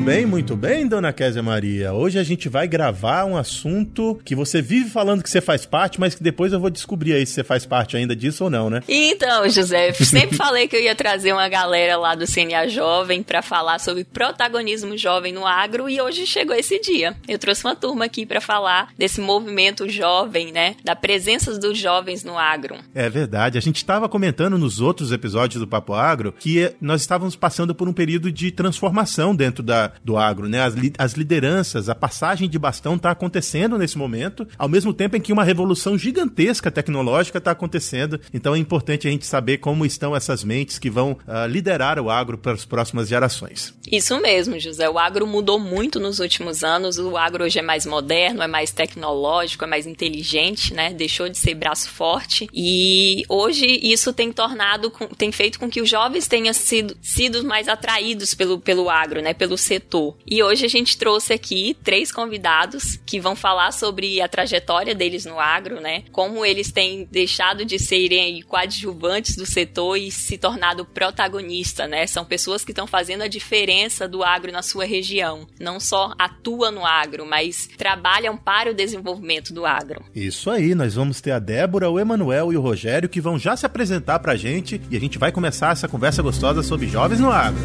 bem, 0.00 0.24
muito 0.24 0.56
bem, 0.56 0.86
dona 0.86 1.12
Késia 1.12 1.42
Maria. 1.42 1.92
Hoje 1.92 2.18
a 2.18 2.22
gente 2.22 2.48
vai 2.48 2.66
gravar 2.66 3.24
um 3.26 3.36
assunto 3.36 4.18
que 4.24 4.34
você 4.34 4.62
vive 4.62 4.88
falando 4.88 5.22
que 5.22 5.28
você 5.28 5.40
faz 5.40 5.66
parte, 5.66 6.00
mas 6.00 6.14
que 6.14 6.22
depois 6.22 6.52
eu 6.52 6.60
vou 6.60 6.70
descobrir 6.70 7.12
aí 7.12 7.26
se 7.26 7.34
você 7.34 7.44
faz 7.44 7.66
parte 7.66 7.96
ainda 7.96 8.16
disso 8.16 8.44
ou 8.44 8.50
não, 8.50 8.70
né? 8.70 8.82
Então, 8.88 9.48
José, 9.48 9.92
sempre 9.92 10.36
falei 10.38 10.66
que 10.66 10.76
eu 10.76 10.80
ia 10.80 10.94
trazer 10.94 11.32
uma 11.32 11.48
galera 11.48 11.96
lá 11.96 12.14
do 12.14 12.24
CNA 12.26 12.68
Jovem 12.68 13.22
para 13.22 13.42
falar 13.42 13.78
sobre 13.78 14.04
protagonismo 14.04 14.96
jovem 14.96 15.32
no 15.32 15.46
agro 15.46 15.88
e 15.88 16.00
hoje 16.00 16.26
chegou 16.26 16.54
esse 16.56 16.80
dia. 16.80 17.14
Eu 17.28 17.38
trouxe 17.38 17.64
uma 17.64 17.76
turma 17.76 18.06
aqui 18.06 18.24
para 18.24 18.40
falar 18.40 18.92
desse 18.96 19.20
movimento 19.20 19.88
jovem, 19.88 20.50
né? 20.50 20.76
Da 20.82 20.96
presença 20.96 21.58
dos 21.58 21.76
jovens 21.76 22.24
no 22.24 22.38
agro. 22.38 22.76
É 22.94 23.08
verdade. 23.08 23.58
A 23.58 23.60
gente 23.60 23.76
estava 23.76 24.08
comentando 24.08 24.56
nos 24.56 24.80
outros 24.80 25.12
episódios 25.12 25.60
do 25.60 25.68
Papo 25.68 25.92
Agro 25.92 26.34
que 26.38 26.72
nós 26.80 27.02
estávamos 27.02 27.36
passando 27.36 27.74
por 27.74 27.88
um 27.88 27.92
período 27.92 28.32
de 28.32 28.50
transformação 28.50 29.34
dentro 29.34 29.62
da, 29.62 29.89
do 30.04 30.16
agro, 30.16 30.48
né? 30.48 30.62
As, 30.62 30.74
as 30.98 31.12
lideranças, 31.14 31.88
a 31.88 31.94
passagem 31.94 32.48
de 32.48 32.58
bastão 32.58 32.96
está 32.96 33.10
acontecendo 33.10 33.78
nesse 33.78 33.96
momento, 33.96 34.46
ao 34.58 34.68
mesmo 34.68 34.92
tempo 34.92 35.16
em 35.16 35.20
que 35.20 35.32
uma 35.32 35.44
revolução 35.44 35.96
gigantesca 35.96 36.70
tecnológica 36.70 37.38
está 37.38 37.50
acontecendo. 37.50 38.20
Então 38.32 38.54
é 38.54 38.58
importante 38.58 39.08
a 39.08 39.10
gente 39.10 39.26
saber 39.26 39.58
como 39.58 39.84
estão 39.84 40.14
essas 40.14 40.44
mentes 40.44 40.78
que 40.78 40.90
vão 40.90 41.12
uh, 41.12 41.46
liderar 41.48 41.98
o 41.98 42.10
agro 42.10 42.38
para 42.38 42.52
as 42.52 42.64
próximas 42.64 43.08
gerações. 43.08 43.74
Isso 43.90 44.20
mesmo, 44.20 44.58
José. 44.58 44.88
O 44.88 44.98
agro 44.98 45.26
mudou 45.26 45.58
muito 45.58 45.98
nos 45.98 46.20
últimos 46.20 46.62
anos. 46.62 46.98
O 46.98 47.16
agro 47.16 47.44
hoje 47.44 47.58
é 47.58 47.62
mais 47.62 47.86
moderno, 47.86 48.42
é 48.42 48.46
mais 48.46 48.70
tecnológico, 48.70 49.64
é 49.64 49.66
mais 49.66 49.86
inteligente, 49.86 50.72
né? 50.72 50.92
Deixou 50.92 51.28
de 51.28 51.38
ser 51.38 51.54
braço 51.54 51.90
forte. 51.90 52.48
E 52.54 53.24
hoje 53.28 53.66
isso 53.82 54.12
tem 54.12 54.32
tornado, 54.32 54.92
tem 55.16 55.32
feito 55.32 55.58
com 55.58 55.68
que 55.68 55.80
os 55.80 55.88
jovens 55.88 56.28
tenham 56.28 56.52
sido, 56.52 56.96
sido 57.02 57.44
mais 57.44 57.68
atraídos 57.68 58.34
pelo, 58.34 58.58
pelo 58.60 58.88
agro, 58.88 59.20
né? 59.20 59.34
Pelo 59.34 59.56
setor. 59.56 59.79
E 60.26 60.42
hoje 60.42 60.64
a 60.64 60.68
gente 60.68 60.96
trouxe 60.96 61.32
aqui 61.32 61.76
três 61.82 62.12
convidados 62.12 62.98
que 63.06 63.20
vão 63.20 63.34
falar 63.34 63.72
sobre 63.72 64.20
a 64.20 64.28
trajetória 64.28 64.94
deles 64.94 65.24
no 65.24 65.38
agro, 65.38 65.80
né? 65.80 66.04
Como 66.12 66.44
eles 66.44 66.70
têm 66.70 67.08
deixado 67.10 67.64
de 67.64 67.78
serem 67.78 68.42
coadjuvantes 68.42 69.36
do 69.36 69.46
setor 69.46 69.96
e 69.96 70.10
se 70.10 70.38
tornado 70.38 70.84
protagonista, 70.84 71.86
né? 71.86 72.06
São 72.06 72.24
pessoas 72.24 72.64
que 72.64 72.72
estão 72.72 72.86
fazendo 72.86 73.22
a 73.22 73.28
diferença 73.28 74.08
do 74.08 74.22
agro 74.22 74.52
na 74.52 74.62
sua 74.62 74.84
região. 74.84 75.46
Não 75.58 75.80
só 75.80 76.12
atuam 76.18 76.70
no 76.70 76.84
agro, 76.84 77.26
mas 77.26 77.68
trabalham 77.76 78.36
para 78.36 78.70
o 78.70 78.74
desenvolvimento 78.74 79.52
do 79.52 79.64
agro. 79.66 80.04
Isso 80.14 80.50
aí, 80.50 80.74
nós 80.74 80.94
vamos 80.94 81.20
ter 81.20 81.32
a 81.32 81.38
Débora, 81.38 81.90
o 81.90 81.98
Emanuel 81.98 82.52
e 82.52 82.56
o 82.56 82.60
Rogério 82.60 83.08
que 83.08 83.20
vão 83.20 83.38
já 83.38 83.56
se 83.56 83.66
apresentar 83.66 84.18
pra 84.18 84.36
gente 84.36 84.80
e 84.90 84.96
a 84.96 85.00
gente 85.00 85.18
vai 85.18 85.32
começar 85.32 85.72
essa 85.72 85.88
conversa 85.88 86.22
gostosa 86.22 86.62
sobre 86.62 86.86
jovens 86.88 87.20
no 87.20 87.30
agro. 87.30 87.60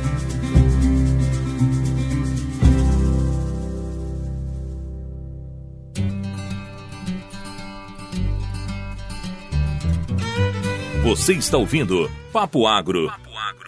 Você 11.06 11.34
está 11.34 11.56
ouvindo 11.56 12.10
Papo 12.34 12.66
Agro, 12.66 13.14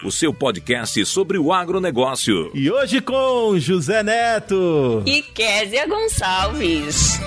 o 0.02 0.10
seu 0.10 0.34
podcast 0.34 1.06
sobre 1.06 1.38
o 1.38 1.52
agronegócio. 1.52 2.50
E 2.52 2.68
hoje 2.68 3.00
com 3.00 3.56
José 3.56 4.02
Neto 4.02 5.04
e 5.06 5.22
Késia 5.22 5.86
Gonçalves. 5.86 7.20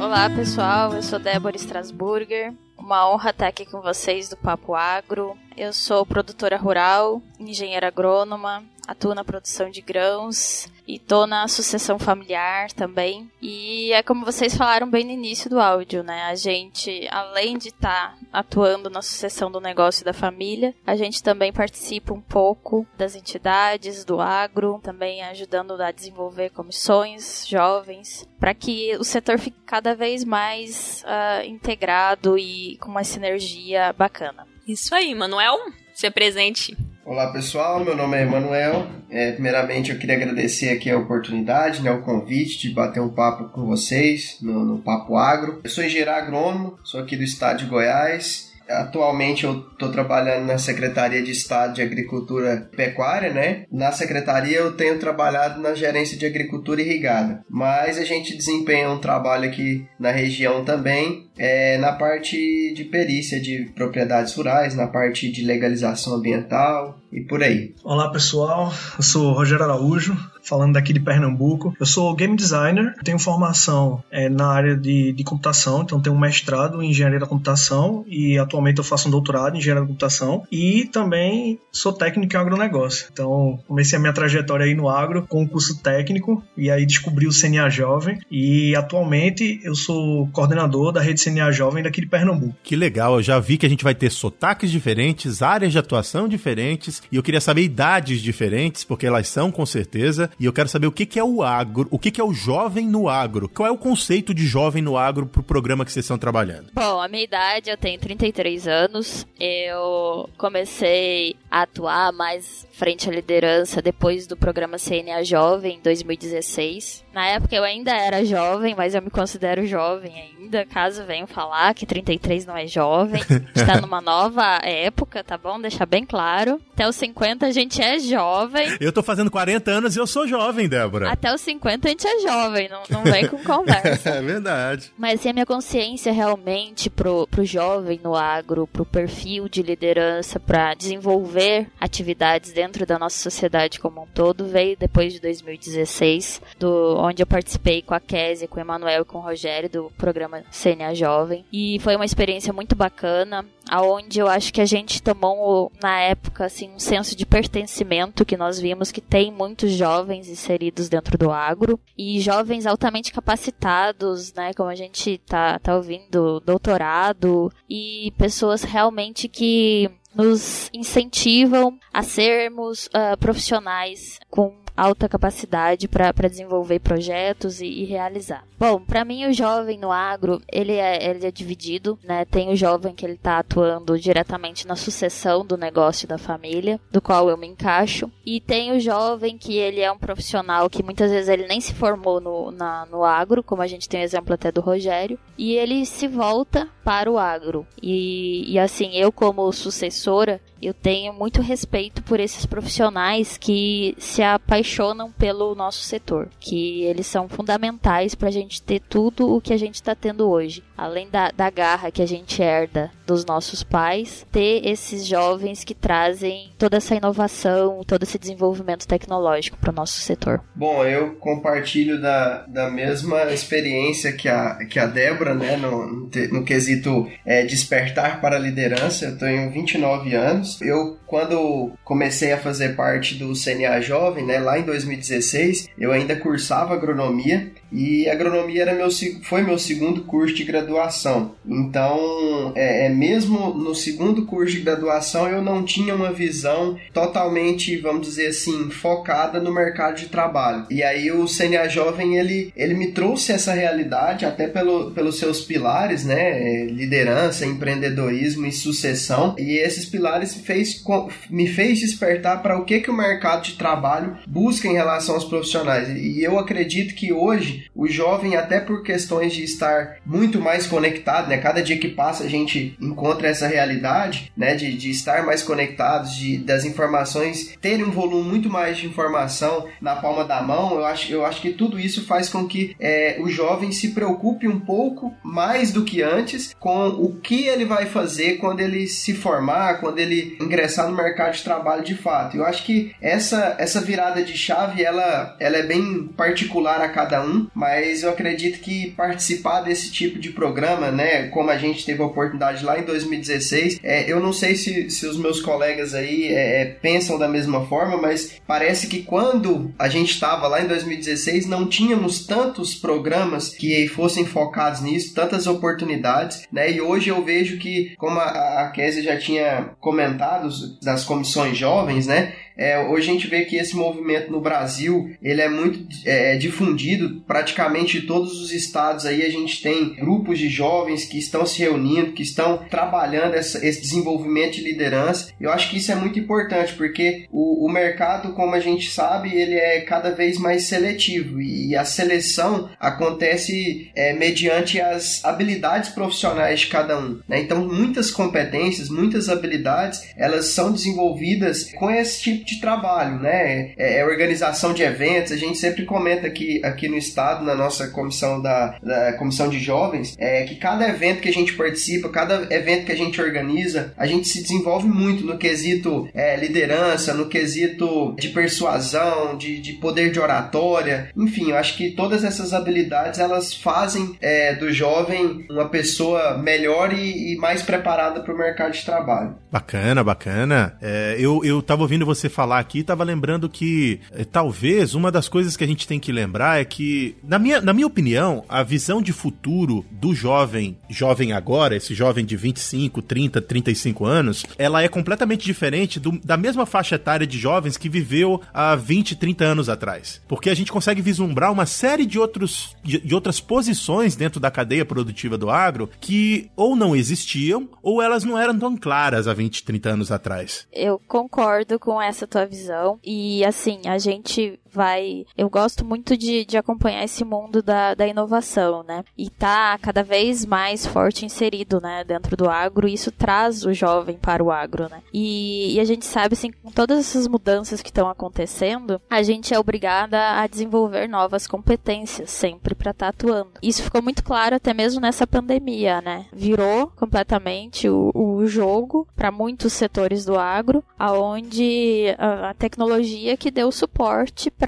Olá 0.00 0.30
pessoal, 0.30 0.94
eu 0.94 1.02
sou 1.02 1.18
Débora 1.18 1.56
Strasburger. 1.56 2.54
Uma 2.78 3.06
honra 3.12 3.32
estar 3.32 3.48
aqui 3.48 3.66
com 3.66 3.82
vocês 3.82 4.30
do 4.30 4.36
Papo 4.38 4.74
Agro. 4.74 5.36
Eu 5.58 5.72
sou 5.72 6.06
produtora 6.06 6.56
rural, 6.56 7.20
engenheira 7.36 7.88
agrônoma, 7.88 8.64
atuo 8.86 9.12
na 9.12 9.24
produção 9.24 9.68
de 9.68 9.80
grãos 9.80 10.68
e 10.86 11.00
tô 11.00 11.26
na 11.26 11.48
sucessão 11.48 11.98
familiar 11.98 12.70
também. 12.70 13.28
E 13.42 13.92
é 13.92 14.00
como 14.00 14.24
vocês 14.24 14.56
falaram 14.56 14.88
bem 14.88 15.04
no 15.04 15.10
início 15.10 15.50
do 15.50 15.58
áudio, 15.58 16.04
né? 16.04 16.22
A 16.26 16.36
gente, 16.36 17.08
além 17.10 17.58
de 17.58 17.70
estar 17.70 18.12
tá 18.12 18.18
atuando 18.32 18.88
na 18.88 19.02
sucessão 19.02 19.50
do 19.50 19.60
negócio 19.60 20.04
da 20.04 20.12
família, 20.12 20.72
a 20.86 20.94
gente 20.94 21.24
também 21.24 21.52
participa 21.52 22.14
um 22.14 22.20
pouco 22.20 22.86
das 22.96 23.16
entidades, 23.16 24.04
do 24.04 24.20
agro, 24.20 24.78
também 24.80 25.24
ajudando 25.24 25.72
a 25.72 25.90
desenvolver 25.90 26.50
comissões 26.50 27.44
jovens, 27.48 28.28
para 28.38 28.54
que 28.54 28.96
o 28.96 29.02
setor 29.02 29.40
fique 29.40 29.58
cada 29.66 29.92
vez 29.92 30.22
mais 30.22 31.02
uh, 31.02 31.44
integrado 31.44 32.38
e 32.38 32.78
com 32.78 32.88
uma 32.88 33.02
sinergia 33.02 33.92
bacana. 33.92 34.46
Isso 34.68 34.94
aí, 34.94 35.14
Manuel, 35.14 35.56
se 35.94 36.10
presente. 36.10 36.76
Olá 37.02 37.32
pessoal, 37.32 37.82
meu 37.82 37.96
nome 37.96 38.18
é 38.18 38.22
Emanuel. 38.24 38.86
É, 39.08 39.32
primeiramente 39.32 39.90
eu 39.90 39.98
queria 39.98 40.14
agradecer 40.16 40.68
aqui 40.68 40.90
a 40.90 40.98
oportunidade, 40.98 41.80
né, 41.80 41.90
o 41.90 42.02
convite 42.02 42.68
de 42.68 42.74
bater 42.74 43.00
um 43.00 43.08
papo 43.08 43.48
com 43.48 43.64
vocês 43.64 44.36
no, 44.42 44.66
no 44.66 44.78
Papo 44.78 45.16
Agro. 45.16 45.62
Eu 45.64 45.70
sou 45.70 45.82
engenheiro 45.82 46.10
agrônomo, 46.10 46.78
sou 46.84 47.00
aqui 47.00 47.16
do 47.16 47.22
estado 47.22 47.60
de 47.60 47.64
Goiás 47.64 48.47
Atualmente 48.68 49.44
eu 49.44 49.66
estou 49.72 49.90
trabalhando 49.90 50.46
na 50.46 50.58
Secretaria 50.58 51.22
de 51.22 51.30
Estado 51.30 51.74
de 51.74 51.82
Agricultura 51.82 52.68
e 52.72 52.76
Pecuária, 52.76 53.32
né? 53.32 53.64
Na 53.72 53.92
secretaria 53.92 54.58
eu 54.58 54.76
tenho 54.76 54.98
trabalhado 54.98 55.60
na 55.60 55.74
gerência 55.74 56.16
de 56.16 56.26
agricultura 56.26 56.82
irrigada, 56.82 57.44
mas 57.48 57.98
a 57.98 58.04
gente 58.04 58.36
desempenha 58.36 58.90
um 58.90 58.98
trabalho 58.98 59.48
aqui 59.48 59.86
na 59.98 60.10
região 60.10 60.64
também, 60.64 61.28
é, 61.38 61.78
na 61.78 61.92
parte 61.92 62.72
de 62.74 62.84
perícia 62.84 63.40
de 63.40 63.70
propriedades 63.74 64.34
rurais, 64.34 64.74
na 64.74 64.86
parte 64.86 65.30
de 65.30 65.44
legalização 65.44 66.14
ambiental 66.14 66.98
e 67.12 67.20
por 67.20 67.42
aí. 67.42 67.74
Olá 67.82 68.10
pessoal, 68.10 68.72
eu 68.96 69.02
sou 69.02 69.32
Rogério 69.32 69.64
Araújo, 69.64 70.16
falando 70.42 70.74
daqui 70.74 70.92
de 70.92 71.00
Pernambuco. 71.00 71.74
Eu 71.78 71.86
sou 71.86 72.14
game 72.14 72.36
designer, 72.36 72.94
tenho 73.04 73.18
formação 73.18 74.02
é, 74.10 74.28
na 74.28 74.48
área 74.48 74.76
de, 74.76 75.12
de 75.12 75.24
computação, 75.24 75.82
então 75.82 76.00
tenho 76.00 76.14
um 76.14 76.18
mestrado 76.18 76.82
em 76.82 76.90
engenharia 76.90 77.18
da 77.18 77.26
computação 77.26 78.04
e 78.06 78.38
atualmente 78.38 78.78
eu 78.78 78.84
faço 78.84 79.08
um 79.08 79.10
doutorado 79.10 79.54
em 79.54 79.58
engenharia 79.58 79.82
da 79.82 79.86
computação 79.86 80.44
e 80.50 80.86
também 80.86 81.58
sou 81.72 81.92
técnico 81.92 82.34
em 82.34 82.38
agronegócio. 82.38 83.08
Então 83.12 83.58
comecei 83.66 83.96
a 83.96 84.00
minha 84.00 84.12
trajetória 84.12 84.66
aí 84.66 84.74
no 84.74 84.88
agro 84.88 85.26
com 85.26 85.42
um 85.42 85.46
curso 85.46 85.82
técnico 85.82 86.42
e 86.56 86.70
aí 86.70 86.86
descobri 86.86 87.26
o 87.26 87.30
CNA 87.32 87.68
Jovem 87.70 88.18
e 88.30 88.74
atualmente 88.74 89.60
eu 89.62 89.74
sou 89.74 90.28
coordenador 90.28 90.92
da 90.92 91.00
rede 91.00 91.22
CNA 91.22 91.52
Jovem 91.52 91.82
daqui 91.82 92.00
de 92.00 92.06
Pernambuco. 92.06 92.54
Que 92.62 92.76
legal, 92.76 93.16
eu 93.16 93.22
já 93.22 93.38
vi 93.38 93.56
que 93.58 93.66
a 93.66 93.68
gente 93.68 93.84
vai 93.84 93.94
ter 93.94 94.10
sotaques 94.10 94.70
diferentes, 94.70 95.42
áreas 95.42 95.72
de 95.72 95.78
atuação 95.78 96.28
diferentes 96.28 96.97
e 97.10 97.16
eu 97.16 97.22
queria 97.22 97.40
saber 97.40 97.62
idades 97.62 98.20
diferentes, 98.20 98.84
porque 98.84 99.06
elas 99.06 99.28
são 99.28 99.50
com 99.50 99.64
certeza, 99.64 100.30
e 100.38 100.44
eu 100.44 100.52
quero 100.52 100.68
saber 100.68 100.86
o 100.86 100.92
que, 100.92 101.18
é 101.18 101.24
o 101.24 101.42
agro, 101.42 101.88
o 101.90 101.98
que, 101.98 102.10
que 102.10 102.20
é 102.20 102.24
o 102.24 102.32
jovem 102.32 102.86
no 102.86 103.08
agro. 103.08 103.48
Qual 103.48 103.66
é 103.66 103.70
o 103.70 103.78
conceito 103.78 104.34
de 104.34 104.46
jovem 104.46 104.82
no 104.82 104.96
agro 104.96 105.26
pro 105.26 105.42
programa 105.42 105.84
que 105.84 105.92
vocês 105.92 106.04
estão 106.04 106.18
trabalhando? 106.18 106.70
Bom, 106.74 107.00
a 107.00 107.08
minha 107.08 107.24
idade, 107.24 107.70
eu 107.70 107.76
tenho 107.76 107.98
33 107.98 108.68
anos. 108.68 109.26
Eu 109.38 110.28
comecei 110.36 111.36
a 111.50 111.62
atuar 111.62 112.12
mais 112.12 112.66
frente 112.72 113.08
à 113.08 113.12
liderança 113.12 113.82
depois 113.82 114.26
do 114.26 114.36
programa 114.36 114.78
CNA 114.78 115.24
Jovem 115.24 115.76
em 115.76 115.82
2016. 115.82 117.04
Na 117.18 117.26
época 117.26 117.56
eu 117.56 117.64
ainda 117.64 117.90
era 117.90 118.24
jovem, 118.24 118.76
mas 118.76 118.94
eu 118.94 119.02
me 119.02 119.10
considero 119.10 119.66
jovem 119.66 120.14
ainda, 120.14 120.64
caso 120.64 121.02
venham 121.02 121.26
falar 121.26 121.74
que 121.74 121.84
33 121.84 122.46
não 122.46 122.56
é 122.56 122.64
jovem. 122.68 123.20
Está 123.52 123.80
numa 123.80 124.00
nova 124.00 124.60
época, 124.62 125.24
tá 125.24 125.36
bom? 125.36 125.60
Deixar 125.60 125.84
bem 125.84 126.06
claro. 126.06 126.60
Até 126.74 126.88
os 126.88 126.94
50 126.94 127.44
a 127.44 127.50
gente 127.50 127.82
é 127.82 127.98
jovem. 127.98 128.68
Eu 128.80 128.92
tô 128.92 129.02
fazendo 129.02 129.32
40 129.32 129.68
anos 129.68 129.96
e 129.96 129.98
eu 129.98 130.06
sou 130.06 130.28
jovem, 130.28 130.68
Débora. 130.68 131.10
Até 131.10 131.34
os 131.34 131.40
50 131.40 131.88
a 131.88 131.90
gente 131.90 132.06
é 132.06 132.20
jovem, 132.20 132.68
não, 132.68 132.82
não 132.88 133.02
vem 133.02 133.26
com 133.26 133.42
conversa. 133.42 134.10
é 134.14 134.22
verdade. 134.22 134.92
Mas 134.96 135.24
e 135.24 135.28
a 135.28 135.32
minha 135.32 135.44
consciência 135.44 136.12
realmente 136.12 136.88
pro, 136.88 137.26
pro 137.26 137.44
jovem 137.44 138.00
no 138.00 138.14
agro, 138.14 138.68
pro 138.68 138.84
perfil 138.84 139.48
de 139.48 139.60
liderança, 139.60 140.38
para 140.38 140.72
desenvolver 140.74 141.66
atividades 141.80 142.52
dentro 142.52 142.86
da 142.86 142.96
nossa 142.96 143.18
sociedade 143.18 143.80
como 143.80 144.02
um 144.02 144.06
todo, 144.06 144.46
veio 144.46 144.76
depois 144.76 145.12
de 145.12 145.20
2016, 145.20 146.40
do, 146.60 147.07
onde 147.08 147.22
eu 147.22 147.26
participei 147.26 147.82
com 147.82 147.94
a 147.94 148.00
Kézia, 148.00 148.46
com 148.46 148.58
o 148.58 148.60
Emanuel 148.60 149.02
e 149.02 149.04
com 149.04 149.18
o 149.18 149.22
Rogério 149.22 149.68
do 149.68 149.92
programa 149.96 150.42
CNA 150.50 150.94
Jovem. 150.94 151.44
E 151.52 151.78
foi 151.80 151.96
uma 151.96 152.04
experiência 152.04 152.52
muito 152.52 152.76
bacana, 152.76 153.44
aonde 153.68 154.18
eu 154.18 154.28
acho 154.28 154.52
que 154.52 154.60
a 154.60 154.66
gente 154.66 155.02
tomou, 155.02 155.72
na 155.82 156.00
época, 156.00 156.44
assim, 156.44 156.70
um 156.70 156.78
senso 156.78 157.16
de 157.16 157.26
pertencimento 157.26 158.24
que 158.24 158.36
nós 158.36 158.60
vimos 158.60 158.92
que 158.92 159.00
tem 159.00 159.32
muitos 159.32 159.72
jovens 159.72 160.28
inseridos 160.28 160.88
dentro 160.88 161.16
do 161.18 161.30
agro 161.30 161.80
e 161.96 162.20
jovens 162.20 162.66
altamente 162.66 163.12
capacitados, 163.12 164.32
né, 164.34 164.52
como 164.54 164.68
a 164.68 164.74
gente 164.74 165.18
tá, 165.26 165.58
tá 165.58 165.76
ouvindo, 165.76 166.40
doutorado 166.40 167.52
e 167.68 168.12
pessoas 168.16 168.62
realmente 168.62 169.28
que 169.28 169.90
nos 170.14 170.68
incentivam 170.72 171.78
a 171.92 172.02
sermos 172.02 172.86
uh, 172.86 173.16
profissionais 173.18 174.18
com 174.30 174.52
alta 174.78 175.08
capacidade 175.08 175.88
para 175.88 176.28
desenvolver 176.28 176.78
projetos 176.78 177.60
e, 177.60 177.66
e 177.66 177.84
realizar. 177.84 178.44
Bom, 178.56 178.80
para 178.80 179.04
mim 179.04 179.26
o 179.26 179.32
jovem 179.32 179.78
no 179.78 179.90
agro, 179.90 180.40
ele 180.50 180.72
é, 180.72 181.10
ele 181.10 181.26
é 181.26 181.30
dividido, 181.30 181.98
né? 182.02 182.24
Tem 182.24 182.50
o 182.50 182.56
jovem 182.56 182.94
que 182.94 183.04
ele 183.04 183.14
está 183.14 183.38
atuando 183.38 183.98
diretamente 183.98 184.66
na 184.66 184.76
sucessão 184.76 185.44
do 185.44 185.56
negócio 185.56 186.06
da 186.06 186.18
família, 186.18 186.80
do 186.90 187.00
qual 187.00 187.28
eu 187.28 187.36
me 187.36 187.46
encaixo, 187.46 188.10
e 188.24 188.40
tem 188.40 188.72
o 188.72 188.80
jovem 188.80 189.36
que 189.36 189.56
ele 189.56 189.80
é 189.80 189.90
um 189.90 189.98
profissional 189.98 190.70
que 190.70 190.82
muitas 190.82 191.10
vezes 191.10 191.28
ele 191.28 191.46
nem 191.46 191.60
se 191.60 191.74
formou 191.74 192.20
no, 192.20 192.50
na, 192.52 192.86
no 192.86 193.04
agro, 193.04 193.42
como 193.42 193.62
a 193.62 193.66
gente 193.66 193.88
tem 193.88 194.00
o 194.00 194.04
exemplo 194.04 194.34
até 194.34 194.52
do 194.52 194.60
Rogério, 194.60 195.18
e 195.36 195.54
ele 195.54 195.84
se 195.86 196.06
volta 196.06 196.68
para 196.84 197.10
o 197.10 197.18
agro. 197.18 197.66
E, 197.82 198.44
e 198.52 198.58
assim, 198.58 198.96
eu 198.96 199.12
como 199.12 199.52
sucessora, 199.52 200.40
eu 200.60 200.74
tenho 200.74 201.12
muito 201.12 201.40
respeito 201.40 202.02
por 202.02 202.18
esses 202.18 202.44
profissionais 202.44 203.36
que 203.36 203.94
se 203.98 204.22
apaixonam 204.22 204.67
pelo 205.10 205.54
nosso 205.54 205.82
setor, 205.82 206.28
que 206.40 206.82
eles 206.82 207.06
são 207.06 207.28
fundamentais 207.28 208.14
para 208.14 208.28
a 208.28 208.32
gente 208.32 208.62
ter 208.62 208.80
tudo 208.80 209.34
o 209.34 209.40
que 209.40 209.52
a 209.52 209.56
gente 209.56 209.76
está 209.76 209.94
tendo 209.94 210.28
hoje. 210.28 210.62
Além 210.76 211.08
da, 211.08 211.30
da 211.30 211.50
garra 211.50 211.90
que 211.90 212.02
a 212.02 212.06
gente 212.06 212.42
herda 212.42 212.90
dos 213.08 213.24
nossos 213.24 213.62
pais, 213.62 214.26
ter 214.30 214.66
esses 214.68 215.06
jovens 215.06 215.64
que 215.64 215.74
trazem 215.74 216.50
toda 216.58 216.76
essa 216.76 216.94
inovação, 216.94 217.82
todo 217.86 218.02
esse 218.02 218.18
desenvolvimento 218.18 218.86
tecnológico 218.86 219.56
para 219.56 219.70
o 219.70 219.74
nosso 219.74 219.98
setor. 220.00 220.42
Bom, 220.54 220.84
eu 220.84 221.14
compartilho 221.14 221.98
da, 222.00 222.44
da 222.46 222.70
mesma 222.70 223.32
experiência 223.32 224.12
que 224.12 224.28
a, 224.28 224.56
que 224.66 224.78
a 224.78 224.84
Débora, 224.84 225.34
né, 225.34 225.56
no, 225.56 226.10
no 226.30 226.44
quesito 226.44 227.10
é, 227.24 227.44
despertar 227.44 228.20
para 228.20 228.36
a 228.36 228.38
liderança. 228.38 229.06
Eu 229.06 229.18
tenho 229.18 229.50
29 229.50 230.14
anos. 230.14 230.60
Eu, 230.60 230.98
quando 231.06 231.72
comecei 231.82 232.32
a 232.32 232.38
fazer 232.38 232.76
parte 232.76 233.14
do 233.14 233.32
CNA 233.32 233.80
Jovem, 233.80 234.26
né, 234.26 234.38
lá 234.38 234.58
em 234.58 234.64
2016, 234.64 235.70
eu 235.78 235.92
ainda 235.92 236.14
cursava 236.14 236.74
agronomia 236.74 237.50
e 237.70 238.08
agronomia 238.08 238.62
era 238.62 238.74
meu, 238.74 238.88
foi 239.22 239.42
meu 239.42 239.58
segundo 239.58 240.02
curso 240.02 240.34
de 240.34 240.44
graduação. 240.44 241.34
Então, 241.46 242.52
é, 242.54 242.86
é, 242.86 242.88
mesmo 242.88 243.54
no 243.54 243.74
segundo 243.74 244.24
curso 244.24 244.54
de 244.54 244.60
graduação, 244.60 245.28
eu 245.28 245.42
não 245.42 245.62
tinha 245.62 245.94
uma 245.94 246.12
visão 246.12 246.78
totalmente, 246.92 247.76
vamos 247.76 248.06
dizer 248.06 248.28
assim, 248.28 248.70
focada 248.70 249.40
no 249.40 249.52
mercado 249.52 249.96
de 249.96 250.06
trabalho. 250.06 250.66
E 250.70 250.82
aí 250.82 251.10
o 251.10 251.26
CNA 251.26 251.68
Jovem, 251.68 252.16
ele, 252.16 252.52
ele 252.56 252.74
me 252.74 252.92
trouxe 252.92 253.32
essa 253.32 253.52
realidade, 253.52 254.24
até 254.24 254.46
pelo, 254.46 254.90
pelos 254.92 255.18
seus 255.18 255.40
pilares, 255.40 256.04
né? 256.04 256.64
Liderança, 256.66 257.46
empreendedorismo 257.46 258.46
e 258.46 258.52
sucessão. 258.52 259.34
E 259.38 259.58
esses 259.58 259.84
pilares 259.84 260.34
fez, 260.34 260.82
me 261.30 261.46
fez 261.46 261.80
despertar 261.80 262.42
para 262.42 262.58
o 262.58 262.64
que, 262.64 262.80
que 262.80 262.90
o 262.90 262.96
mercado 262.96 263.42
de 263.42 263.52
trabalho 263.54 264.16
busca 264.26 264.68
em 264.68 264.74
relação 264.74 265.14
aos 265.14 265.24
profissionais. 265.24 265.88
E 265.88 266.22
eu 266.22 266.38
acredito 266.38 266.94
que 266.94 267.12
hoje 267.12 267.57
o 267.74 267.86
jovem, 267.86 268.36
até 268.36 268.60
por 268.60 268.82
questões 268.82 269.32
de 269.32 269.44
estar 269.44 269.96
muito 270.04 270.40
mais 270.40 270.66
conectado, 270.66 271.28
né? 271.28 271.38
Cada 271.38 271.62
dia 271.62 271.78
que 271.78 271.88
passa 271.88 272.24
a 272.24 272.28
gente 272.28 272.76
encontra 272.80 273.28
essa 273.28 273.46
realidade, 273.46 274.32
né? 274.36 274.54
De, 274.54 274.76
de 274.76 274.90
estar 274.90 275.24
mais 275.24 275.42
conectados, 275.42 276.14
de, 276.14 276.38
das 276.38 276.64
informações 276.64 277.56
terem 277.60 277.84
um 277.84 277.90
volume 277.90 278.28
muito 278.28 278.50
mais 278.50 278.76
de 278.76 278.86
informação 278.86 279.66
na 279.80 279.96
palma 279.96 280.24
da 280.24 280.42
mão. 280.42 280.74
Eu 280.74 280.86
acho, 280.86 281.12
eu 281.12 281.24
acho 281.24 281.40
que 281.40 281.50
tudo 281.50 281.78
isso 281.78 282.04
faz 282.04 282.28
com 282.28 282.46
que 282.46 282.74
é, 282.80 283.18
o 283.20 283.28
jovem 283.28 283.72
se 283.72 283.90
preocupe 283.90 284.46
um 284.46 284.60
pouco 284.60 285.14
mais 285.22 285.72
do 285.72 285.84
que 285.84 286.02
antes 286.02 286.54
com 286.58 286.88
o 286.88 287.16
que 287.16 287.46
ele 287.46 287.64
vai 287.64 287.86
fazer 287.86 288.38
quando 288.38 288.60
ele 288.60 288.86
se 288.86 289.14
formar, 289.14 289.80
quando 289.80 289.98
ele 289.98 290.36
ingressar 290.40 290.88
no 290.88 290.96
mercado 290.96 291.34
de 291.34 291.42
trabalho 291.42 291.82
de 291.82 291.94
fato. 291.94 292.36
Eu 292.36 292.44
acho 292.44 292.64
que 292.64 292.94
essa, 293.00 293.56
essa 293.58 293.80
virada 293.80 294.22
de 294.22 294.36
chave 294.36 294.82
ela, 294.82 295.36
ela 295.38 295.56
é 295.56 295.62
bem 295.62 296.08
particular 296.16 296.80
a 296.80 296.88
cada 296.88 297.22
um 297.22 297.47
mas 297.54 298.02
eu 298.02 298.10
acredito 298.10 298.60
que 298.60 298.90
participar 298.92 299.60
desse 299.60 299.90
tipo 299.90 300.18
de 300.18 300.30
programa, 300.30 300.90
né, 300.90 301.28
como 301.28 301.50
a 301.50 301.58
gente 301.58 301.84
teve 301.84 302.02
a 302.02 302.06
oportunidade 302.06 302.64
lá 302.64 302.78
em 302.78 302.84
2016, 302.84 303.80
é, 303.82 304.10
eu 304.10 304.20
não 304.20 304.32
sei 304.32 304.54
se, 304.54 304.90
se 304.90 305.06
os 305.06 305.16
meus 305.16 305.40
colegas 305.40 305.94
aí 305.94 306.28
é, 306.28 306.62
é 306.62 306.64
pensam 306.66 307.18
da 307.18 307.28
mesma 307.28 307.66
forma, 307.66 307.96
mas 307.96 308.40
parece 308.46 308.86
que 308.86 309.02
quando 309.02 309.72
a 309.78 309.88
gente 309.88 310.12
estava 310.12 310.46
lá 310.48 310.62
em 310.62 310.66
2016 310.66 311.46
não 311.46 311.66
tínhamos 311.66 312.26
tantos 312.26 312.74
programas 312.74 313.50
que 313.50 313.88
fossem 313.88 314.24
focados 314.24 314.80
nisso, 314.80 315.14
tantas 315.14 315.46
oportunidades, 315.46 316.46
né, 316.52 316.70
e 316.70 316.80
hoje 316.80 317.10
eu 317.10 317.24
vejo 317.24 317.58
que, 317.58 317.94
como 317.96 318.18
a, 318.18 318.62
a 318.62 318.70
Kézia 318.70 319.02
já 319.02 319.16
tinha 319.16 319.70
comentado 319.80 320.48
das 320.82 321.04
comissões 321.04 321.56
jovens, 321.56 322.06
né, 322.06 322.34
é, 322.58 322.80
hoje 322.80 323.08
a 323.08 323.12
gente 323.12 323.28
vê 323.28 323.44
que 323.44 323.56
esse 323.56 323.76
movimento 323.76 324.32
no 324.32 324.40
Brasil 324.40 325.14
ele 325.22 325.40
é 325.40 325.48
muito 325.48 325.86
é, 326.04 326.36
difundido, 326.36 327.22
praticamente 327.26 327.98
em 327.98 328.00
todos 328.06 328.40
os 328.42 328.52
estados 328.52 329.06
aí 329.06 329.24
a 329.24 329.30
gente 329.30 329.62
tem 329.62 329.94
grupos 329.94 330.38
de 330.38 330.48
jovens 330.48 331.04
que 331.04 331.18
estão 331.18 331.46
se 331.46 331.60
reunindo, 331.60 332.12
que 332.12 332.22
estão 332.22 332.58
trabalhando 332.68 333.34
essa, 333.34 333.64
esse 333.64 333.80
desenvolvimento 333.80 334.54
de 334.54 334.62
liderança. 334.62 335.32
Eu 335.40 335.52
acho 335.52 335.70
que 335.70 335.76
isso 335.76 335.92
é 335.92 335.94
muito 335.94 336.18
importante 336.18 336.74
porque 336.74 337.26
o, 337.30 337.64
o 337.64 337.72
mercado, 337.72 338.32
como 338.32 338.54
a 338.54 338.60
gente 338.60 338.90
sabe, 338.90 339.32
ele 339.32 339.54
é 339.54 339.82
cada 339.82 340.10
vez 340.10 340.38
mais 340.38 340.64
seletivo 340.64 341.40
e 341.40 341.76
a 341.76 341.84
seleção 341.84 342.68
acontece 342.80 343.90
é, 343.94 344.12
mediante 344.14 344.80
as 344.80 345.24
habilidades 345.24 345.90
profissionais 345.90 346.60
de 346.60 346.66
cada 346.66 346.98
um. 346.98 347.20
Né? 347.28 347.40
Então, 347.40 347.66
muitas 347.66 348.10
competências, 348.10 348.88
muitas 348.88 349.28
habilidades, 349.28 350.08
elas 350.16 350.46
são 350.46 350.72
desenvolvidas 350.72 351.70
com 351.72 351.90
esse 351.90 352.20
tipo 352.20 352.47
de 352.48 352.60
trabalho, 352.60 353.20
né? 353.20 353.72
É, 353.76 353.98
é, 353.98 354.04
organização 354.04 354.72
de 354.72 354.82
eventos. 354.82 355.32
A 355.32 355.36
gente 355.36 355.58
sempre 355.58 355.84
comenta 355.84 356.26
aqui, 356.26 356.60
aqui 356.64 356.88
no 356.88 356.96
estado, 356.96 357.44
na 357.44 357.54
nossa 357.54 357.88
comissão 357.88 358.40
da, 358.40 358.78
da 358.82 359.12
comissão 359.14 359.48
de 359.48 359.58
jovens, 359.58 360.14
é 360.18 360.44
que 360.44 360.56
cada 360.56 360.88
evento 360.88 361.20
que 361.20 361.28
a 361.28 361.32
gente 361.32 361.52
participa, 361.54 362.08
cada 362.08 362.46
evento 362.54 362.86
que 362.86 362.92
a 362.92 362.96
gente 362.96 363.20
organiza, 363.20 363.92
a 363.96 364.06
gente 364.06 364.28
se 364.28 364.42
desenvolve 364.42 364.88
muito 364.88 365.24
no 365.24 365.38
quesito 365.38 366.08
é, 366.14 366.36
liderança, 366.36 367.14
no 367.14 367.28
quesito 367.28 368.14
de 368.18 368.28
persuasão, 368.28 369.36
de, 369.36 369.60
de 369.60 369.74
poder 369.74 370.10
de 370.10 370.20
oratória. 370.20 371.10
Enfim, 371.16 371.50
eu 371.50 371.56
acho 371.56 371.76
que 371.76 371.90
todas 371.90 372.24
essas 372.24 372.52
habilidades 372.52 373.20
elas 373.20 373.54
fazem 373.54 374.16
é, 374.20 374.54
do 374.54 374.72
jovem 374.72 375.46
uma 375.50 375.68
pessoa 375.68 376.38
melhor 376.38 376.92
e, 376.92 377.34
e 377.34 377.36
mais 377.36 377.62
preparada 377.62 378.20
para 378.20 378.34
o 378.34 378.38
mercado 378.38 378.72
de 378.72 378.84
trabalho. 378.84 379.36
Bacana, 379.50 380.02
bacana. 380.04 380.76
É, 380.80 381.16
eu, 381.18 381.44
eu 381.44 381.62
tava 381.62 381.82
ouvindo 381.82 382.06
você 382.06 382.28
falar 382.38 382.60
aqui, 382.60 382.84
tava 382.84 383.02
lembrando 383.02 383.48
que 383.48 383.98
é, 384.12 384.22
talvez 384.22 384.94
uma 384.94 385.10
das 385.10 385.28
coisas 385.28 385.56
que 385.56 385.64
a 385.64 385.66
gente 385.66 385.88
tem 385.88 385.98
que 385.98 386.12
lembrar 386.12 386.60
é 386.60 386.64
que, 386.64 387.16
na 387.20 387.36
minha, 387.36 387.60
na 387.60 387.72
minha 387.72 387.86
opinião, 387.86 388.44
a 388.48 388.62
visão 388.62 389.02
de 389.02 389.12
futuro 389.12 389.84
do 389.90 390.14
jovem, 390.14 390.78
jovem 390.88 391.32
agora, 391.32 391.74
esse 391.74 391.94
jovem 391.94 392.24
de 392.24 392.36
25, 392.36 393.02
30, 393.02 393.42
35 393.42 394.04
anos, 394.04 394.46
ela 394.56 394.80
é 394.84 394.86
completamente 394.86 395.44
diferente 395.44 395.98
do, 395.98 396.12
da 396.22 396.36
mesma 396.36 396.64
faixa 396.64 396.94
etária 396.94 397.26
de 397.26 397.36
jovens 397.36 397.76
que 397.76 397.88
viveu 397.88 398.40
há 398.54 398.76
20, 398.76 399.16
30 399.16 399.44
anos 399.44 399.68
atrás. 399.68 400.22
Porque 400.28 400.48
a 400.48 400.54
gente 400.54 400.70
consegue 400.70 401.02
vislumbrar 401.02 401.50
uma 401.50 401.66
série 401.66 402.06
de, 402.06 402.20
outros, 402.20 402.76
de, 402.84 403.00
de 403.00 403.14
outras 403.16 403.40
posições 403.40 404.14
dentro 404.14 404.38
da 404.38 404.48
cadeia 404.48 404.84
produtiva 404.84 405.36
do 405.36 405.50
agro 405.50 405.90
que 406.00 406.48
ou 406.54 406.76
não 406.76 406.94
existiam 406.94 407.68
ou 407.82 408.00
elas 408.00 408.22
não 408.22 408.38
eram 408.38 408.56
tão 408.56 408.76
claras 408.76 409.26
há 409.26 409.34
20, 409.34 409.64
30 409.64 409.88
anos 409.88 410.12
atrás. 410.12 410.68
Eu 410.72 411.00
concordo 411.08 411.80
com 411.80 412.00
essa 412.00 412.17
tua 412.26 412.46
visão. 412.46 412.98
E 413.04 413.44
assim, 413.44 413.82
a 413.86 413.98
gente 413.98 414.58
vai. 414.78 415.26
Eu 415.36 415.50
gosto 415.50 415.84
muito 415.84 416.16
de, 416.16 416.44
de 416.44 416.56
acompanhar 416.56 417.02
esse 417.02 417.24
mundo 417.24 417.60
da, 417.60 417.94
da 417.94 418.06
inovação, 418.06 418.84
né? 418.84 419.04
E 419.16 419.28
tá 419.28 419.76
cada 419.78 420.04
vez 420.04 420.46
mais 420.46 420.86
forte 420.86 421.26
inserido, 421.26 421.80
né, 421.80 422.04
dentro 422.04 422.36
do 422.36 422.48
agro, 422.48 422.86
e 422.86 422.94
isso 422.94 423.10
traz 423.10 423.64
o 423.64 423.72
jovem 423.72 424.16
para 424.16 424.42
o 424.42 424.52
agro, 424.52 424.88
né? 424.88 425.02
E, 425.12 425.74
e 425.74 425.80
a 425.80 425.84
gente 425.84 426.06
sabe, 426.06 426.34
assim, 426.34 426.52
com 426.52 426.70
todas 426.70 426.98
essas 427.00 427.26
mudanças 427.26 427.82
que 427.82 427.90
estão 427.90 428.08
acontecendo, 428.08 429.00
a 429.10 429.20
gente 429.20 429.52
é 429.52 429.58
obrigada 429.58 430.40
a 430.40 430.46
desenvolver 430.46 431.08
novas 431.08 431.48
competências 431.48 432.30
sempre 432.30 432.76
para 432.76 432.92
estar 432.92 433.06
tá 433.06 433.10
atuando. 433.10 433.50
Isso 433.60 433.82
ficou 433.82 434.00
muito 434.00 434.22
claro 434.22 434.54
até 434.54 434.72
mesmo 434.72 435.00
nessa 435.00 435.26
pandemia, 435.26 436.00
né? 436.00 436.26
Virou 436.32 436.86
completamente 436.94 437.88
o, 437.88 438.12
o 438.14 438.46
jogo 438.46 439.08
para 439.16 439.32
muitos 439.32 439.72
setores 439.72 440.24
do 440.24 440.38
agro, 440.38 440.84
aonde 440.96 442.14
a, 442.16 442.50
a 442.50 442.54
tecnologia 442.54 443.36
que 443.36 443.50
deu 443.50 443.72
suporte 443.72 444.50
para 444.50 444.67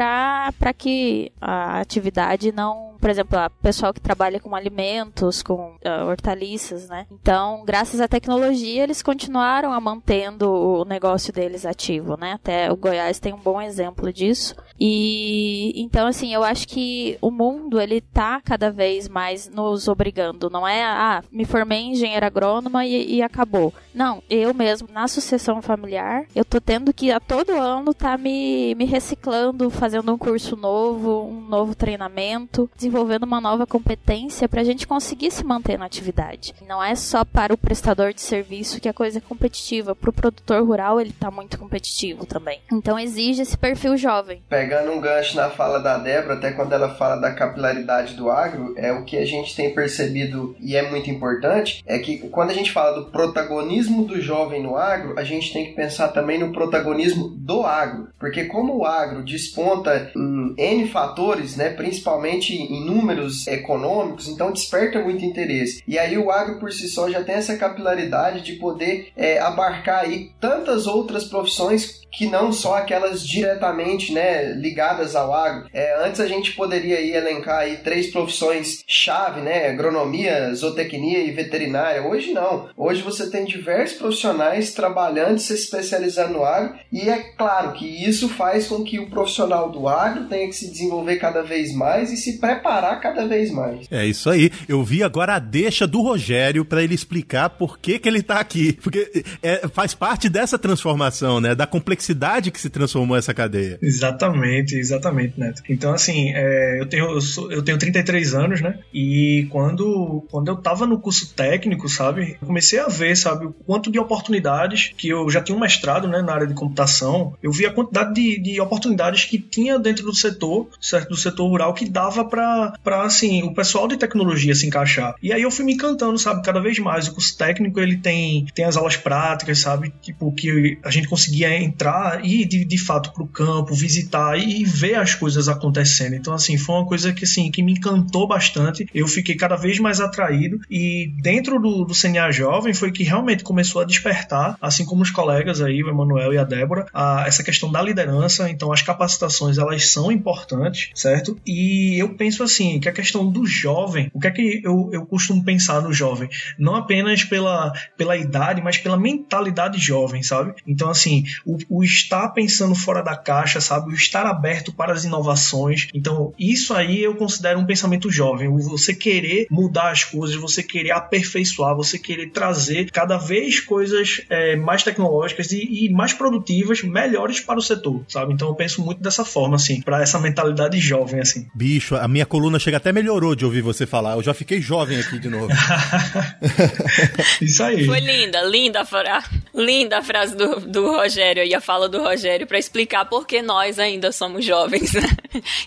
que 0.73 1.31
a 1.41 1.81
atividade 1.81 2.53
não 2.53 2.90
por 3.01 3.11
exemplo, 3.11 3.39
a 3.39 3.49
pessoal 3.49 3.93
que 3.93 4.01
trabalha 4.01 4.39
com 4.39 4.55
alimentos, 4.55 5.43
com 5.43 5.73
uh, 5.73 6.07
hortaliças, 6.07 6.89
né? 6.89 7.07
Então, 7.11 7.65
graças 7.65 8.01
à 8.01 8.07
tecnologia, 8.07 8.85
eles 8.85 9.03
continuaram 9.03 9.73
a 9.73 9.81
mantendo 9.81 10.51
o 10.51 10.85
negócio 10.85 11.33
deles 11.33 11.65
ativo, 11.65 12.17
né? 12.17 12.33
Até 12.33 12.71
o 12.71 12.77
Goiás 12.77 13.19
tem 13.19 13.33
um 13.33 13.39
bom 13.39 13.61
exemplo 13.61 14.13
disso. 14.13 14.55
E 14.79 15.73
então, 15.81 16.07
assim, 16.07 16.33
eu 16.35 16.45
acho 16.45 16.69
que 16.69 17.17
o 17.21 17.31
mundo 17.31 17.81
ele 17.81 18.01
tá 18.01 18.41
cada 18.45 18.71
vez 18.71 19.09
mais 19.09 19.49
nos 19.49 19.89
obrigando. 19.89 20.51
Não 20.51 20.69
é, 20.69 20.85
ah, 20.85 21.23
me 21.33 21.45
formei 21.45 21.81
em 21.81 22.17
agrônoma 22.17 22.85
e, 22.85 23.17
e 23.17 23.23
acabou. 23.23 23.73
Não, 23.95 24.23
eu 24.29 24.53
mesmo, 24.53 24.89
na 24.93 25.09
sucessão 25.09 25.63
familiar, 25.63 26.27
eu 26.35 26.45
tô 26.45 26.61
tendo 26.61 26.93
que 26.93 27.11
a 27.11 27.19
todo 27.19 27.53
ano 27.53 27.95
tá 27.95 28.17
me, 28.17 28.75
me 28.75 28.85
reciclando, 28.85 29.71
fazendo 29.71 30.13
um 30.13 30.19
curso 30.19 30.57
novo, 30.57 31.25
um 31.25 31.41
novo 31.41 31.75
treinamento, 31.75 32.71
desenvolvendo 32.77 32.90
uma 33.23 33.41
nova 33.41 33.67
competência 33.67 34.49
para 34.49 34.61
a 34.61 34.65
gente 34.65 34.87
conseguir 34.87 35.31
se 35.31 35.45
manter 35.45 35.79
na 35.79 35.87
atividade. 35.87 36.55
Não 36.67 36.83
é 36.83 36.95
só 36.95 37.25
para 37.25 37.55
o 37.55 37.59
prestador 37.59 38.13
de 38.13 38.21
serviço 38.21 38.81
que 38.81 38.89
a 38.89 38.93
coisa 38.93 39.19
é 39.19 39.21
competitiva, 39.21 39.95
para 39.95 40.11
o 40.11 40.13
produtor 40.13 40.65
rural 40.65 41.01
ele 41.01 41.13
tá 41.13 41.31
muito 41.31 41.59
competitivo 41.59 42.27
também. 42.27 42.61
Então 42.73 42.99
exige 42.99 43.43
esse 43.43 43.57
perfil 43.57 43.97
jovem. 43.97 44.43
Pegando 44.49 44.93
um 44.93 45.01
gancho 45.01 45.37
na 45.37 45.51
fala 45.51 45.79
da 45.79 45.99
Débora, 45.99 46.35
até 46.35 46.53
quando 46.53 46.73
ela 46.73 46.95
fala 46.95 47.17
da 47.17 47.33
capilaridade 47.33 48.15
do 48.15 48.31
agro, 48.31 48.75
é 48.77 48.93
o 48.93 49.05
que 49.05 49.17
a 49.17 49.25
gente 49.25 49.55
tem 49.55 49.75
percebido 49.75 50.57
e 50.61 50.77
é 50.77 50.89
muito 50.89 51.11
importante, 51.11 51.83
é 51.87 51.99
que 51.99 52.19
quando 52.29 52.51
a 52.51 52.55
gente 52.55 52.73
fala 52.73 52.99
do 52.99 53.11
protagonismo 53.11 54.05
do 54.05 54.21
jovem 54.21 54.63
no 54.63 54.77
agro, 54.77 55.19
a 55.19 55.25
gente 55.25 55.53
tem 55.53 55.67
que 55.67 55.73
pensar 55.73 56.09
também 56.09 56.39
no 56.39 56.53
protagonismo 56.53 57.29
do 57.29 57.65
agro, 57.65 58.09
porque 58.19 58.45
como 58.45 58.77
o 58.77 58.85
agro 58.85 59.25
desponta 59.25 60.11
em 60.17 60.55
N 60.57 60.89
fatores, 60.89 61.57
né, 61.57 61.71
principalmente 61.71 62.55
em 62.55 62.80
números 62.85 63.47
econômicos, 63.47 64.29
então 64.29 64.53
desperta 64.53 65.01
muito 65.01 65.25
interesse. 65.25 65.83
E 65.87 65.99
aí 65.99 66.17
o 66.17 66.31
agro 66.31 66.59
por 66.59 66.73
si 66.73 66.89
só 66.89 67.09
já 67.11 67.23
tem 67.23 67.37
essa 67.37 67.57
capilaridade 67.57 68.43
de 68.43 68.55
poder 68.55 69.13
é, 69.17 69.39
abarcar 69.39 70.05
aí 70.05 70.31
tantas 70.41 70.87
outras 70.87 71.25
profissões 71.25 72.01
que 72.13 72.27
não 72.27 72.53
só 72.53 72.77
aquelas 72.77 73.25
diretamente 73.27 74.13
né, 74.13 74.53
ligadas 74.53 75.15
ao 75.15 75.33
agro. 75.33 75.69
É, 75.73 76.05
antes 76.05 76.21
a 76.21 76.27
gente 76.27 76.53
poderia 76.53 76.99
aí 76.99 77.13
elencar 77.13 77.61
aí 77.61 77.79
três 77.79 78.09
profissões 78.09 78.83
chave, 78.87 79.41
né, 79.41 79.69
agronomia, 79.69 80.53
zootecnia 80.55 81.21
e 81.21 81.31
veterinária. 81.31 82.03
Hoje 82.03 82.33
não. 82.33 82.69
Hoje 82.77 83.03
você 83.03 83.31
tem 83.31 83.45
diversos 83.45 83.97
profissionais 83.97 84.73
trabalhando, 84.73 85.39
se 85.39 85.55
especializando 85.55 86.33
no 86.33 86.45
agro 86.45 86.77
e 86.93 87.09
é 87.09 87.19
claro 87.19 87.73
que 87.73 87.87
isso 87.87 88.29
faz 88.29 88.67
com 88.67 88.83
que 88.83 88.99
o 88.99 89.09
profissional 89.09 89.71
do 89.71 89.89
agro 89.89 90.27
tenha 90.27 90.49
que 90.49 90.55
se 90.55 90.71
desenvolver 90.71 91.17
cada 91.17 91.43
vez 91.43 91.73
mais 91.73 92.11
e 92.11 92.17
se 92.17 92.39
preparar 92.39 92.70
cada 93.01 93.27
vez 93.27 93.51
mais. 93.51 93.87
É 93.91 94.07
isso 94.07 94.29
aí. 94.31 94.51
Eu 94.69 94.83
vi 94.85 95.03
agora 95.03 95.35
a 95.35 95.39
deixa 95.39 95.87
do 95.87 96.03
Rogério 96.03 96.65
para 96.65 96.83
ele 96.83 96.95
explicar 96.95 97.51
por 97.51 97.79
que, 97.79 97.99
que 97.99 98.09
ele 98.09 98.19
está 98.19 98.39
aqui. 98.39 98.73
Porque 98.75 99.25
é, 99.43 99.69
faz 99.69 99.95
parte 99.95 100.29
dessa 100.29 100.59
transformação, 100.59 101.41
né? 101.41 101.55
Da 101.55 101.67
complexidade 101.67 102.51
que 102.51 102.61
se 102.61 102.71
transformou 102.71 103.17
essa 103.17 103.35
cadeia. 103.35 103.79
Exatamente, 103.83 104.77
exatamente, 104.77 105.39
Neto. 105.39 105.63
Então, 105.69 105.93
assim, 105.93 106.33
é, 106.35 106.81
eu, 106.81 106.87
tenho, 106.87 107.07
eu, 107.07 107.21
sou, 107.21 107.51
eu 107.51 107.63
tenho 107.63 107.79
33 107.79 108.35
anos, 108.35 108.61
né? 108.61 108.79
E 108.93 109.47
quando, 109.51 110.25
quando 110.31 110.49
eu 110.49 110.55
estava 110.55 110.87
no 110.87 110.99
curso 110.99 111.33
técnico, 111.35 111.89
sabe? 111.89 112.37
Eu 112.41 112.47
comecei 112.47 112.79
a 112.79 112.89
ver, 112.89 113.17
sabe, 113.17 113.47
o 113.47 113.53
quanto 113.53 113.91
de 113.91 113.99
oportunidades 113.99 114.93
que 114.97 115.09
eu 115.09 115.29
já 115.31 115.41
tinha 115.41 115.57
um 115.57 115.61
mestrado, 115.61 116.09
né, 116.09 116.23
na 116.23 116.33
área 116.33 116.47
de 116.47 116.55
computação. 116.55 117.35
Eu 117.43 117.53
vi 117.53 117.67
a 117.67 117.73
quantidade 117.73 118.15
de, 118.15 118.39
de 118.39 118.61
oportunidades 118.61 119.25
que 119.25 119.39
tinha 119.39 119.79
dentro 119.79 120.05
do 120.05 120.15
setor, 120.15 120.69
certo? 120.81 121.11
Do 121.11 121.17
setor 121.17 121.49
rural 121.49 121.75
que 121.75 121.89
dava 121.89 122.25
para 122.25 122.60
assim, 123.05 123.43
o 123.43 123.55
pessoal 123.55 123.89
de 123.89 123.97
tecnologia 123.97 124.55
se 124.55 124.67
encaixar. 124.67 125.15
E 125.23 125.33
aí 125.33 125.43
eu 125.43 125.51
fui 125.51 125.65
me 125.65 125.75
encantando, 125.75 126.19
sabe, 126.19 126.43
cada 126.43 126.61
vez 126.61 126.79
mais. 126.79 127.09
O 127.09 127.15
curso 127.15 127.37
técnico, 127.37 127.81
ele 127.81 127.97
tem, 127.97 128.47
tem 128.55 128.65
as 128.65 128.77
aulas 128.77 128.97
práticas, 128.97 129.61
sabe? 129.61 129.93
Tipo, 130.01 130.33
que 130.33 130.79
a 130.85 130.91
gente 130.91 131.09
conseguia 131.09 131.55
entrar 131.57 132.25
e 132.25 132.45
de, 132.45 132.65
de 132.65 132.79
fato 132.79 133.13
pro 133.13 133.27
campo, 133.27 133.75
visitar 133.75 134.39
e, 134.39 134.61
e 134.61 134.65
ver 134.65 134.97
as 134.97 135.15
coisas 135.15 135.49
acontecendo. 135.49 136.15
Então, 136.15 136.33
assim, 136.33 136.57
foi 136.57 136.77
uma 136.77 136.87
coisa 136.87 137.13
que, 137.13 137.25
assim, 137.25 137.51
que 137.51 137.63
me 137.63 137.73
encantou 137.73 138.27
bastante. 138.27 138.87
Eu 138.95 139.07
fiquei 139.07 139.37
cada 139.37 139.57
vez 139.57 139.79
mais 139.79 140.01
atraído 140.01 140.61
e 140.71 141.13
dentro 141.21 141.61
do, 141.61 141.85
do 141.85 141.95
CNA 141.95 142.31
Jovem 142.31 142.73
foi 142.75 142.93
que 142.93 143.03
realmente 143.03 143.45
começou 143.45 143.83
a 143.83 143.85
despertar, 143.85 144.57
assim 144.61 144.85
como 144.85 145.03
os 145.03 145.11
colegas 145.11 145.61
aí, 145.61 145.83
o 145.83 145.89
Emanuel 145.89 146.33
e 146.33 146.39
a 146.39 146.45
Débora, 146.45 146.87
a, 146.93 147.25
essa 147.27 147.43
questão 147.43 147.71
da 147.71 147.83
liderança. 147.83 148.49
Então, 148.51 148.73
as 148.73 148.83
capacitações, 148.83 149.59
elas 149.59 149.91
são 149.91 150.11
importantes, 150.11 150.91
certo? 150.95 151.39
E 151.47 151.99
eu 151.99 152.15
penso 152.15 152.43
assim, 152.53 152.81
que 152.81 152.89
a 152.89 152.93
questão 152.93 153.31
do 153.31 153.47
jovem, 153.47 154.11
o 154.13 154.21
que 154.21 154.27
é 154.27 154.31
que 154.31 154.61
eu, 154.65 154.91
eu 154.93 155.07
costumo 155.07 155.45
pensar 155.45 155.83
no 155.83 155.93
jovem? 155.93 156.29
Não 156.59 156.75
apenas 156.75 157.25
pela, 157.25 157.73
pela 157.97 158.17
idade, 158.17 158.63
mas 158.63 158.79
pela 158.79 158.97
mentalidade 158.97 159.79
jovem, 159.79 160.23
sabe? 160.23 160.55
Então, 160.67 160.91
assim, 160.91 161.25
o, 161.45 161.59
o 161.69 161.85
estar 161.85 162.29
pensando 162.31 162.75
fora 162.75 163.03
da 163.03 163.17
caixa, 163.17 163.61
sabe? 163.61 163.91
O 163.91 163.95
estar 163.95 164.27
aberto 164.27 164.73
para 164.73 164.93
as 164.93 165.05
inovações. 165.05 165.89
Então, 165.95 166.33
isso 166.39 166.75
aí 166.75 167.03
eu 167.03 167.15
considero 167.15 167.59
um 167.59 167.67
pensamento 167.67 168.11
jovem. 168.11 168.49
Você 168.49 168.95
querer 168.95 169.47
mudar 169.51 169.91
as 169.91 170.05
coisas, 170.05 170.37
você 170.37 170.63
querer 170.63 170.93
aperfeiçoar, 170.93 171.77
você 171.77 171.99
querer 171.99 172.31
trazer 172.31 172.91
cada 172.91 173.17
vez 173.17 173.61
coisas 173.61 174.23
é, 174.29 174.57
mais 174.57 174.83
tecnológicas 174.83 175.53
e, 175.53 175.87
e, 175.87 175.91
mais 175.91 176.13
produtivas, 176.13 176.83
melhores 176.83 177.41
para 177.41 177.59
o 177.59 177.63
setor, 177.63 178.05
sabe? 178.09 178.33
Então, 178.33 178.49
eu 178.49 178.55
penso 178.55 178.83
muito 178.85 179.01
dessa 179.03 179.25
forma, 179.25 179.57
assim, 179.57 179.81
para 179.81 180.03
essa 180.03 180.19
mentalidade 180.19 180.79
jovem, 180.79 181.21
assim. 181.21 181.47
Bicho, 181.55 181.97
a 181.97 182.09
minha 182.09 182.27
chega 182.59 182.77
até 182.77 182.93
melhorou 182.93 183.35
de 183.35 183.45
ouvir 183.45 183.63
você 183.63 183.87
falar. 183.87 184.15
Eu 184.15 184.23
já 184.23 184.33
fiquei 184.33 184.61
jovem 184.61 184.99
aqui 184.99 185.19
de 185.19 185.29
novo. 185.29 185.49
Isso 187.41 187.63
aí. 187.63 187.87
Foi 187.87 188.01
linda, 188.01 188.43
linda, 188.43 188.85
fra... 188.85 189.23
linda 189.55 189.99
a 189.99 190.03
frase 190.03 190.37
do, 190.37 190.61
do 190.61 190.91
Rogério 190.91 191.45
e 191.45 191.55
a 191.55 191.61
fala 191.61 191.89
do 191.89 192.03
Rogério 192.03 192.47
para 192.47 192.59
explicar 192.59 193.05
por 193.05 193.27
que 193.27 193.43
nós 193.43 193.79
ainda 193.79 194.13
somos 194.13 194.45
jovens. 194.45 194.93
Né? 194.93 195.03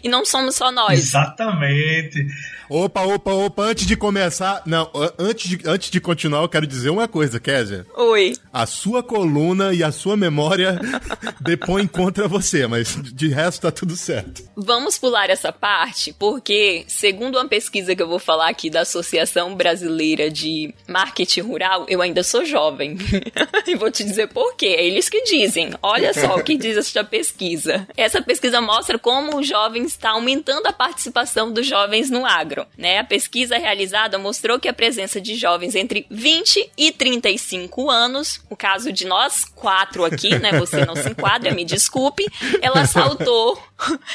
E 0.03 0.09
não 0.09 0.25
somos 0.25 0.55
só 0.55 0.71
nós. 0.71 0.99
Exatamente. 0.99 2.25
Opa, 2.69 3.01
opa, 3.01 3.31
opa, 3.31 3.63
antes 3.63 3.85
de 3.85 3.95
começar. 3.95 4.63
Não, 4.65 4.89
antes 5.19 5.49
de, 5.49 5.59
antes 5.65 5.89
de 5.89 6.01
continuar, 6.01 6.41
eu 6.41 6.49
quero 6.49 6.65
dizer 6.65 6.89
uma 6.89 7.07
coisa, 7.07 7.39
Kézia. 7.39 7.85
Oi. 7.95 8.33
A 8.51 8.65
sua 8.65 9.03
coluna 9.03 9.73
e 9.73 9.83
a 9.83 9.91
sua 9.91 10.17
memória 10.17 10.79
depõem 11.41 11.85
contra 11.85 12.27
você, 12.27 12.65
mas 12.65 12.97
de 13.01 13.27
resto 13.27 13.61
tá 13.61 13.71
tudo 13.71 13.95
certo. 13.95 14.43
Vamos 14.55 14.97
pular 14.97 15.29
essa 15.29 15.51
parte, 15.51 16.13
porque, 16.17 16.52
segundo 16.87 17.35
uma 17.35 17.47
pesquisa 17.47 17.95
que 17.95 18.01
eu 18.01 18.07
vou 18.07 18.19
falar 18.19 18.49
aqui 18.49 18.69
da 18.69 18.81
Associação 18.81 19.55
Brasileira 19.55 20.29
de 20.29 20.73
Marketing 20.87 21.41
Rural, 21.41 21.85
eu 21.87 22.01
ainda 22.01 22.23
sou 22.23 22.45
jovem. 22.45 22.97
e 23.67 23.75
vou 23.75 23.91
te 23.91 24.03
dizer 24.03 24.27
por 24.27 24.55
quê. 24.55 24.67
É 24.67 24.85
eles 24.85 25.09
que 25.09 25.23
dizem. 25.23 25.71
Olha 25.81 26.13
só 26.13 26.35
o 26.35 26.43
que 26.43 26.57
diz 26.57 26.77
essa 26.77 27.03
pesquisa. 27.03 27.87
Essa 27.95 28.21
pesquisa 28.21 28.59
mostra 28.61 28.97
como 28.97 29.37
o 29.37 29.43
jovem 29.43 29.83
está 29.83 30.11
aumentando 30.11 30.67
a 30.67 30.73
participação 30.73 31.51
dos 31.51 31.65
jovens 31.65 32.09
no 32.09 32.25
agro. 32.25 32.65
Né? 32.77 32.99
A 32.99 33.03
pesquisa 33.03 33.57
realizada 33.57 34.17
mostrou 34.17 34.59
que 34.59 34.67
a 34.67 34.73
presença 34.73 35.19
de 35.21 35.35
jovens 35.35 35.75
entre 35.75 36.05
20 36.09 36.71
e 36.77 36.91
35 36.91 37.89
anos, 37.89 38.41
o 38.49 38.55
caso 38.55 38.91
de 38.91 39.05
nós 39.05 39.45
quatro 39.45 40.03
aqui, 40.03 40.37
né? 40.39 40.53
Você 40.59 40.85
não 40.85 40.95
se 40.95 41.09
enquadra, 41.09 41.53
me 41.53 41.65
desculpe, 41.65 42.25
ela 42.61 42.85
saltou 42.85 43.61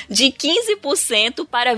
de 0.08 0.26
15% 0.26 1.46
para 1.46 1.74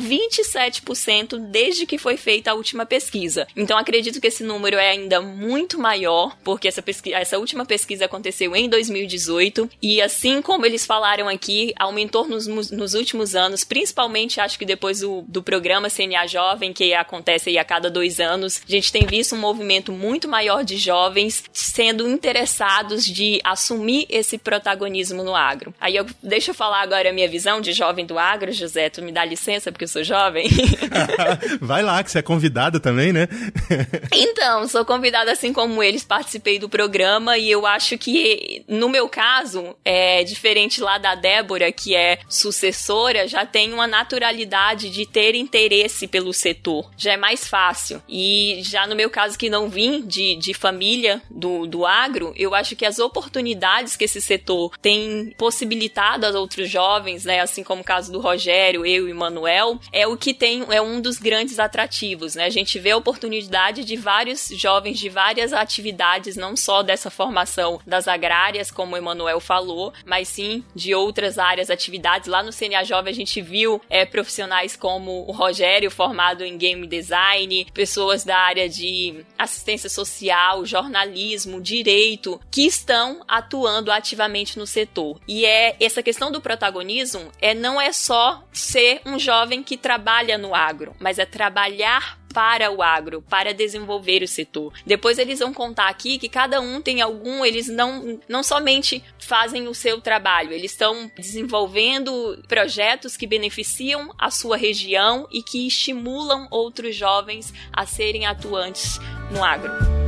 27% 0.50 1.38
desde 1.50 1.86
que 1.86 1.98
foi 1.98 2.16
feita 2.16 2.50
a 2.50 2.54
última 2.54 2.84
pesquisa. 2.86 3.46
Então 3.56 3.78
acredito 3.78 4.20
que 4.20 4.26
esse 4.26 4.42
número 4.42 4.76
é 4.76 4.90
ainda 4.90 5.20
muito 5.20 5.78
maior, 5.78 6.36
porque 6.42 6.68
essa, 6.68 6.82
pesquisa, 6.82 7.16
essa 7.16 7.38
última 7.38 7.64
pesquisa 7.64 8.04
aconteceu 8.04 8.54
em 8.54 8.68
2018 8.68 9.70
e 9.82 10.00
assim 10.00 10.42
como 10.42 10.66
eles 10.66 10.86
falaram 10.86 11.28
aqui, 11.28 11.72
aumentou 11.78 12.26
nos, 12.26 12.46
nos 12.46 12.94
últimos 12.94 13.34
anos, 13.34 13.64
principalmente 13.64 14.40
acho 14.40 14.58
que 14.58 14.64
depois 14.64 15.00
do, 15.00 15.22
do 15.28 15.42
programa 15.42 15.88
CNA 15.90 16.26
Jovem, 16.26 16.72
que 16.72 16.94
acontece 16.94 17.50
aí 17.50 17.58
a 17.58 17.64
cada 17.64 17.90
dois 17.90 18.20
anos, 18.20 18.62
a 18.66 18.70
gente 18.70 18.92
tem 18.92 19.06
visto 19.06 19.34
um 19.34 19.38
movimento 19.38 19.92
muito 19.92 20.28
maior 20.28 20.64
de 20.64 20.76
jovens 20.76 21.44
sendo 21.52 22.08
interessados 22.08 23.04
de 23.04 23.40
assumir 23.44 24.06
esse 24.08 24.38
protagonismo 24.38 25.22
no 25.22 25.34
agro. 25.34 25.74
Aí 25.80 25.96
eu 25.96 26.06
deixa 26.22 26.50
eu 26.50 26.54
falar 26.54 26.82
agora 26.82 27.10
a 27.10 27.12
minha 27.12 27.28
visão 27.28 27.60
de 27.60 27.72
jovem 27.72 28.06
do 28.06 28.18
agro, 28.18 28.52
José, 28.52 28.88
tu 28.88 29.02
me 29.02 29.12
dá 29.12 29.24
licença 29.24 29.70
porque 29.70 29.84
eu 29.84 29.88
sou 29.88 30.04
jovem? 30.04 30.39
Vai 31.60 31.82
lá, 31.82 32.02
que 32.02 32.10
você 32.10 32.18
é 32.18 32.22
convidada 32.22 32.80
também, 32.80 33.12
né? 33.12 33.28
então, 34.12 34.66
sou 34.68 34.84
convidada 34.84 35.32
assim 35.32 35.52
como 35.52 35.82
eles, 35.82 36.04
participei 36.04 36.58
do 36.58 36.68
programa 36.68 37.38
e 37.38 37.50
eu 37.50 37.66
acho 37.66 37.96
que, 37.98 38.64
no 38.68 38.88
meu 38.88 39.08
caso, 39.08 39.76
é 39.84 40.24
diferente 40.24 40.80
lá 40.80 40.98
da 40.98 41.14
Débora, 41.14 41.70
que 41.72 41.94
é 41.94 42.18
sucessora, 42.28 43.26
já 43.26 43.44
tem 43.44 43.72
uma 43.72 43.86
naturalidade 43.86 44.90
de 44.90 45.06
ter 45.06 45.34
interesse 45.34 46.06
pelo 46.06 46.32
setor. 46.32 46.90
Já 46.96 47.12
é 47.12 47.16
mais 47.16 47.46
fácil. 47.46 48.02
E 48.08 48.60
já 48.62 48.86
no 48.86 48.96
meu 48.96 49.10
caso, 49.10 49.38
que 49.38 49.50
não 49.50 49.68
vim 49.68 50.02
de, 50.06 50.36
de 50.36 50.54
família 50.54 51.22
do, 51.30 51.66
do 51.66 51.86
agro, 51.86 52.32
eu 52.36 52.54
acho 52.54 52.76
que 52.76 52.84
as 52.84 52.98
oportunidades 52.98 53.96
que 53.96 54.04
esse 54.04 54.20
setor 54.20 54.76
tem 54.78 55.34
possibilitado 55.36 56.26
aos 56.26 56.34
outros 56.34 56.68
jovens, 56.68 57.24
né, 57.24 57.40
assim 57.40 57.62
como 57.62 57.82
o 57.82 57.84
caso 57.84 58.12
do 58.12 58.20
Rogério, 58.20 58.84
eu 58.84 59.08
e 59.08 59.12
Manuel, 59.12 59.78
é 59.92 60.06
o 60.06 60.16
que 60.16 60.29
tem, 60.34 60.64
é 60.70 60.80
um 60.80 61.00
dos 61.00 61.18
grandes 61.18 61.58
atrativos, 61.58 62.34
né? 62.34 62.44
A 62.44 62.50
gente 62.50 62.78
vê 62.78 62.90
a 62.90 62.96
oportunidade 62.96 63.84
de 63.84 63.96
vários 63.96 64.48
jovens 64.48 64.98
de 64.98 65.08
várias 65.08 65.52
atividades, 65.52 66.36
não 66.36 66.56
só 66.56 66.82
dessa 66.82 67.10
formação 67.10 67.80
das 67.86 68.08
agrárias, 68.08 68.70
como 68.70 68.94
o 68.94 68.96
Emanuel 68.98 69.40
falou, 69.40 69.92
mas 70.04 70.28
sim 70.28 70.64
de 70.74 70.94
outras 70.94 71.38
áreas, 71.38 71.70
atividades. 71.70 72.28
Lá 72.28 72.42
no 72.42 72.52
CNA 72.52 72.84
Jovem 72.84 73.12
a 73.12 73.16
gente 73.16 73.40
viu 73.40 73.80
é, 73.88 74.04
profissionais 74.04 74.76
como 74.76 75.24
o 75.26 75.32
Rogério, 75.32 75.90
formado 75.90 76.44
em 76.44 76.56
game 76.56 76.86
design, 76.86 77.66
pessoas 77.72 78.24
da 78.24 78.36
área 78.38 78.68
de 78.68 79.24
assistência 79.38 79.88
social, 79.88 80.64
jornalismo, 80.64 81.60
direito, 81.60 82.40
que 82.50 82.62
estão 82.62 83.22
atuando 83.26 83.90
ativamente 83.90 84.58
no 84.58 84.66
setor. 84.66 85.20
E 85.26 85.44
é 85.44 85.76
essa 85.80 86.02
questão 86.02 86.30
do 86.30 86.40
protagonismo 86.40 87.30
é 87.40 87.54
não 87.54 87.80
é 87.80 87.92
só 87.92 88.42
ser 88.52 89.00
um 89.04 89.18
jovem 89.18 89.62
que 89.62 89.76
trabalha 90.20 90.38
no 90.38 90.54
agro, 90.54 90.94
mas 90.98 91.18
é 91.18 91.24
trabalhar 91.24 92.18
para 92.32 92.70
o 92.70 92.80
agro, 92.80 93.22
para 93.22 93.52
desenvolver 93.52 94.22
o 94.22 94.28
setor. 94.28 94.72
Depois 94.86 95.18
eles 95.18 95.40
vão 95.40 95.52
contar 95.52 95.88
aqui 95.88 96.16
que 96.16 96.28
cada 96.28 96.60
um 96.60 96.80
tem 96.80 97.00
algum, 97.00 97.44
eles 97.44 97.66
não, 97.68 98.20
não 98.28 98.42
somente 98.42 99.02
fazem 99.18 99.66
o 99.66 99.74
seu 99.74 100.00
trabalho, 100.00 100.52
eles 100.52 100.70
estão 100.70 101.10
desenvolvendo 101.16 102.40
projetos 102.46 103.16
que 103.16 103.26
beneficiam 103.26 104.14
a 104.16 104.30
sua 104.30 104.56
região 104.56 105.26
e 105.32 105.42
que 105.42 105.66
estimulam 105.66 106.46
outros 106.50 106.94
jovens 106.94 107.52
a 107.72 107.84
serem 107.84 108.26
atuantes 108.26 109.00
no 109.32 109.42
agro. 109.42 109.99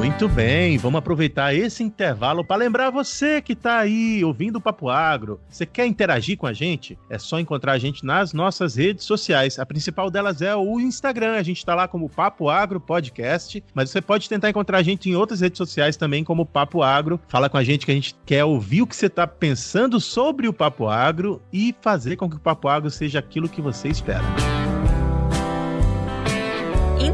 Muito 0.00 0.26
bem, 0.30 0.78
vamos 0.78 0.98
aproveitar 0.98 1.54
esse 1.54 1.82
intervalo 1.82 2.42
para 2.42 2.56
lembrar 2.56 2.88
você 2.88 3.42
que 3.42 3.52
está 3.52 3.80
aí 3.80 4.24
ouvindo 4.24 4.56
o 4.56 4.60
Papo 4.60 4.88
Agro. 4.88 5.38
Você 5.46 5.66
quer 5.66 5.84
interagir 5.86 6.38
com 6.38 6.46
a 6.46 6.54
gente? 6.54 6.98
É 7.10 7.18
só 7.18 7.38
encontrar 7.38 7.72
a 7.72 7.78
gente 7.78 8.02
nas 8.02 8.32
nossas 8.32 8.76
redes 8.76 9.04
sociais. 9.04 9.58
A 9.58 9.66
principal 9.66 10.10
delas 10.10 10.40
é 10.40 10.56
o 10.56 10.80
Instagram. 10.80 11.34
A 11.34 11.42
gente 11.42 11.58
está 11.58 11.74
lá 11.74 11.86
como 11.86 12.08
Papo 12.08 12.48
Agro 12.48 12.80
Podcast, 12.80 13.62
mas 13.74 13.90
você 13.90 14.00
pode 14.00 14.26
tentar 14.26 14.48
encontrar 14.48 14.78
a 14.78 14.82
gente 14.82 15.10
em 15.10 15.14
outras 15.14 15.42
redes 15.42 15.58
sociais 15.58 15.98
também 15.98 16.24
como 16.24 16.46
Papo 16.46 16.82
Agro. 16.82 17.20
Fala 17.28 17.50
com 17.50 17.58
a 17.58 17.62
gente 17.62 17.84
que 17.84 17.92
a 17.92 17.94
gente 17.94 18.16
quer 18.24 18.42
ouvir 18.42 18.80
o 18.80 18.86
que 18.86 18.96
você 18.96 19.04
está 19.04 19.26
pensando 19.26 20.00
sobre 20.00 20.48
o 20.48 20.52
Papo 20.52 20.88
Agro 20.88 21.42
e 21.52 21.74
fazer 21.82 22.16
com 22.16 22.28
que 22.28 22.36
o 22.36 22.40
Papo 22.40 22.68
Agro 22.68 22.90
seja 22.90 23.18
aquilo 23.18 23.50
que 23.50 23.60
você 23.60 23.88
espera. 23.88 24.24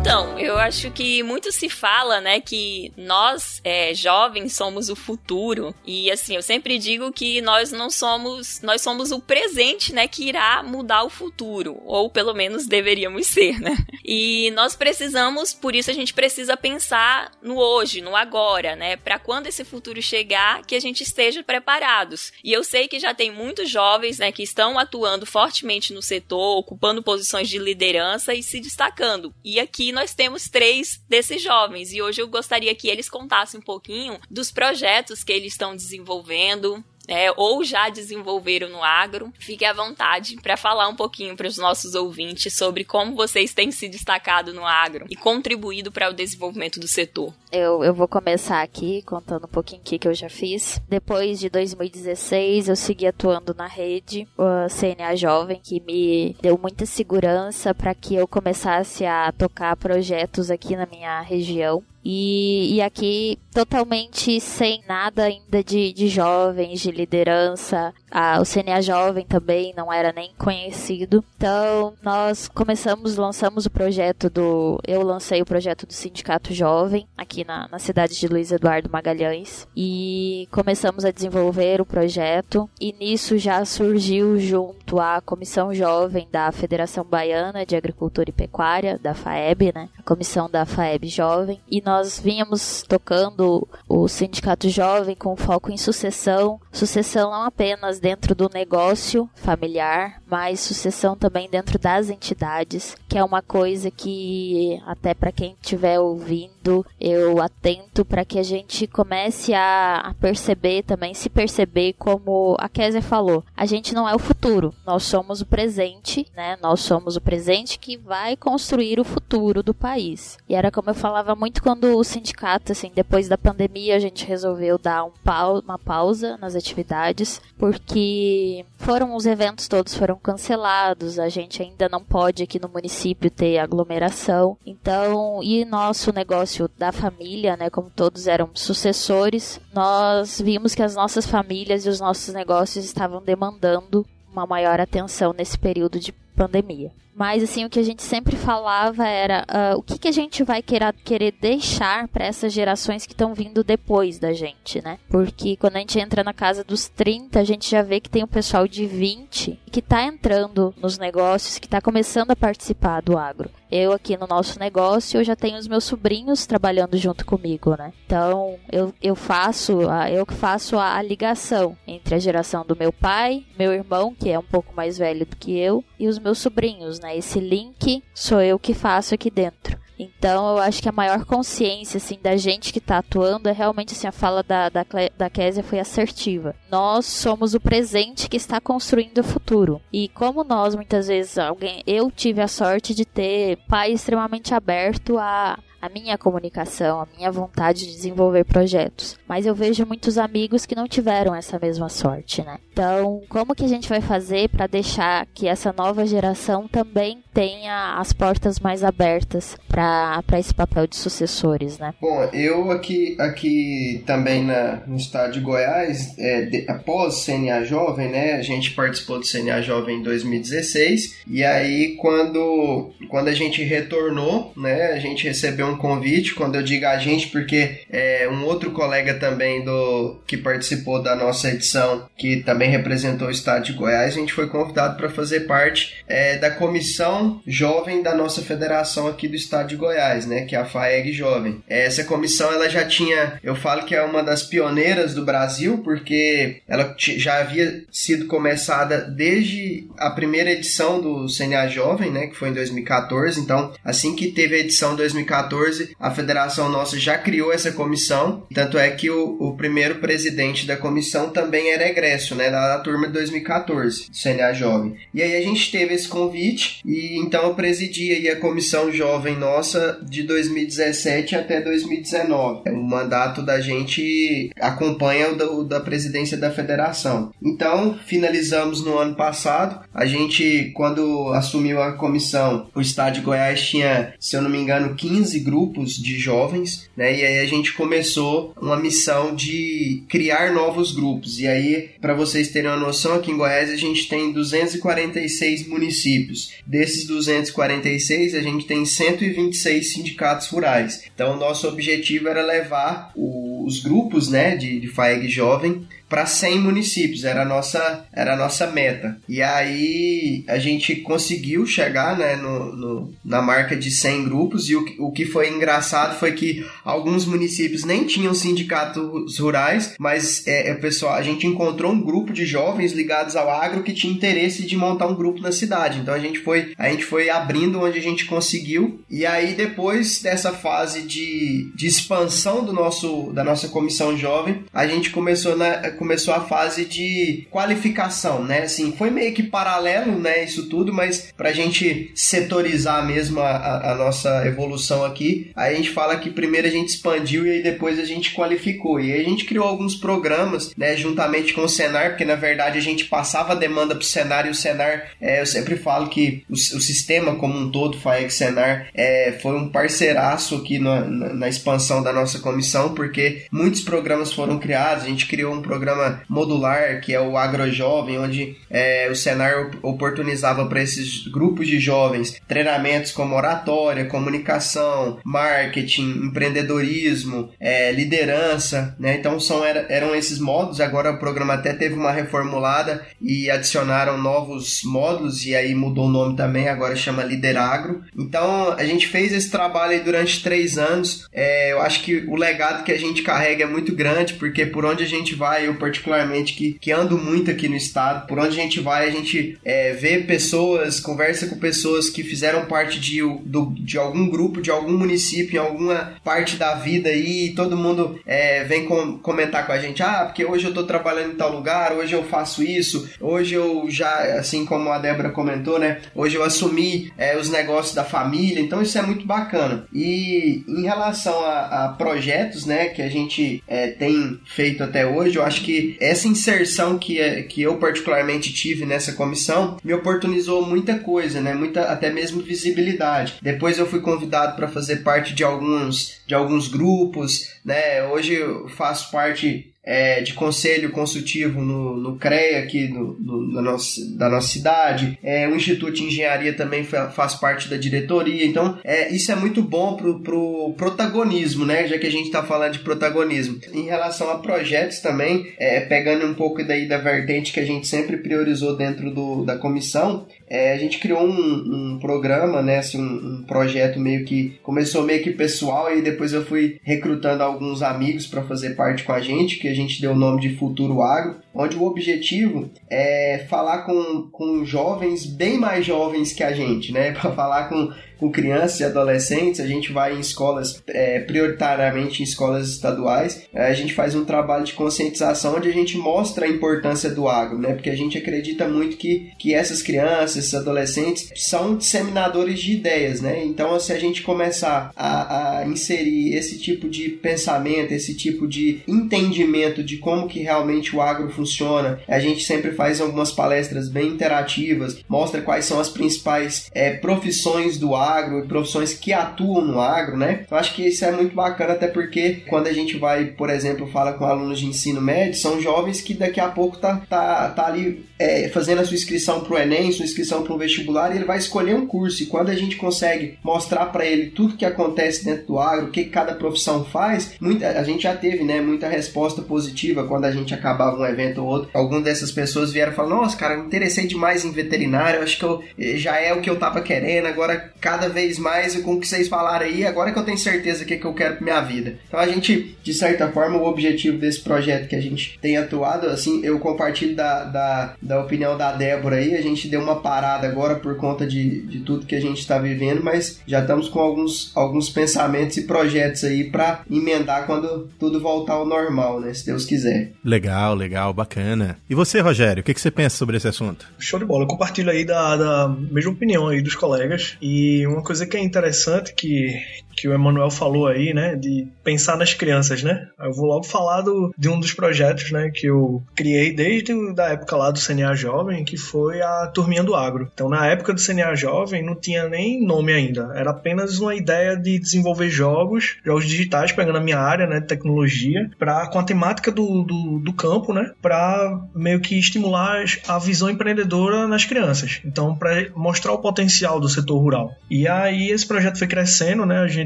Então, 0.06 0.38
eu 0.38 0.56
acho 0.56 0.88
que 0.92 1.20
muito 1.24 1.50
se 1.50 1.68
fala, 1.68 2.20
né, 2.20 2.40
que 2.40 2.92
nós, 2.96 3.60
é, 3.64 3.92
jovens, 3.92 4.52
somos 4.52 4.88
o 4.88 4.94
futuro. 4.94 5.74
E 5.84 6.12
assim, 6.12 6.36
eu 6.36 6.42
sempre 6.42 6.78
digo 6.78 7.10
que 7.10 7.40
nós 7.40 7.72
não 7.72 7.90
somos, 7.90 8.60
nós 8.62 8.80
somos 8.80 9.10
o 9.10 9.18
presente, 9.18 9.92
né, 9.92 10.06
que 10.06 10.28
irá 10.28 10.62
mudar 10.62 11.02
o 11.02 11.10
futuro. 11.10 11.82
Ou 11.84 12.08
pelo 12.08 12.32
menos 12.34 12.68
deveríamos 12.68 13.26
ser, 13.26 13.58
né? 13.58 13.76
E 14.08 14.52
nós 14.52 14.76
precisamos, 14.76 15.52
por 15.52 15.74
isso 15.74 15.90
a 15.90 15.92
gente 15.92 16.14
precisa 16.14 16.56
pensar 16.56 17.32
no 17.42 17.56
hoje, 17.56 18.00
no 18.00 18.14
agora, 18.14 18.76
né? 18.76 18.96
Para 18.96 19.18
quando 19.18 19.48
esse 19.48 19.64
futuro 19.64 20.00
chegar, 20.00 20.64
que 20.64 20.76
a 20.76 20.80
gente 20.80 21.02
esteja 21.02 21.42
preparados. 21.42 22.32
E 22.44 22.52
eu 22.52 22.62
sei 22.62 22.86
que 22.86 23.00
já 23.00 23.12
tem 23.12 23.32
muitos 23.32 23.68
jovens, 23.68 24.20
né, 24.20 24.30
que 24.30 24.44
estão 24.44 24.78
atuando 24.78 25.26
fortemente 25.26 25.92
no 25.92 26.00
setor, 26.00 26.58
ocupando 26.58 27.02
posições 27.02 27.48
de 27.48 27.58
liderança 27.58 28.32
e 28.32 28.44
se 28.44 28.60
destacando. 28.60 29.34
E 29.44 29.58
aqui 29.58 29.90
nós 29.96 30.14
temos 30.14 30.50
três 30.50 31.02
desses 31.08 31.42
jovens. 31.42 31.90
E 31.90 32.02
hoje 32.02 32.20
eu 32.20 32.28
gostaria 32.28 32.74
que 32.74 32.86
eles 32.86 33.08
contassem 33.08 33.58
um 33.58 33.62
pouquinho 33.62 34.20
dos 34.30 34.52
projetos 34.52 35.24
que 35.24 35.32
eles 35.32 35.54
estão 35.54 35.74
desenvolvendo, 35.74 36.84
é, 37.08 37.30
ou 37.36 37.62
já 37.64 37.88
desenvolveram 37.88 38.68
no 38.68 38.82
agro, 38.82 39.32
fique 39.38 39.64
à 39.64 39.72
vontade 39.72 40.36
para 40.42 40.56
falar 40.56 40.88
um 40.88 40.96
pouquinho 40.96 41.36
para 41.36 41.46
os 41.46 41.56
nossos 41.56 41.94
ouvintes 41.94 42.56
sobre 42.56 42.84
como 42.84 43.14
vocês 43.14 43.54
têm 43.54 43.70
se 43.70 43.88
destacado 43.88 44.52
no 44.52 44.64
agro 44.64 45.06
e 45.08 45.16
contribuído 45.16 45.92
para 45.92 46.10
o 46.10 46.14
desenvolvimento 46.14 46.80
do 46.80 46.88
setor. 46.88 47.32
Eu, 47.50 47.82
eu 47.84 47.94
vou 47.94 48.08
começar 48.08 48.62
aqui 48.62 49.02
contando 49.02 49.44
um 49.44 49.48
pouquinho 49.48 49.80
o 49.80 49.84
que, 49.84 49.98
que 49.98 50.08
eu 50.08 50.14
já 50.14 50.28
fiz. 50.28 50.80
Depois 50.88 51.38
de 51.38 51.48
2016, 51.48 52.68
eu 52.68 52.76
segui 52.76 53.06
atuando 53.06 53.54
na 53.54 53.66
rede, 53.66 54.26
o 54.36 54.68
CNA 54.68 55.16
Jovem, 55.16 55.60
que 55.62 55.80
me 55.80 56.36
deu 56.40 56.58
muita 56.58 56.84
segurança 56.84 57.74
para 57.74 57.94
que 57.94 58.14
eu 58.14 58.26
começasse 58.26 59.04
a 59.04 59.32
tocar 59.32 59.76
projetos 59.76 60.50
aqui 60.50 60.76
na 60.76 60.86
minha 60.86 61.20
região. 61.20 61.82
E, 62.08 62.76
e 62.76 62.80
aqui 62.80 63.36
totalmente 63.52 64.40
sem 64.40 64.80
nada 64.86 65.24
ainda 65.24 65.64
de, 65.64 65.92
de 65.92 66.06
jovens, 66.06 66.80
de 66.80 66.92
liderança. 66.92 67.92
O 68.40 68.44
CNA 68.44 68.80
Jovem 68.80 69.26
também 69.26 69.74
não 69.76 69.92
era 69.92 70.10
nem 70.10 70.32
conhecido. 70.38 71.22
Então, 71.36 71.92
nós 72.02 72.48
começamos, 72.48 73.16
lançamos 73.16 73.66
o 73.66 73.70
projeto 73.70 74.30
do. 74.30 74.80
Eu 74.86 75.02
lancei 75.02 75.42
o 75.42 75.46
projeto 75.46 75.86
do 75.86 75.92
Sindicato 75.92 76.54
Jovem 76.54 77.06
aqui 77.14 77.44
na, 77.44 77.68
na 77.68 77.78
cidade 77.78 78.18
de 78.18 78.26
Luiz 78.26 78.50
Eduardo 78.50 78.88
Magalhães. 78.90 79.68
E 79.76 80.48
começamos 80.50 81.04
a 81.04 81.10
desenvolver 81.10 81.80
o 81.82 81.84
projeto. 81.86 82.70
E 82.80 82.94
nisso 82.94 83.36
já 83.36 83.62
surgiu 83.66 84.38
junto 84.38 84.98
à 84.98 85.20
Comissão 85.20 85.74
Jovem 85.74 86.26
da 86.32 86.50
Federação 86.52 87.04
Baiana 87.04 87.66
de 87.66 87.76
Agricultura 87.76 88.30
e 88.30 88.32
Pecuária, 88.32 88.98
da 88.98 89.12
FAEB, 89.12 89.72
né? 89.74 89.90
A 89.98 90.02
comissão 90.02 90.48
da 90.48 90.64
FAEB 90.64 91.08
Jovem. 91.08 91.60
E 91.70 91.82
nós 91.82 92.18
vínhamos 92.18 92.82
tocando 92.88 93.68
o 93.86 94.08
Sindicato 94.08 94.70
Jovem 94.70 95.14
com 95.14 95.36
foco 95.36 95.70
em 95.70 95.76
sucessão. 95.76 96.58
Sucessão 96.72 97.30
não 97.30 97.42
apenas 97.42 98.00
dentro 98.06 98.36
do 98.36 98.48
negócio 98.48 99.28
familiar, 99.34 100.22
mas 100.30 100.60
sucessão 100.60 101.16
também 101.16 101.50
dentro 101.50 101.76
das 101.76 102.08
entidades, 102.08 102.94
que 103.08 103.18
é 103.18 103.24
uma 103.24 103.42
coisa 103.42 103.90
que, 103.90 104.80
até 104.86 105.12
para 105.12 105.32
quem 105.32 105.56
estiver 105.60 105.98
ouvindo, 105.98 106.52
eu 107.00 107.40
atento 107.40 108.04
para 108.04 108.24
que 108.24 108.38
a 108.38 108.42
gente 108.42 108.86
comece 108.86 109.54
a, 109.54 109.96
a 109.98 110.14
perceber 110.14 110.82
também, 110.82 111.14
se 111.14 111.28
perceber 111.28 111.94
como 111.98 112.56
a 112.58 112.68
Kézia 112.68 113.02
falou. 113.02 113.44
A 113.56 113.66
gente 113.66 113.94
não 113.94 114.08
é 114.08 114.14
o 114.14 114.18
futuro, 114.18 114.74
nós 114.86 115.02
somos 115.02 115.40
o 115.40 115.46
presente, 115.46 116.26
né? 116.36 116.56
Nós 116.62 116.80
somos 116.80 117.16
o 117.16 117.20
presente 117.20 117.78
que 117.78 117.96
vai 117.96 118.36
construir 118.36 118.98
o 119.00 119.04
futuro 119.04 119.62
do 119.62 119.74
país. 119.74 120.38
E 120.48 120.54
era 120.54 120.70
como 120.70 120.90
eu 120.90 120.94
falava 120.94 121.34
muito 121.34 121.62
quando 121.62 121.96
o 121.96 122.04
sindicato, 122.04 122.72
assim, 122.72 122.90
depois 122.94 123.28
da 123.28 123.38
pandemia, 123.38 123.96
a 123.96 124.00
gente 124.00 124.26
resolveu 124.26 124.78
dar 124.78 125.04
um 125.04 125.12
pau 125.24 125.60
uma 125.60 125.78
pausa 125.78 126.36
nas 126.38 126.54
atividades, 126.54 127.40
porque 127.58 128.64
foram 128.78 129.14
os 129.14 129.26
eventos 129.26 129.68
todos 129.68 129.94
foram 129.94 130.16
cancelados, 130.16 131.18
a 131.18 131.28
gente 131.28 131.62
ainda 131.62 131.88
não 131.88 132.02
pode 132.02 132.42
aqui 132.42 132.60
no 132.60 132.68
município 132.68 133.30
ter 133.30 133.58
aglomeração. 133.58 134.56
Então, 134.64 135.40
e 135.42 135.64
nosso 135.64 136.12
negócio 136.12 136.55
da 136.78 136.92
família, 136.92 137.56
né, 137.56 137.70
como 137.70 137.90
todos 137.90 138.26
eram 138.26 138.50
sucessores, 138.54 139.60
nós 139.72 140.40
vimos 140.40 140.74
que 140.74 140.82
as 140.82 140.94
nossas 140.94 141.26
famílias 141.26 141.84
e 141.84 141.88
os 141.88 142.00
nossos 142.00 142.32
negócios 142.32 142.84
estavam 142.84 143.22
demandando 143.22 144.06
uma 144.32 144.46
maior 144.46 144.80
atenção 144.80 145.32
nesse 145.32 145.58
período 145.58 145.98
de 145.98 146.12
pandemia. 146.36 146.92
Mas 147.16 147.42
assim, 147.42 147.64
o 147.64 147.70
que 147.70 147.78
a 147.78 147.82
gente 147.82 148.02
sempre 148.02 148.36
falava 148.36 149.08
era 149.08 149.46
uh, 149.48 149.78
o 149.78 149.82
que, 149.82 149.98
que 149.98 150.06
a 150.06 150.12
gente 150.12 150.44
vai 150.44 150.60
querer, 150.60 150.92
querer 151.02 151.32
deixar 151.32 152.06
para 152.08 152.26
essas 152.26 152.52
gerações 152.52 153.06
que 153.06 153.14
estão 153.14 153.32
vindo 153.32 153.64
depois 153.64 154.18
da 154.18 154.34
gente, 154.34 154.82
né? 154.82 154.98
Porque 155.08 155.56
quando 155.56 155.76
a 155.76 155.78
gente 155.78 155.98
entra 155.98 156.22
na 156.22 156.34
casa 156.34 156.62
dos 156.62 156.88
30, 156.88 157.40
a 157.40 157.44
gente 157.44 157.70
já 157.70 157.80
vê 157.80 158.00
que 158.00 158.10
tem 158.10 158.22
um 158.22 158.28
pessoal 158.28 158.68
de 158.68 158.84
20 158.84 159.58
que 159.72 159.80
está 159.80 160.04
entrando 160.04 160.74
nos 160.76 160.98
negócios, 160.98 161.58
que 161.58 161.66
está 161.66 161.80
começando 161.80 162.32
a 162.32 162.36
participar 162.36 163.00
do 163.00 163.16
agro. 163.16 163.50
Eu 163.70 163.92
aqui 163.92 164.16
no 164.16 164.26
nosso 164.26 164.60
negócio, 164.60 165.18
eu 165.18 165.24
já 165.24 165.34
tenho 165.34 165.58
os 165.58 165.66
meus 165.66 165.84
sobrinhos 165.84 166.46
trabalhando 166.46 166.96
junto 166.96 167.26
comigo, 167.26 167.74
né? 167.76 167.92
Então, 168.04 168.56
eu, 168.70 168.94
eu 169.02 169.16
faço, 169.16 169.80
eu 170.10 170.24
que 170.24 170.34
faço 170.34 170.78
a, 170.78 170.96
a 170.96 171.02
ligação 171.02 171.76
entre 171.86 172.14
a 172.14 172.18
geração 172.18 172.64
do 172.64 172.76
meu 172.76 172.92
pai, 172.92 173.44
meu 173.58 173.72
irmão, 173.72 174.14
que 174.14 174.30
é 174.30 174.38
um 174.38 174.44
pouco 174.44 174.74
mais 174.74 174.98
velho 174.98 175.26
do 175.26 175.36
que 175.36 175.58
eu, 175.58 175.82
e 175.98 176.06
os 176.06 176.18
meus 176.26 176.38
sobrinhos, 176.38 176.98
né? 176.98 177.16
Esse 177.16 177.38
link 177.38 178.02
sou 178.12 178.40
eu 178.40 178.58
que 178.58 178.74
faço 178.74 179.14
aqui 179.14 179.30
dentro. 179.30 179.78
Então 179.98 180.50
eu 180.50 180.58
acho 180.58 180.82
que 180.82 180.88
a 180.88 180.92
maior 180.92 181.24
consciência 181.24 181.96
assim 181.96 182.18
da 182.20 182.36
gente 182.36 182.72
que 182.72 182.78
está 182.78 182.98
atuando 182.98 183.48
é 183.48 183.52
realmente 183.52 183.94
assim 183.94 184.06
a 184.06 184.12
fala 184.12 184.42
da 184.42 184.68
da, 184.68 184.84
da 185.16 185.30
Késia 185.30 185.62
foi 185.62 185.78
assertiva. 185.78 186.54
Nós 186.70 187.06
somos 187.06 187.54
o 187.54 187.60
presente 187.60 188.28
que 188.28 188.36
está 188.36 188.60
construindo 188.60 189.18
o 189.18 189.24
futuro. 189.24 189.80
E 189.92 190.08
como 190.08 190.44
nós 190.44 190.74
muitas 190.74 191.06
vezes 191.06 191.38
alguém 191.38 191.82
eu 191.86 192.10
tive 192.10 192.42
a 192.42 192.48
sorte 192.48 192.92
de 192.94 193.04
ter 193.04 193.58
pai 193.68 193.92
extremamente 193.92 194.52
aberto 194.52 195.16
a 195.16 195.58
a 195.86 195.88
minha 195.88 196.18
comunicação, 196.18 197.00
a 197.00 197.08
minha 197.16 197.30
vontade 197.30 197.86
de 197.86 197.92
desenvolver 197.92 198.44
projetos. 198.44 199.16
Mas 199.26 199.46
eu 199.46 199.54
vejo 199.54 199.86
muitos 199.86 200.18
amigos 200.18 200.66
que 200.66 200.74
não 200.74 200.88
tiveram 200.88 201.34
essa 201.34 201.58
mesma 201.58 201.88
sorte, 201.88 202.42
né? 202.42 202.58
Então, 202.72 203.22
como 203.28 203.54
que 203.54 203.64
a 203.64 203.68
gente 203.68 203.88
vai 203.88 204.00
fazer 204.00 204.48
para 204.50 204.66
deixar 204.66 205.26
que 205.34 205.48
essa 205.48 205.72
nova 205.72 206.04
geração 206.04 206.68
também 206.68 207.22
tenha 207.32 207.98
as 207.98 208.12
portas 208.12 208.58
mais 208.58 208.82
abertas 208.82 209.56
para 209.68 210.38
esse 210.38 210.54
papel 210.54 210.86
de 210.86 210.96
sucessores, 210.96 211.78
né? 211.78 211.94
Bom, 212.00 212.24
eu 212.32 212.70
aqui, 212.70 213.16
aqui 213.20 214.02
também 214.06 214.42
na, 214.42 214.82
no 214.86 214.96
estado 214.96 215.32
de 215.34 215.40
Goiás, 215.40 216.18
é, 216.18 216.42
de, 216.42 216.64
após 216.68 217.24
CNA 217.24 217.64
Jovem, 217.64 218.08
né, 218.08 218.34
a 218.34 218.42
gente 218.42 218.72
participou 218.72 219.18
do 219.18 219.26
CNA 219.26 219.60
Jovem 219.60 219.98
em 219.98 220.02
2016, 220.02 221.22
e 221.26 221.44
aí 221.44 221.96
quando, 221.96 222.92
quando 223.08 223.28
a 223.28 223.34
gente 223.34 223.62
retornou, 223.62 224.52
né, 224.56 224.92
a 224.92 224.98
gente 224.98 225.26
recebeu 225.26 225.66
um 225.66 225.75
convite, 225.76 226.34
quando 226.34 226.56
eu 226.56 226.62
digo 226.62 226.86
a 226.86 226.98
gente, 226.98 227.28
porque 227.28 227.80
é, 227.90 228.28
um 228.30 228.44
outro 228.44 228.70
colega 228.70 229.14
também 229.14 229.64
do 229.64 230.20
que 230.26 230.36
participou 230.36 231.02
da 231.02 231.14
nossa 231.14 231.50
edição, 231.50 232.08
que 232.16 232.42
também 232.42 232.70
representou 232.70 233.28
o 233.28 233.30
estado 233.30 233.64
de 233.64 233.72
Goiás, 233.72 234.14
a 234.14 234.18
gente 234.20 234.32
foi 234.32 234.48
convidado 234.48 234.96
para 234.96 235.08
fazer 235.08 235.40
parte 235.40 235.96
é, 236.08 236.36
da 236.38 236.50
comissão 236.50 237.40
jovem 237.46 238.02
da 238.02 238.14
nossa 238.14 238.42
federação 238.42 239.06
aqui 239.06 239.28
do 239.28 239.36
estado 239.36 239.68
de 239.68 239.76
Goiás, 239.76 240.26
né, 240.26 240.44
que 240.44 240.54
é 240.54 240.58
a 240.58 240.64
FAEG 240.64 241.12
Jovem. 241.12 241.62
Essa 241.68 242.04
comissão 242.04 242.52
ela 242.52 242.68
já 242.68 242.84
tinha, 242.84 243.38
eu 243.42 243.54
falo 243.54 243.84
que 243.84 243.94
é 243.94 244.02
uma 244.02 244.22
das 244.22 244.42
pioneiras 244.42 245.14
do 245.14 245.24
Brasil, 245.24 245.78
porque 245.78 246.62
ela 246.68 246.94
já 246.98 247.40
havia 247.40 247.84
sido 247.90 248.26
começada 248.26 249.00
desde 249.00 249.86
a 249.98 250.10
primeira 250.10 250.50
edição 250.50 251.00
do 251.00 251.26
CNA 251.26 251.68
Jovem, 251.68 252.10
né, 252.10 252.26
que 252.26 252.36
foi 252.36 252.50
em 252.50 252.54
2014. 252.54 253.40
Então, 253.40 253.72
assim 253.84 254.14
que 254.14 254.32
teve 254.32 254.56
a 254.56 254.58
edição 254.58 254.96
2014, 254.96 255.65
a 255.98 256.10
federação 256.10 256.68
nossa 256.68 256.98
já 256.98 257.18
criou 257.18 257.52
essa 257.52 257.72
comissão. 257.72 258.46
Tanto 258.54 258.78
é 258.78 258.90
que 258.90 259.10
o, 259.10 259.36
o 259.40 259.56
primeiro 259.56 259.96
presidente 259.96 260.66
da 260.66 260.76
comissão 260.76 261.30
também 261.30 261.70
era 261.70 261.88
egresso, 261.88 262.34
né, 262.34 262.50
da, 262.50 262.76
da 262.76 262.82
turma 262.82 263.06
de 263.06 263.12
2014, 263.14 264.10
do 264.10 264.16
CNA 264.16 264.52
Jovem. 264.52 264.96
E 265.12 265.22
aí 265.22 265.36
a 265.36 265.40
gente 265.40 265.70
teve 265.70 265.94
esse 265.94 266.08
convite 266.08 266.80
e 266.84 267.18
então 267.18 267.44
eu 267.44 267.54
presidi 267.54 268.12
aí 268.12 268.28
a 268.28 268.36
comissão 268.36 268.92
jovem 268.92 269.36
nossa 269.36 269.98
de 270.02 270.22
2017 270.22 271.34
até 271.34 271.60
2019. 271.60 272.68
O 272.70 272.82
mandato 272.82 273.42
da 273.42 273.60
gente 273.60 274.50
acompanha 274.60 275.32
o 275.32 275.36
da, 275.36 275.50
o 275.50 275.64
da 275.64 275.80
presidência 275.80 276.36
da 276.36 276.50
federação. 276.50 277.32
Então, 277.42 277.98
finalizamos 278.06 278.84
no 278.84 278.98
ano 278.98 279.14
passado. 279.14 279.84
A 279.94 280.06
gente, 280.06 280.72
quando 280.74 281.32
assumiu 281.32 281.82
a 281.82 281.92
comissão, 281.92 282.68
o 282.74 282.80
estado 282.80 283.14
de 283.14 283.20
Goiás 283.20 283.66
tinha, 283.66 284.14
se 284.18 284.36
eu 284.36 284.42
não 284.42 284.50
me 284.50 284.58
engano, 284.58 284.94
15 284.94 285.40
grupos 285.46 285.94
de 285.94 286.18
jovens, 286.18 286.90
né? 286.96 287.16
E 287.16 287.24
aí 287.24 287.38
a 287.38 287.46
gente 287.46 287.72
começou 287.72 288.52
uma 288.60 288.76
missão 288.76 289.34
de 289.34 290.02
criar 290.08 290.52
novos 290.52 290.92
grupos. 290.92 291.38
E 291.38 291.46
aí, 291.46 291.90
para 292.00 292.14
vocês 292.14 292.48
terem 292.48 292.68
uma 292.68 292.76
noção, 292.76 293.14
aqui 293.14 293.30
em 293.30 293.36
Goiás 293.36 293.70
a 293.70 293.76
gente 293.76 294.08
tem 294.08 294.32
246 294.32 295.68
municípios. 295.68 296.52
Desses 296.66 297.06
246, 297.06 298.34
a 298.34 298.40
gente 298.42 298.66
tem 298.66 298.84
126 298.84 299.92
sindicatos 299.92 300.48
rurais. 300.48 301.04
Então, 301.14 301.34
o 301.34 301.38
nosso 301.38 301.68
objetivo 301.68 302.28
era 302.28 302.42
levar 302.42 303.12
os 303.14 303.78
grupos 303.78 304.28
né, 304.28 304.56
de, 304.56 304.80
de 304.80 304.88
FAEG 304.88 305.28
jovem 305.28 305.86
para 306.08 306.26
100 306.26 306.60
municípios, 306.60 307.24
era 307.24 307.42
a 307.42 307.44
nossa, 307.44 308.06
era 308.12 308.34
a 308.34 308.36
nossa 308.36 308.66
meta. 308.66 309.18
E 309.28 309.42
aí 309.42 310.44
a 310.48 310.58
gente 310.58 310.96
conseguiu 310.96 311.66
chegar 311.66 312.16
né, 312.16 312.36
no, 312.36 312.76
no, 312.76 313.14
na 313.24 313.42
marca 313.42 313.76
de 313.76 313.90
100 313.90 314.24
grupos, 314.24 314.68
e 314.68 314.76
o, 314.76 314.84
o 314.98 315.12
que 315.12 315.24
foi 315.24 315.48
engraçado 315.48 316.18
foi 316.18 316.32
que 316.32 316.64
alguns 316.84 317.24
municípios 317.24 317.84
nem 317.84 318.04
tinham 318.04 318.34
sindicatos 318.34 319.38
rurais, 319.38 319.94
mas 319.98 320.46
é, 320.46 320.70
é, 320.70 320.74
pessoal, 320.74 321.14
a 321.14 321.22
gente 321.22 321.46
encontrou 321.46 321.92
um 321.92 322.00
grupo 322.00 322.32
de 322.32 322.46
jovens 322.46 322.92
ligados 322.92 323.34
ao 323.34 323.50
agro 323.50 323.82
que 323.82 323.92
tinha 323.92 324.12
interesse 324.12 324.64
de 324.64 324.76
montar 324.76 325.06
um 325.06 325.14
grupo 325.14 325.40
na 325.40 325.52
cidade. 325.52 326.00
Então 326.00 326.14
a 326.14 326.18
gente 326.18 326.38
foi, 326.38 326.72
a 326.78 326.88
gente 326.88 327.04
foi 327.04 327.28
abrindo 327.28 327.80
onde 327.80 327.98
a 327.98 328.02
gente 328.02 328.26
conseguiu, 328.26 329.00
e 329.10 329.26
aí 329.26 329.54
depois 329.54 330.20
dessa 330.20 330.52
fase 330.52 331.02
de, 331.02 331.72
de 331.74 331.86
expansão 331.86 332.64
do 332.64 332.72
nosso, 332.72 333.32
da 333.32 333.42
nossa 333.42 333.68
comissão 333.68 334.16
jovem, 334.16 334.64
a 334.72 334.86
gente 334.86 335.10
começou 335.10 335.56
na 335.56 335.90
começou 335.96 336.34
a 336.34 336.40
fase 336.40 336.84
de 336.84 337.46
qualificação, 337.50 338.44
né? 338.44 338.62
Assim, 338.62 338.92
foi 338.92 339.10
meio 339.10 339.34
que 339.34 339.42
paralelo, 339.42 340.18
né? 340.18 340.44
Isso 340.44 340.68
tudo, 340.68 340.92
mas 340.92 341.32
pra 341.36 341.52
gente 341.52 342.10
setorizar 342.14 343.06
mesmo 343.06 343.40
a, 343.40 343.92
a 343.92 343.94
nossa 343.94 344.46
evolução 344.46 345.04
aqui, 345.04 345.50
aí 345.54 345.74
a 345.74 345.76
gente 345.76 345.90
fala 345.90 346.16
que 346.16 346.30
primeiro 346.30 346.66
a 346.66 346.70
gente 346.70 346.88
expandiu 346.88 347.46
e 347.46 347.50
aí 347.50 347.62
depois 347.62 347.98
a 347.98 348.04
gente 348.04 348.34
qualificou. 348.34 349.00
E 349.00 349.12
aí 349.12 349.20
a 349.20 349.24
gente 349.24 349.44
criou 349.44 349.66
alguns 349.66 349.96
programas, 349.96 350.72
né? 350.76 350.96
Juntamente 350.96 351.52
com 351.52 351.62
o 351.62 351.68
Senar, 351.68 352.10
porque 352.10 352.24
na 352.24 352.36
verdade 352.36 352.78
a 352.78 352.82
gente 352.82 353.06
passava 353.06 353.52
a 353.52 353.56
demanda 353.56 353.94
pro 353.94 354.04
Senar 354.04 354.46
e 354.46 354.50
o 354.50 354.54
Senar, 354.54 355.10
é, 355.20 355.40
eu 355.40 355.46
sempre 355.46 355.76
falo 355.76 356.08
que 356.08 356.44
o, 356.48 356.54
o 356.54 356.80
sistema 356.80 357.36
como 357.36 357.58
um 357.58 357.70
todo, 357.70 357.98
FAEC 357.98 358.32
Senar, 358.32 358.88
é, 358.94 359.38
foi 359.40 359.56
um 359.56 359.68
parceiraço 359.68 360.56
aqui 360.56 360.78
na, 360.78 361.00
na, 361.00 361.32
na 361.32 361.48
expansão 361.48 362.02
da 362.02 362.12
nossa 362.12 362.38
comissão, 362.38 362.94
porque 362.94 363.46
muitos 363.50 363.80
programas 363.80 364.32
foram 364.32 364.58
criados, 364.58 365.04
a 365.04 365.08
gente 365.08 365.26
criou 365.26 365.54
um 365.54 365.62
programa 365.62 365.85
programa 365.86 366.22
modular, 366.28 367.00
que 367.00 367.14
é 367.14 367.20
o 367.20 367.36
AgroJovem, 367.36 368.18
onde 368.18 368.56
é, 368.68 369.08
o 369.08 369.14
Senar 369.14 369.70
oportunizava 369.82 370.66
para 370.66 370.82
esses 370.82 371.28
grupos 371.28 371.68
de 371.68 371.78
jovens 371.78 372.40
treinamentos 372.48 373.12
como 373.12 373.36
oratória, 373.36 374.06
comunicação, 374.06 375.18
marketing, 375.24 376.26
empreendedorismo, 376.26 377.50
é, 377.60 377.92
liderança, 377.92 378.96
né? 378.98 379.16
Então 379.16 379.38
são, 379.38 379.64
era, 379.64 379.86
eram 379.88 380.14
esses 380.14 380.40
módulos, 380.40 380.80
agora 380.80 381.12
o 381.12 381.18
programa 381.18 381.54
até 381.54 381.72
teve 381.72 381.94
uma 381.94 382.10
reformulada 382.10 383.06
e 383.20 383.48
adicionaram 383.48 384.18
novos 384.18 384.82
módulos 384.84 385.46
e 385.46 385.54
aí 385.54 385.74
mudou 385.74 386.06
o 386.06 386.10
nome 386.10 386.36
também, 386.36 386.68
agora 386.68 386.96
chama 386.96 387.22
Lideragro. 387.22 388.02
Então 388.18 388.72
a 388.72 388.84
gente 388.84 389.06
fez 389.06 389.32
esse 389.32 389.50
trabalho 389.50 390.02
durante 390.02 390.42
três 390.42 390.78
anos. 390.78 391.28
É, 391.32 391.72
eu 391.72 391.80
acho 391.80 392.02
que 392.02 392.24
o 392.26 392.34
legado 392.34 392.82
que 392.82 392.92
a 392.92 392.98
gente 392.98 393.22
carrega 393.22 393.64
é 393.64 393.66
muito 393.66 393.94
grande, 393.94 394.34
porque 394.34 394.66
por 394.66 394.84
onde 394.84 395.04
a 395.04 395.06
gente 395.06 395.34
vai, 395.34 395.68
particularmente, 395.76 396.54
que, 396.54 396.72
que 396.74 396.92
ando 396.92 397.18
muito 397.18 397.50
aqui 397.50 397.68
no 397.68 397.76
estado. 397.76 398.26
Por 398.26 398.38
onde 398.38 398.58
a 398.58 398.62
gente 398.62 398.80
vai, 398.80 399.08
a 399.08 399.10
gente 399.10 399.58
é, 399.64 399.92
vê 399.92 400.18
pessoas, 400.18 401.00
conversa 401.00 401.46
com 401.46 401.58
pessoas 401.58 402.08
que 402.08 402.22
fizeram 402.22 402.66
parte 402.66 403.00
de, 403.00 403.20
do, 403.44 403.72
de 403.74 403.98
algum 403.98 404.28
grupo, 404.28 404.60
de 404.60 404.70
algum 404.70 404.96
município, 404.96 405.56
em 405.56 405.60
alguma 405.60 406.14
parte 406.24 406.56
da 406.56 406.74
vida 406.74 407.08
aí, 407.08 407.46
e 407.46 407.54
todo 407.54 407.76
mundo 407.76 408.18
é, 408.26 408.64
vem 408.64 408.84
com, 408.84 409.18
comentar 409.18 409.66
com 409.66 409.72
a 409.72 409.78
gente, 409.78 410.02
ah, 410.02 410.24
porque 410.26 410.44
hoje 410.44 410.66
eu 410.66 410.74
tô 410.74 410.84
trabalhando 410.84 411.32
em 411.32 411.36
tal 411.36 411.52
lugar, 411.52 411.92
hoje 411.92 412.14
eu 412.14 412.24
faço 412.24 412.62
isso, 412.62 413.08
hoje 413.20 413.54
eu 413.54 413.86
já, 413.88 414.38
assim 414.38 414.64
como 414.64 414.90
a 414.90 414.98
Débora 414.98 415.30
comentou, 415.30 415.78
né, 415.78 416.00
hoje 416.14 416.36
eu 416.36 416.42
assumi 416.42 417.12
é, 417.16 417.36
os 417.36 417.50
negócios 417.50 417.94
da 417.94 418.04
família, 418.04 418.60
então 418.60 418.82
isso 418.82 418.98
é 418.98 419.02
muito 419.02 419.26
bacana. 419.26 419.86
E 419.92 420.64
em 420.68 420.82
relação 420.82 421.44
a, 421.44 421.84
a 421.84 421.88
projetos, 421.88 422.66
né, 422.66 422.86
que 422.86 423.02
a 423.02 423.08
gente 423.08 423.62
é, 423.66 423.88
tem 423.88 424.38
feito 424.44 424.82
até 424.82 425.06
hoje, 425.06 425.36
eu 425.36 425.44
acho 425.44 425.62
que 425.66 425.96
essa 425.98 426.28
inserção 426.28 426.96
que, 426.96 427.20
é, 427.20 427.42
que 427.42 427.60
eu 427.60 427.76
particularmente 427.76 428.52
tive 428.52 428.86
nessa 428.86 429.12
comissão 429.12 429.78
me 429.82 429.92
oportunizou 429.92 430.64
muita 430.64 430.96
coisa, 431.00 431.40
né? 431.40 431.52
Muita 431.54 431.82
até 431.82 432.08
mesmo 432.08 432.40
visibilidade. 432.40 433.34
Depois 433.42 433.76
eu 433.76 433.86
fui 433.86 434.00
convidado 434.00 434.54
para 434.54 434.68
fazer 434.68 435.02
parte 435.02 435.34
de 435.34 435.42
alguns 435.42 436.20
de 436.24 436.34
alguns 436.34 436.68
grupos, 436.68 437.48
né? 437.64 438.04
Hoje 438.04 438.34
eu 438.34 438.68
faço 438.68 439.10
parte 439.10 439.72
é, 439.86 440.20
de 440.20 440.34
conselho 440.34 440.90
consultivo 440.90 441.62
no, 441.62 441.96
no 441.96 442.16
CREA 442.16 442.58
aqui 442.58 442.88
do, 442.88 443.52
da, 443.54 443.62
nossa, 443.62 444.00
da 444.16 444.28
nossa 444.28 444.48
cidade. 444.48 445.16
É, 445.22 445.46
o 445.46 445.54
Instituto 445.54 445.92
de 445.92 446.02
Engenharia 446.02 446.52
também 446.52 446.82
faz 446.82 447.34
parte 447.36 447.68
da 447.68 447.76
diretoria. 447.76 448.44
Então, 448.44 448.78
é, 448.82 449.08
isso 449.14 449.30
é 449.30 449.36
muito 449.36 449.62
bom 449.62 449.94
pro, 449.94 450.20
pro 450.20 450.74
protagonismo, 450.76 451.64
né? 451.64 451.86
Já 451.86 451.98
que 451.98 452.06
a 452.06 452.10
gente 452.10 452.26
está 452.26 452.42
falando 452.42 452.72
de 452.72 452.78
protagonismo. 452.80 453.60
Em 453.72 453.84
relação 453.84 454.30
a 454.30 454.38
projetos 454.38 454.98
também, 454.98 455.52
é, 455.58 455.80
pegando 455.80 456.26
um 456.26 456.34
pouco 456.34 456.64
daí 456.64 456.88
da 456.88 456.98
vertente 456.98 457.52
que 457.52 457.60
a 457.60 457.64
gente 457.64 457.86
sempre 457.86 458.16
priorizou 458.16 458.76
dentro 458.76 459.10
do, 459.12 459.44
da 459.44 459.56
comissão, 459.56 460.26
é, 460.48 460.72
a 460.72 460.78
gente 460.78 460.98
criou 460.98 461.22
um, 461.22 461.94
um 461.94 461.98
programa, 461.98 462.62
né? 462.62 462.78
Assim, 462.78 463.00
um, 463.00 463.40
um, 463.40 463.42
projeto 463.42 463.98
meio 463.98 464.24
que 464.24 464.58
começou 464.62 465.02
meio 465.02 465.22
que 465.22 465.30
pessoal 465.30 465.96
e 465.96 466.02
depois 466.02 466.32
eu 466.32 466.44
fui 466.44 466.80
recrutando 466.82 467.42
alguns 467.42 467.82
amigos 467.82 468.26
para 468.26 468.42
fazer 468.42 468.70
parte 468.70 469.02
com 469.02 469.12
a 469.12 469.20
gente, 469.20 469.58
que 469.58 469.72
gente 469.74 470.00
deu 470.00 470.12
o 470.12 470.16
nome 470.16 470.40
de 470.40 470.56
Futuro 470.56 471.02
Agro, 471.02 471.36
onde 471.54 471.76
o 471.76 471.84
objetivo 471.84 472.70
é 472.88 473.44
falar 473.48 473.82
com, 473.82 474.28
com 474.30 474.64
jovens 474.64 475.26
bem 475.26 475.58
mais 475.58 475.84
jovens 475.84 476.32
que 476.32 476.42
a 476.42 476.52
gente, 476.52 476.92
né? 476.92 477.12
Para 477.16 477.32
falar 477.32 477.68
com, 477.68 477.92
com 478.18 478.30
crianças 478.30 478.80
e 478.80 478.84
adolescentes, 478.84 479.60
a 479.60 479.66
gente 479.66 479.92
vai 479.92 480.16
em 480.16 480.20
escolas, 480.20 480.82
é, 480.88 481.20
prioritariamente 481.20 482.22
em 482.22 482.24
escolas 482.24 482.68
estaduais, 482.68 483.46
a 483.54 483.72
gente 483.72 483.94
faz 483.94 484.14
um 484.14 484.24
trabalho 484.24 484.64
de 484.64 484.72
conscientização 484.72 485.56
onde 485.56 485.68
a 485.68 485.72
gente 485.72 485.96
mostra 485.96 486.46
a 486.46 486.48
importância 486.48 487.10
do 487.10 487.28
agro, 487.28 487.58
né? 487.58 487.74
Porque 487.74 487.90
a 487.90 487.96
gente 487.96 488.16
acredita 488.16 488.68
muito 488.68 488.96
que, 488.96 489.32
que 489.38 489.54
essas 489.54 489.82
crianças, 489.82 490.36
esses 490.36 490.54
adolescentes, 490.54 491.30
são 491.36 491.76
disseminadores 491.76 492.58
de 492.58 492.72
ideias, 492.72 493.20
né? 493.20 493.44
Então, 493.44 493.78
se 493.78 493.92
a 493.92 493.98
gente 493.98 494.22
começar 494.22 494.90
a, 494.96 495.58
a 495.58 495.66
inserir 495.66 496.34
esse 496.34 496.58
tipo 496.58 496.88
de 496.88 497.08
pensamento, 497.08 497.92
esse 497.92 498.16
tipo 498.16 498.46
de 498.46 498.80
entendimento 498.86 499.82
de 499.82 499.98
como 499.98 500.28
que 500.28 500.40
realmente 500.40 500.94
o 500.94 501.02
agro 501.02 501.30
funciona, 501.30 502.00
a 502.08 502.18
gente 502.18 502.44
sempre 502.44 502.72
faz 502.72 503.00
algumas 503.00 503.30
palestras 503.30 503.88
bem 503.88 504.08
interativas, 504.08 504.98
mostra 505.08 505.42
quais 505.42 505.64
são 505.64 505.78
as 505.78 505.88
principais 505.88 506.70
é, 506.72 506.92
profissões 506.94 507.76
do 507.78 507.94
agro 507.94 508.05
e 508.06 508.46
profissões 508.46 508.94
que 508.94 509.12
atuam 509.12 509.64
no 509.64 509.80
agro, 509.80 510.16
né? 510.16 510.44
Eu 510.50 510.56
acho 510.56 510.74
que 510.74 510.86
isso 510.86 511.04
é 511.04 511.12
muito 511.12 511.34
bacana, 511.34 511.74
até 511.74 511.88
porque 511.88 512.42
quando 512.48 512.66
a 512.66 512.72
gente 512.72 512.96
vai, 512.98 513.26
por 513.26 513.50
exemplo, 513.50 513.86
fala 513.86 514.12
com 514.12 514.24
alunos 514.24 514.58
de 514.58 514.66
ensino 514.66 515.00
médio, 515.00 515.34
são 515.34 515.60
jovens 515.60 516.00
que 516.00 516.14
daqui 516.14 516.40
a 516.40 516.48
pouco 516.48 516.78
tá, 516.78 517.02
tá, 517.08 517.50
tá 517.50 517.66
ali 517.66 518.04
é, 518.18 518.48
fazendo 518.48 518.80
a 518.80 518.84
sua 518.84 518.94
inscrição 518.94 519.40
para 519.40 519.54
o 519.54 519.58
Enem, 519.58 519.92
sua 519.92 520.04
inscrição 520.04 520.42
para 520.42 520.52
o 520.52 520.58
vestibular, 520.58 521.12
e 521.12 521.16
ele 521.16 521.24
vai 521.24 521.38
escolher 521.38 521.74
um 521.74 521.86
curso. 521.86 522.22
E 522.22 522.26
quando 522.26 522.50
a 522.50 522.54
gente 522.54 522.76
consegue 522.76 523.38
mostrar 523.42 523.86
para 523.86 524.06
ele 524.06 524.30
tudo 524.30 524.56
que 524.56 524.64
acontece 524.64 525.24
dentro 525.24 525.46
do 525.46 525.58
agro, 525.58 525.86
o 525.86 525.90
que 525.90 526.04
cada 526.04 526.34
profissão 526.34 526.84
faz, 526.84 527.32
muita, 527.40 527.68
a 527.68 527.82
gente 527.82 528.02
já 528.02 528.14
teve 528.14 528.44
né, 528.44 528.60
muita 528.60 528.88
resposta 528.88 529.42
positiva 529.42 530.04
quando 530.04 530.24
a 530.24 530.32
gente 530.32 530.54
acabava 530.54 530.98
um 530.98 531.06
evento 531.06 531.42
ou 531.42 531.48
outro. 531.48 531.70
Algumas 531.74 532.04
dessas 532.04 532.30
pessoas 532.32 532.72
vieram 532.72 532.92
falar: 532.92 533.08
Nossa, 533.08 533.36
cara, 533.36 533.56
me 533.56 533.66
interessei 533.66 534.06
demais 534.06 534.44
em 534.44 534.52
veterinário, 534.52 535.22
acho 535.22 535.38
que 535.38 535.44
eu, 535.44 535.62
eh, 535.78 535.96
já 535.96 536.18
é 536.18 536.32
o 536.32 536.40
que 536.40 536.50
eu 536.50 536.58
tava 536.58 536.80
querendo. 536.80 537.26
Agora, 537.26 537.72
cada 537.80 538.08
vez 538.08 538.38
mais, 538.38 538.76
com 538.76 538.94
o 538.94 539.00
que 539.00 539.06
vocês 539.06 539.28
falaram 539.28 539.66
aí, 539.66 539.84
agora 539.86 540.12
que 540.12 540.18
eu 540.18 540.24
tenho 540.24 540.38
certeza 540.38 540.84
o 540.84 540.86
que, 540.86 540.96
que 540.96 541.04
eu 541.04 541.14
quero 541.14 541.36
para 541.36 541.44
minha 541.44 541.60
vida. 541.60 541.98
Então, 542.06 542.20
a 542.20 542.26
gente, 542.26 542.76
de 542.82 542.94
certa 542.94 543.28
forma, 543.28 543.58
o 543.58 543.66
objetivo 543.66 544.18
desse 544.18 544.40
projeto 544.40 544.88
que 544.88 544.96
a 544.96 545.00
gente 545.00 545.38
tem 545.40 545.56
atuado, 545.56 546.06
assim, 546.06 546.44
eu 546.44 546.58
compartilho 546.58 547.14
da, 547.14 547.44
da 547.44 547.96
da 548.06 548.20
opinião 548.20 548.56
da 548.56 548.72
Débora 548.72 549.16
aí. 549.16 549.34
A 549.34 549.42
gente 549.42 549.68
deu 549.68 549.80
uma 549.80 550.00
parada 550.00 550.46
agora 550.46 550.76
por 550.76 550.96
conta 550.96 551.26
de, 551.26 551.62
de 551.62 551.80
tudo 551.80 552.06
que 552.06 552.14
a 552.14 552.20
gente 552.20 552.38
está 552.38 552.58
vivendo, 552.58 553.02
mas 553.02 553.40
já 553.46 553.60
estamos 553.60 553.88
com 553.88 554.00
alguns, 554.00 554.52
alguns 554.54 554.88
pensamentos 554.88 555.56
e 555.56 555.62
projetos 555.66 556.24
aí 556.24 556.44
para 556.50 556.82
emendar 556.90 557.46
quando 557.46 557.88
tudo 557.98 558.20
voltar 558.20 558.54
ao 558.54 558.66
normal, 558.66 559.20
né? 559.20 559.34
Se 559.34 559.46
Deus 559.46 559.64
quiser. 559.64 560.12
Legal, 560.24 560.74
legal, 560.74 561.12
bacana. 561.12 561.76
E 561.88 561.94
você, 561.94 562.20
Rogério, 562.20 562.60
o 562.60 562.64
que, 562.64 562.74
que 562.74 562.80
você 562.80 562.90
pensa 562.90 563.16
sobre 563.16 563.36
esse 563.36 563.48
assunto? 563.48 563.86
Show 563.98 564.18
de 564.18 564.24
bola. 564.24 564.44
Eu 564.44 564.48
compartilho 564.48 564.90
aí 564.90 565.04
da, 565.04 565.36
da 565.36 565.68
mesma 565.68 566.12
opinião 566.12 566.48
aí 566.48 566.62
dos 566.62 566.74
colegas. 566.74 567.36
E 567.40 567.86
uma 567.86 568.02
coisa 568.02 568.26
que 568.26 568.36
é 568.36 568.40
interessante 568.42 569.14
que, 569.14 569.54
que 569.96 570.06
o 570.06 570.12
Emanuel 570.12 570.50
falou 570.50 570.86
aí, 570.86 571.14
né, 571.14 571.34
de 571.34 571.66
pensar 571.82 572.16
nas 572.16 572.34
crianças, 572.34 572.82
né? 572.82 573.08
Eu 573.18 573.32
vou 573.32 573.46
logo 573.46 573.64
falar 573.64 574.02
do, 574.02 574.32
de 574.36 574.48
um 574.48 574.60
dos 574.60 574.72
projetos, 574.72 575.30
né, 575.32 575.50
que 575.52 575.66
eu 575.66 576.02
criei 576.14 576.54
desde 576.54 576.92
a 577.18 577.30
época 577.30 577.56
lá 577.56 577.70
do 577.70 577.80
CNA 577.80 578.14
Jovem, 578.14 578.64
que 578.64 578.76
foi 578.76 579.22
a 579.22 579.46
Turminha 579.46 579.82
do 579.82 579.94
Agro. 579.94 580.30
Então, 580.32 580.48
na 580.48 580.66
época 580.66 580.92
do 580.92 581.00
CNA 581.00 581.34
Jovem, 581.34 581.82
não 581.82 581.94
tinha 581.94 582.28
nem 582.28 582.64
nome 582.64 582.92
ainda. 582.92 583.32
Era 583.34 583.50
apenas 583.50 583.98
uma 583.98 584.14
ideia 584.14 584.56
de 584.56 584.78
desenvolver 584.78 585.30
jogos, 585.30 585.96
jogos 586.04 586.26
digitais, 586.26 586.72
pegando 586.72 586.98
a 586.98 587.00
minha 587.00 587.18
área, 587.18 587.46
né, 587.46 587.60
de 587.60 587.66
tecnologia, 587.66 588.50
pra, 588.58 588.86
com 588.88 588.98
a 588.98 589.04
temática 589.04 589.50
do, 589.50 589.82
do, 589.82 590.18
do 590.18 590.32
campo, 590.34 590.72
né, 590.74 590.92
para 591.00 591.58
meio 591.74 592.00
que 592.00 592.18
estimular 592.18 592.84
a 593.08 593.18
visão 593.18 593.48
empreendedora 593.48 594.26
nas 594.26 594.44
crianças. 594.44 595.00
Então, 595.04 595.34
para 595.34 595.68
mostrar 595.74 596.12
o 596.12 596.18
potencial 596.18 596.78
do 596.78 596.88
setor 596.88 597.18
rural. 597.18 597.54
E 597.70 597.88
aí, 597.88 598.30
esse 598.30 598.46
projeto 598.46 598.78
foi 598.78 598.86
crescendo, 598.86 599.46
né, 599.46 599.60
a 599.60 599.68
gente 599.68 599.85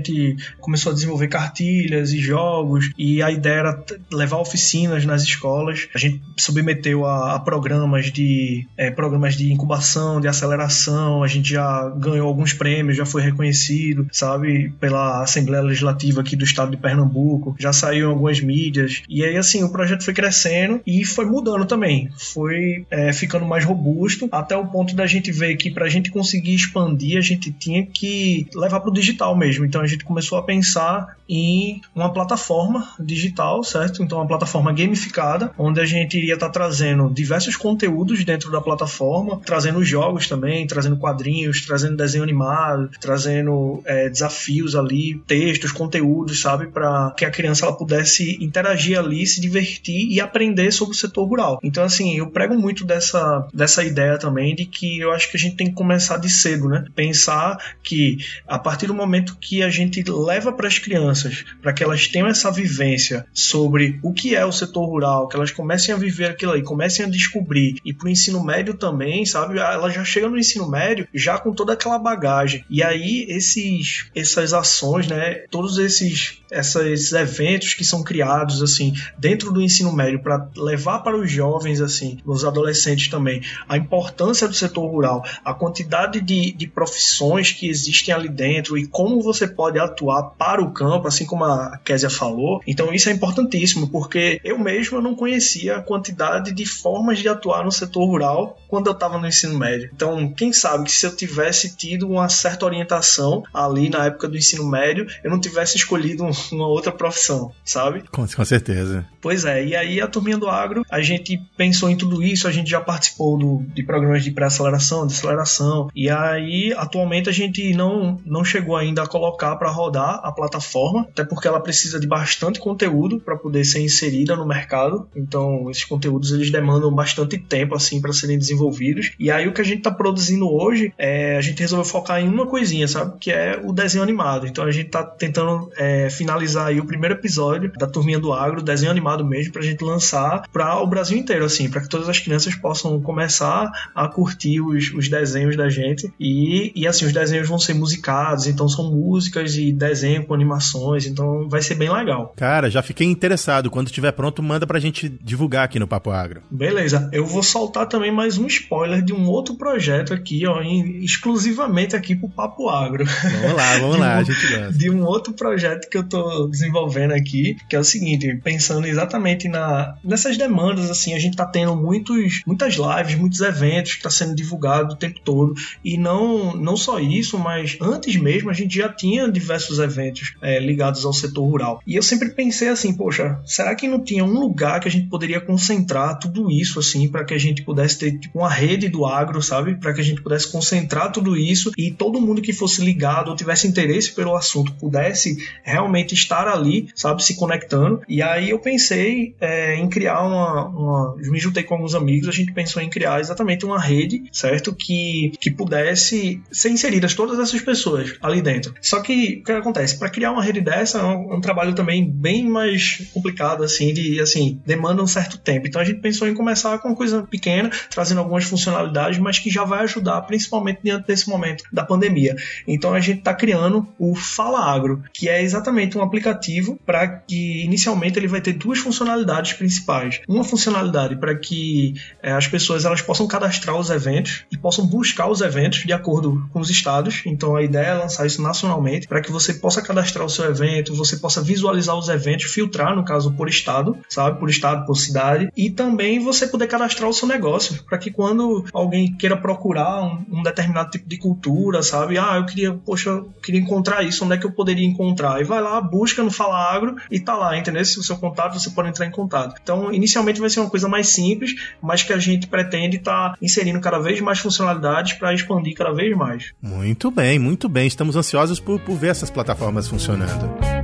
gente 0.01 0.37
começou 0.61 0.91
a 0.91 0.95
desenvolver 0.95 1.29
cartilhas 1.29 2.13
e 2.13 2.19
jogos, 2.19 2.91
e 2.99 3.23
a 3.23 3.31
ideia 3.31 3.61
era 3.61 3.85
levar 4.13 4.39
oficinas 4.39 5.05
nas 5.05 5.23
escolas. 5.23 5.89
A 5.95 5.99
gente 5.99 6.21
submeteu 6.37 7.05
a, 7.05 7.35
a 7.35 7.39
programas 7.39 8.11
de 8.11 8.67
é, 8.77 8.91
programas 8.91 9.37
de 9.37 9.53
incubação, 9.53 10.21
de 10.21 10.29
aceleração. 10.29 11.23
A 11.23 11.29
gente 11.29 11.51
já 11.51 11.89
ganhou 11.91 12.27
alguns 12.27 12.53
prêmios, 12.53 12.97
já 12.97 13.07
foi 13.07 13.23
reconhecido, 13.23 14.09
sabe, 14.11 14.73
pela 14.81 15.23
Assembleia 15.23 15.63
Legislativa 15.63 16.21
aqui 16.21 16.35
do 16.35 16.45
Estado 16.45 16.71
de 16.71 16.77
Pernambuco. 16.77 17.55
Já 17.59 17.73
saiu 17.73 18.09
em 18.09 18.11
algumas 18.11 18.41
mídias. 18.41 19.03
E 19.09 19.23
aí, 19.23 19.37
assim, 19.37 19.63
o 19.63 19.71
projeto 19.71 20.05
foi 20.05 20.15
crescendo 20.15 20.81
e 20.87 21.05
foi 21.05 21.27
mudando 21.27 21.67
também. 21.67 22.11
Foi 22.17 22.87
é, 22.91 23.13
ficando 23.13 23.45
mais 23.45 23.65
robusto 23.65 24.29
até 24.33 24.57
o 24.57 24.67
ponto 24.67 24.95
da 24.95 25.07
gente 25.07 25.31
ver 25.31 25.57
que 25.57 25.71
para 25.71 25.87
a 25.87 25.89
gente 25.89 26.11
conseguir 26.11 26.55
expandir, 26.55 27.19
a 27.19 27.21
gente 27.21 27.53
tinha 27.53 27.85
que 27.85 28.47
levar 28.55 28.81
para 28.81 28.91
o 28.91 28.93
digital 28.93 29.37
mesmo. 29.37 29.65
Então 29.65 29.81
a 29.81 29.87
gente 29.91 30.05
começou 30.05 30.39
a 30.39 30.43
pensar 30.43 31.17
em 31.29 31.81
uma 31.95 32.13
plataforma 32.13 32.89
digital, 32.99 33.63
certo? 33.63 34.03
Então, 34.03 34.19
uma 34.19 34.27
plataforma 34.27 34.73
gamificada, 34.73 35.53
onde 35.59 35.81
a 35.81 35.85
gente 35.85 36.19
iria 36.19 36.35
estar 36.35 36.47
tá 36.47 36.53
trazendo 36.53 37.09
diversos 37.11 37.57
conteúdos 37.57 38.25
dentro 38.25 38.51
da 38.51 38.61
plataforma, 38.61 39.41
trazendo 39.45 39.85
jogos 39.85 40.29
também, 40.29 40.67
trazendo 40.67 40.97
quadrinhos, 40.97 41.65
trazendo 41.65 41.97
desenho 41.97 42.25
animado, 42.25 42.91
trazendo 43.01 43.83
é, 43.85 44.09
desafios 44.09 44.75
ali, 44.75 45.21
textos, 45.27 45.73
conteúdos, 45.73 46.41
sabe? 46.41 46.67
Para 46.67 47.13
que 47.17 47.25
a 47.25 47.31
criança 47.31 47.67
ela 47.67 47.77
pudesse 47.77 48.43
interagir 48.43 48.99
ali, 48.99 49.27
se 49.27 49.41
divertir 49.41 50.11
e 50.11 50.21
aprender 50.21 50.73
sobre 50.73 50.95
o 50.95 50.99
setor 50.99 51.25
rural. 51.27 51.59
Então, 51.63 51.85
assim, 51.85 52.17
eu 52.17 52.29
prego 52.31 52.55
muito 52.57 52.85
dessa, 52.85 53.47
dessa 53.53 53.85
ideia 53.85 54.19
também 54.19 54.55
de 54.55 54.65
que 54.65 54.99
eu 54.99 55.13
acho 55.13 55.31
que 55.31 55.37
a 55.37 55.41
gente 55.41 55.57
tem 55.57 55.69
que 55.69 55.75
começar 55.75 56.17
de 56.17 56.29
cedo, 56.29 56.69
né? 56.69 56.85
Pensar 56.95 57.59
que 57.83 58.19
a 58.47 58.59
partir 58.59 58.87
do 58.87 58.95
momento 58.95 59.37
que 59.41 59.63
a 59.63 59.71
gente 59.71 59.80
gente 59.81 60.03
leva 60.11 60.53
para 60.53 60.69
as 60.69 60.79
crianças, 60.79 61.45
para 61.61 61.73
que 61.73 61.83
elas 61.83 62.07
tenham 62.07 62.29
essa 62.29 62.51
vivência 62.51 63.27
sobre 63.33 63.99
o 64.03 64.13
que 64.13 64.35
é 64.35 64.45
o 64.45 64.53
setor 64.53 64.87
rural, 64.87 65.29
que 65.29 65.37
elas 65.37 65.51
comecem 65.51 65.95
a 65.95 65.99
viver 65.99 66.27
aquilo 66.27 66.53
aí, 66.53 66.63
comecem 66.63 67.05
a 67.05 67.09
descobrir, 67.09 67.77
e 67.85 67.93
para 67.93 68.07
o 68.07 68.11
ensino 68.11 68.43
médio 68.43 68.75
também, 68.75 69.25
sabe? 69.25 69.59
Ela 69.59 69.91
já 69.91 70.05
chega 70.05 70.29
no 70.29 70.39
ensino 70.39 70.69
médio 70.69 71.07
já 71.15 71.39
com 71.39 71.53
toda 71.53 71.73
aquela 71.73 71.99
bagagem. 71.99 72.65
E 72.69 72.83
aí, 72.83 73.27
esses, 73.29 74.11
essas 74.15 74.53
ações, 74.53 75.07
né? 75.07 75.45
Todos 75.51 75.79
esses, 75.79 76.40
esses 76.51 77.13
eventos 77.13 77.75
que 77.75 77.85
são 77.85 78.03
criados, 78.03 78.63
assim, 78.63 78.95
dentro 79.19 79.53
do 79.53 79.61
ensino 79.61 79.93
médio, 79.93 80.23
para 80.23 80.49
levar 80.57 81.01
para 81.01 81.17
os 81.17 81.31
jovens, 81.31 81.81
assim, 81.81 82.19
os 82.25 82.45
adolescentes 82.45 83.09
também, 83.09 83.43
a 83.69 83.77
importância 83.77 84.49
do 84.49 84.55
setor 84.55 84.87
rural, 84.87 85.25
a 85.45 85.55
quantidade 85.55 86.21
de, 86.21 86.53
de 86.53 86.67
profissões 86.67 87.53
que 87.53 87.69
existem 87.69 88.15
ali 88.15 88.29
dentro 88.29 88.77
e 88.77 88.87
como 88.87 89.23
você 89.23 89.47
pode 89.47 89.79
atuar 89.79 90.23
para 90.39 90.63
o 90.63 90.73
campo, 90.73 91.09
assim 91.09 91.25
como 91.25 91.45
a 91.45 91.79
Késia 91.85 92.11
falou. 92.11 92.61
Então 92.67 92.93
isso 92.93 93.09
é 93.09 93.13
importantíssimo, 93.13 93.89
porque 93.89 94.41
eu 94.45 94.59
mesmo 94.59 95.01
não 95.01 95.15
conhecia 95.15 95.77
a 95.77 95.83
quantidade 95.83 96.53
de 96.53 96.67
formas 96.67 97.19
de 97.19 97.29
atuar 97.29 97.65
no 97.65 97.73
setor 97.73 98.05
rural 98.07 98.59
quando 98.69 98.87
eu 98.87 98.93
estava 98.93 99.19
no 99.19 99.27
ensino 99.27 99.59
médio. 99.59 99.91
Então, 99.93 100.33
quem 100.33 100.53
sabe 100.53 100.85
que 100.85 100.93
se 100.93 101.05
eu 101.05 101.15
tivesse 101.15 101.77
tido 101.77 102.09
uma 102.09 102.29
certa 102.29 102.65
orientação 102.65 103.43
ali 103.53 103.91
na 103.91 104.07
época 104.07 104.29
do 104.29 104.37
ensino 104.37 104.65
médio, 104.65 105.07
eu 105.25 105.31
não 105.31 105.41
tivesse 105.41 105.77
escolhido 105.77 106.25
uma 106.53 106.67
outra 106.67 106.93
profissão, 106.93 107.53
sabe? 107.65 108.05
Com, 108.11 108.27
com 108.27 108.45
certeza. 108.45 109.07
Pois 109.21 109.45
é, 109.45 109.65
e 109.65 109.77
aí 109.77 110.01
a 110.01 110.07
turminha 110.07 110.39
do 110.39 110.49
agro, 110.49 110.85
a 110.91 111.01
gente 111.01 111.41
pensou 111.57 111.91
em 111.91 111.97
tudo 111.97 112.23
isso, 112.23 112.49
a 112.49 112.53
gente 112.53 112.71
já 112.71 112.81
participou 112.81 113.37
do, 113.39 113.63
de 113.75 113.83
programas 113.83 114.25
de 114.25 114.31
pré-aceleração, 114.31 115.07
de 115.07 115.15
aceleração, 115.15 115.91
e 115.95 116.09
aí 116.09 116.73
atualmente 116.77 117.29
a 117.29 117.33
gente 117.33 117.75
não, 117.75 118.19
não 118.25 118.45
chegou 118.45 118.77
ainda 118.77 119.03
a 119.03 119.07
colocar 119.07 119.57
para 119.57 119.71
rodar 119.71 120.21
a 120.23 120.33
plataforma, 120.33 121.03
até 121.03 121.25
porque 121.25 121.47
ela 121.47 121.61
precisa 121.61 122.01
de 122.01 122.07
bastante 122.07 122.59
conteúdo 122.59 123.21
para 123.21 123.37
poder 123.37 123.65
ser 123.65 123.81
inserida 123.81 124.37
no 124.37 124.47
mercado. 124.47 125.09
Então, 125.15 125.71
esses 125.71 125.85
conteúdos 125.85 126.33
eles 126.33 126.51
demandam 126.51 126.93
bastante 126.93 127.39
tempo 127.39 127.75
assim 127.75 128.01
para 128.01 128.13
serem 128.13 128.39
desenvolvidos. 128.39 129.13
E 129.19 129.31
aí 129.31 129.47
o 129.47 129.53
que 129.53 129.61
a 129.61 129.65
gente 129.65 129.79
está 129.79 129.91
produzindo 129.91 130.51
hoje 130.51 130.93
é 130.97 131.37
a 131.37 131.41
gente 131.41 131.61
resolveu 131.61 131.85
focar 131.85 132.21
em 132.21 132.29
uma 132.29 132.47
coisinha, 132.47 132.89
sabe? 132.89 133.19
Que 133.19 133.31
é 133.31 133.61
o 133.63 133.73
desenho 133.73 134.03
animado. 134.03 134.47
Então 134.47 134.65
a 134.65 134.71
gente 134.71 134.87
está 134.87 135.03
tentando 135.03 135.71
é, 135.77 136.09
finalizar 136.11 136.30
aí 136.57 136.81
o 136.81 136.85
primeiro 136.85 137.15
episódio 137.15 137.71
da 137.79 137.87
turminha 137.87 138.19
do 138.19 138.33
agro, 138.33 138.63
desenho 138.63 138.91
animado 138.91 139.25
mesmo, 139.25 139.53
para 139.53 139.63
a 139.63 139.65
gente 139.65 139.83
lançar 139.83 140.43
para 140.53 140.81
o 140.81 140.87
Brasil 140.87 141.17
inteiro, 141.17 141.45
assim, 141.45 141.71
para 141.71 141.81
que 141.81 141.89
todas 141.89 142.09
as 142.09 142.19
crianças 142.19 142.55
possam 142.55 143.01
começar 143.01 143.71
a 143.95 144.09
curtir 144.09 144.61
os, 144.61 144.93
os 144.93 145.09
desenhos 145.09 145.57
da 145.57 145.69
gente 145.69 146.13
e, 146.19 146.73
e 146.75 146.87
assim 146.87 147.07
os 147.07 147.13
desenhos 147.13 147.49
vão 147.49 147.59
ser 147.59 147.75
musicados, 147.75 148.47
então 148.47 148.69
são 148.69 148.91
músicas 148.91 149.53
de 149.53 149.73
desenho 149.73 150.25
com 150.25 150.35
animações, 150.35 151.07
então 151.07 151.49
vai 151.49 151.63
ser 151.63 151.75
bem 151.75 151.91
legal. 151.91 152.33
Cara, 152.37 152.71
já 152.71 152.83
fiquei 152.83 153.07
interessado. 153.07 153.71
Quando 153.71 153.89
estiver 153.89 154.13
pronto, 154.13 154.43
manda 154.43 154.67
pra 154.67 154.79
gente 154.79 155.09
divulgar 155.09 155.65
aqui 155.65 155.79
no 155.79 155.87
Papo 155.87 156.11
Agro. 156.11 156.43
Beleza. 156.51 157.09
Eu 157.13 157.27
vou 157.27 157.43
soltar 157.43 157.87
também 157.87 158.13
mais 158.13 158.39
um 158.39 158.47
spoiler 158.47 159.03
de 159.03 159.13
um 159.13 159.27
outro 159.29 159.55
projeto 159.55 160.13
aqui, 160.13 160.47
ó, 160.47 160.61
exclusivamente 160.63 161.97
aqui 161.97 162.15
pro 162.15 162.29
Papo 162.29 162.69
Agro. 162.69 163.05
Vamos 163.05 163.57
lá, 163.57 163.79
vamos 163.79 163.97
lá, 163.99 164.17
um, 164.17 164.19
a 164.19 164.23
gente 164.23 164.47
gosta. 164.49 164.73
De 164.73 164.91
um 164.91 165.05
outro 165.05 165.33
projeto 165.33 165.89
que 165.89 165.97
eu 165.97 166.03
tô 166.03 166.20
tô 166.21 166.47
desenvolvendo 166.47 167.13
aqui, 167.13 167.57
que 167.69 167.77
é 167.77 167.79
o 167.79 167.85
seguinte, 167.85 168.39
pensando 168.43 168.87
exatamente 168.87 169.49
na, 169.49 169.97
nessas 170.05 170.37
demandas, 170.37 170.91
assim, 170.91 171.15
a 171.15 171.19
gente 171.19 171.37
tá 171.37 171.47
tendo 171.47 171.75
muitos, 171.77 172.43
muitas 172.47 172.75
lives, 172.75 173.15
muitos 173.15 173.41
eventos 173.41 173.95
que 173.95 174.03
tá 174.03 174.11
sendo 174.11 174.35
divulgado 174.35 174.95
o 174.95 174.97
tempo 174.97 175.21
todo, 175.25 175.55
e 175.85 175.97
não, 175.97 176.55
não 176.55 176.77
só 176.77 176.99
isso, 176.99 177.39
mas 177.39 177.77
antes 177.81 178.17
mesmo 178.17 178.51
a 178.51 178.53
gente 178.53 178.77
já 178.77 178.89
tinha 178.89 179.31
diversos 179.31 179.79
eventos 179.79 180.35
é, 180.43 180.59
ligados 180.59 181.05
ao 181.05 181.13
setor 181.13 181.45
rural. 181.45 181.81
E 181.87 181.97
eu 181.97 182.03
sempre 182.03 182.31
pensei 182.31 182.69
assim, 182.69 182.93
poxa, 182.95 183.41
será 183.45 183.75
que 183.75 183.89
não 183.89 184.03
tinha 184.03 184.25
um 184.25 184.39
lugar 184.39 184.81
que 184.81 184.89
a 184.89 184.91
gente 184.91 185.09
poderia 185.09 185.41
concentrar 185.41 186.19
tudo 186.19 186.51
isso, 186.51 186.79
assim, 186.79 187.09
para 187.09 187.25
que 187.25 187.35
a 187.35 187.39
gente 187.39 187.63
pudesse 187.63 187.99
ter 187.99 188.19
tipo, 188.19 188.39
uma 188.39 188.51
rede 188.51 188.89
do 188.89 189.07
agro, 189.07 189.43
sabe? 189.43 189.77
Para 189.77 189.93
que 189.93 190.01
a 190.01 190.05
gente 190.05 190.23
pudesse 190.23 190.51
concentrar 190.51 191.13
tudo 191.13 191.37
isso 191.37 191.73
e 191.77 191.91
todo 191.91 192.21
mundo 192.21 192.43
que 192.43 192.53
fosse 192.53 192.85
ligado 192.85 193.29
ou 193.29 193.37
tivesse 193.37 193.67
interesse 193.67 194.13
pelo 194.13 194.37
assunto 194.37 194.73
pudesse 194.75 195.37
realmente 195.63 196.10
estar 196.15 196.49
ali, 196.49 196.89
sabe, 196.95 197.23
se 197.25 197.37
conectando. 197.37 198.03
E 198.09 198.23
aí 198.23 198.51
eu 198.51 198.59
pensei 198.59 199.35
é, 199.41 199.77
em 199.77 199.89
criar 199.89 200.23
uma, 200.23 200.69
uma. 200.69 201.17
Me 201.17 201.39
juntei 201.39 201.63
com 201.63 201.75
alguns 201.75 201.95
amigos, 201.95 202.29
a 202.29 202.33
gente 202.33 202.53
pensou 202.53 202.83
em 202.83 202.89
criar 202.89 203.21
exatamente 203.21 203.65
uma 203.65 203.81
rede, 203.81 204.23
certo? 204.33 204.75
Que, 204.75 205.33
que 205.41 205.51
pudesse 205.51 206.41
ser 206.51 206.71
inseridas 206.71 207.15
todas 207.15 207.39
essas 207.39 207.61
pessoas 207.61 208.15
ali 208.23 208.43
dentro. 208.43 208.75
Só 208.81 209.01
que 209.01 209.39
o 209.41 209.45
que 209.45 209.53
acontece? 209.53 209.99
Para 209.99 210.11
criar 210.11 210.33
uma 210.33 210.43
rede 210.43 210.61
dessa 210.61 210.99
é 210.99 211.05
um, 211.05 211.35
um, 211.35 211.41
trabalho 211.41 211.75
também 211.75 212.09
bem 212.09 212.49
mais 212.49 213.09
complicado, 213.13 213.63
assim, 213.63 213.93
de 213.93 214.21
assim, 214.21 214.61
demanda 214.67 215.03
um 215.03 215.07
certo 215.07 215.39
tempo. 215.39 215.67
Então 215.67 215.81
a 215.81 215.85
gente 215.85 216.01
pensou 216.01 216.29
em 216.29 216.35
começar 216.35 216.79
com 216.79 216.89
uma 216.89 216.97
coisa 216.97 217.23
pequena, 217.23 217.71
trazendo 217.91 218.19
algumas 218.19 218.45
funcionalidades, 218.45 219.19
mas 219.19 219.39
que 219.39 219.51
já 219.51 219.65
vai 219.65 219.81
ajudar, 219.81 220.21
principalmente 220.23 220.81
diante 220.83 221.07
desse 221.07 221.29
momento 221.29 221.65
da 221.73 221.85
pandemia. 221.85 222.37
Então 222.67 222.95
a 222.95 223.01
gente 223.01 223.19
está 223.19 223.35
criando 223.35 223.87
o 223.99 224.15
Fala 224.15 224.61
Agro, 224.61 225.03
que 225.13 225.29
é 225.29 225.43
exatamente 225.43 225.97
um 226.01 226.05
aplicativo 226.05 226.79
para 226.85 227.07
que 227.07 227.65
inicialmente 227.65 228.19
ele 228.19 228.29
vai 228.29 228.41
ter 228.41 228.53
duas 228.53 228.79
funcionalidades 228.79 229.53
principais. 229.53 230.21
Uma 230.29 230.45
funcionalidade 230.45 231.17
para 231.17 231.35
que 231.37 231.95
é, 232.23 232.33
as 232.33 232.47
pessoas 232.47 232.85
elas 232.85 233.03
possam 233.03 233.27
cadastrar 233.27 233.77
os 233.77 233.91
eventos 233.91 234.45
e 234.51 234.57
possam 234.57 234.87
buscar 234.87 235.29
os 235.29 235.41
eventos 235.41 235.81
de 235.81 235.93
acordo 235.93 236.49
com 236.53 236.61
os 236.61 236.71
estados. 236.71 237.23
Então 237.27 237.57
a 237.57 237.63
ideia 237.63 237.87
é 237.87 237.95
lançar 237.95 238.27
isso 238.27 238.43
nacionalmente 238.43 239.07
para 239.07 239.21
que 239.21 239.31
você 239.31 239.55
possa 239.55 239.83
cadastrar 239.83 240.25
o 240.25 240.31
seu 240.31 240.45
evento, 240.47 240.95
você 240.95 241.17
possa 241.17 241.43
visualizar 241.43 241.97
os 241.97 242.09
eventos, 242.09 242.53
filtrar 242.53 242.95
no 242.97 243.05
caso 243.05 243.33
por 243.33 243.49
estado, 243.49 243.97
sabe, 244.09 244.39
por 244.39 244.49
estado, 244.49 244.87
por 244.87 244.95
cidade, 244.95 245.51
e 245.57 245.71
também 245.71 246.19
você 246.19 246.47
poder 246.47 246.67
cadastrar 246.67 247.09
o 247.09 247.13
seu 247.13 247.29
negócio 247.29 247.83
para 247.85 247.99
que 247.99 248.11
quando 248.11 248.65
alguém 248.73 249.13
queira 249.17 249.37
procurar 249.37 250.03
um, 250.03 250.25
um 250.39 250.43
determinado 250.43 250.91
tipo 250.91 251.09
de 251.09 251.19
cultura, 251.19 251.83
sabe, 251.83 252.19
ah, 252.19 252.37
eu 252.37 252.47
queria, 252.47 252.75
poxa, 252.75 253.11
eu 253.11 253.33
queria 253.43 253.61
encontrar 253.61 254.03
isso, 254.03 254.25
onde 254.25 254.35
é 254.35 254.39
que 254.39 254.47
eu 254.47 254.53
poderia 254.53 254.87
encontrar? 254.87 255.41
E 255.41 255.45
vai 255.45 255.61
lá, 255.61 255.80
busca 255.81 256.23
no 256.23 256.31
Fala 256.31 256.57
Agro 256.57 256.97
e 257.11 257.21
tá 257.21 257.35
lá, 257.35 257.57
entendeu? 257.57 257.85
Se 257.85 257.99
o 257.99 258.03
seu 258.03 258.17
contato, 258.17 258.59
você 258.59 258.71
pode 258.71 258.89
entrar 258.89 259.07
em 259.07 259.11
contato. 259.11 259.57
Então, 259.63 259.93
inicialmente 259.93 260.41
vai 260.41 260.51
ser 260.51 260.61
uma 260.61 260.71
coisa 260.71 260.89
mais 260.89 261.09
simples, 261.09 261.55
mas 261.81 262.03
que 262.03 262.13
a 262.13 262.19
gente 262.19 262.47
pretende 262.47 262.97
estar 262.97 263.31
tá 263.31 263.37
inserindo 263.41 263.81
cada 263.81 263.99
vez 263.99 264.21
mais 264.21 264.39
funcionalidades 264.39 265.15
para 265.15 265.35
expandir 265.35 265.75
cada 265.75 265.93
vez 265.93 266.17
mais. 266.17 266.53
Muito 266.61 267.11
bem, 267.11 267.39
muito 267.39 267.69
bem. 267.69 267.87
Estamos 267.87 268.17
ansiosos 268.17 268.61
por, 268.61 268.81
por 268.81 268.97
ver 268.97 269.09
essas 269.09 269.31
plataformas 269.31 269.89
funcionando. 269.89 270.80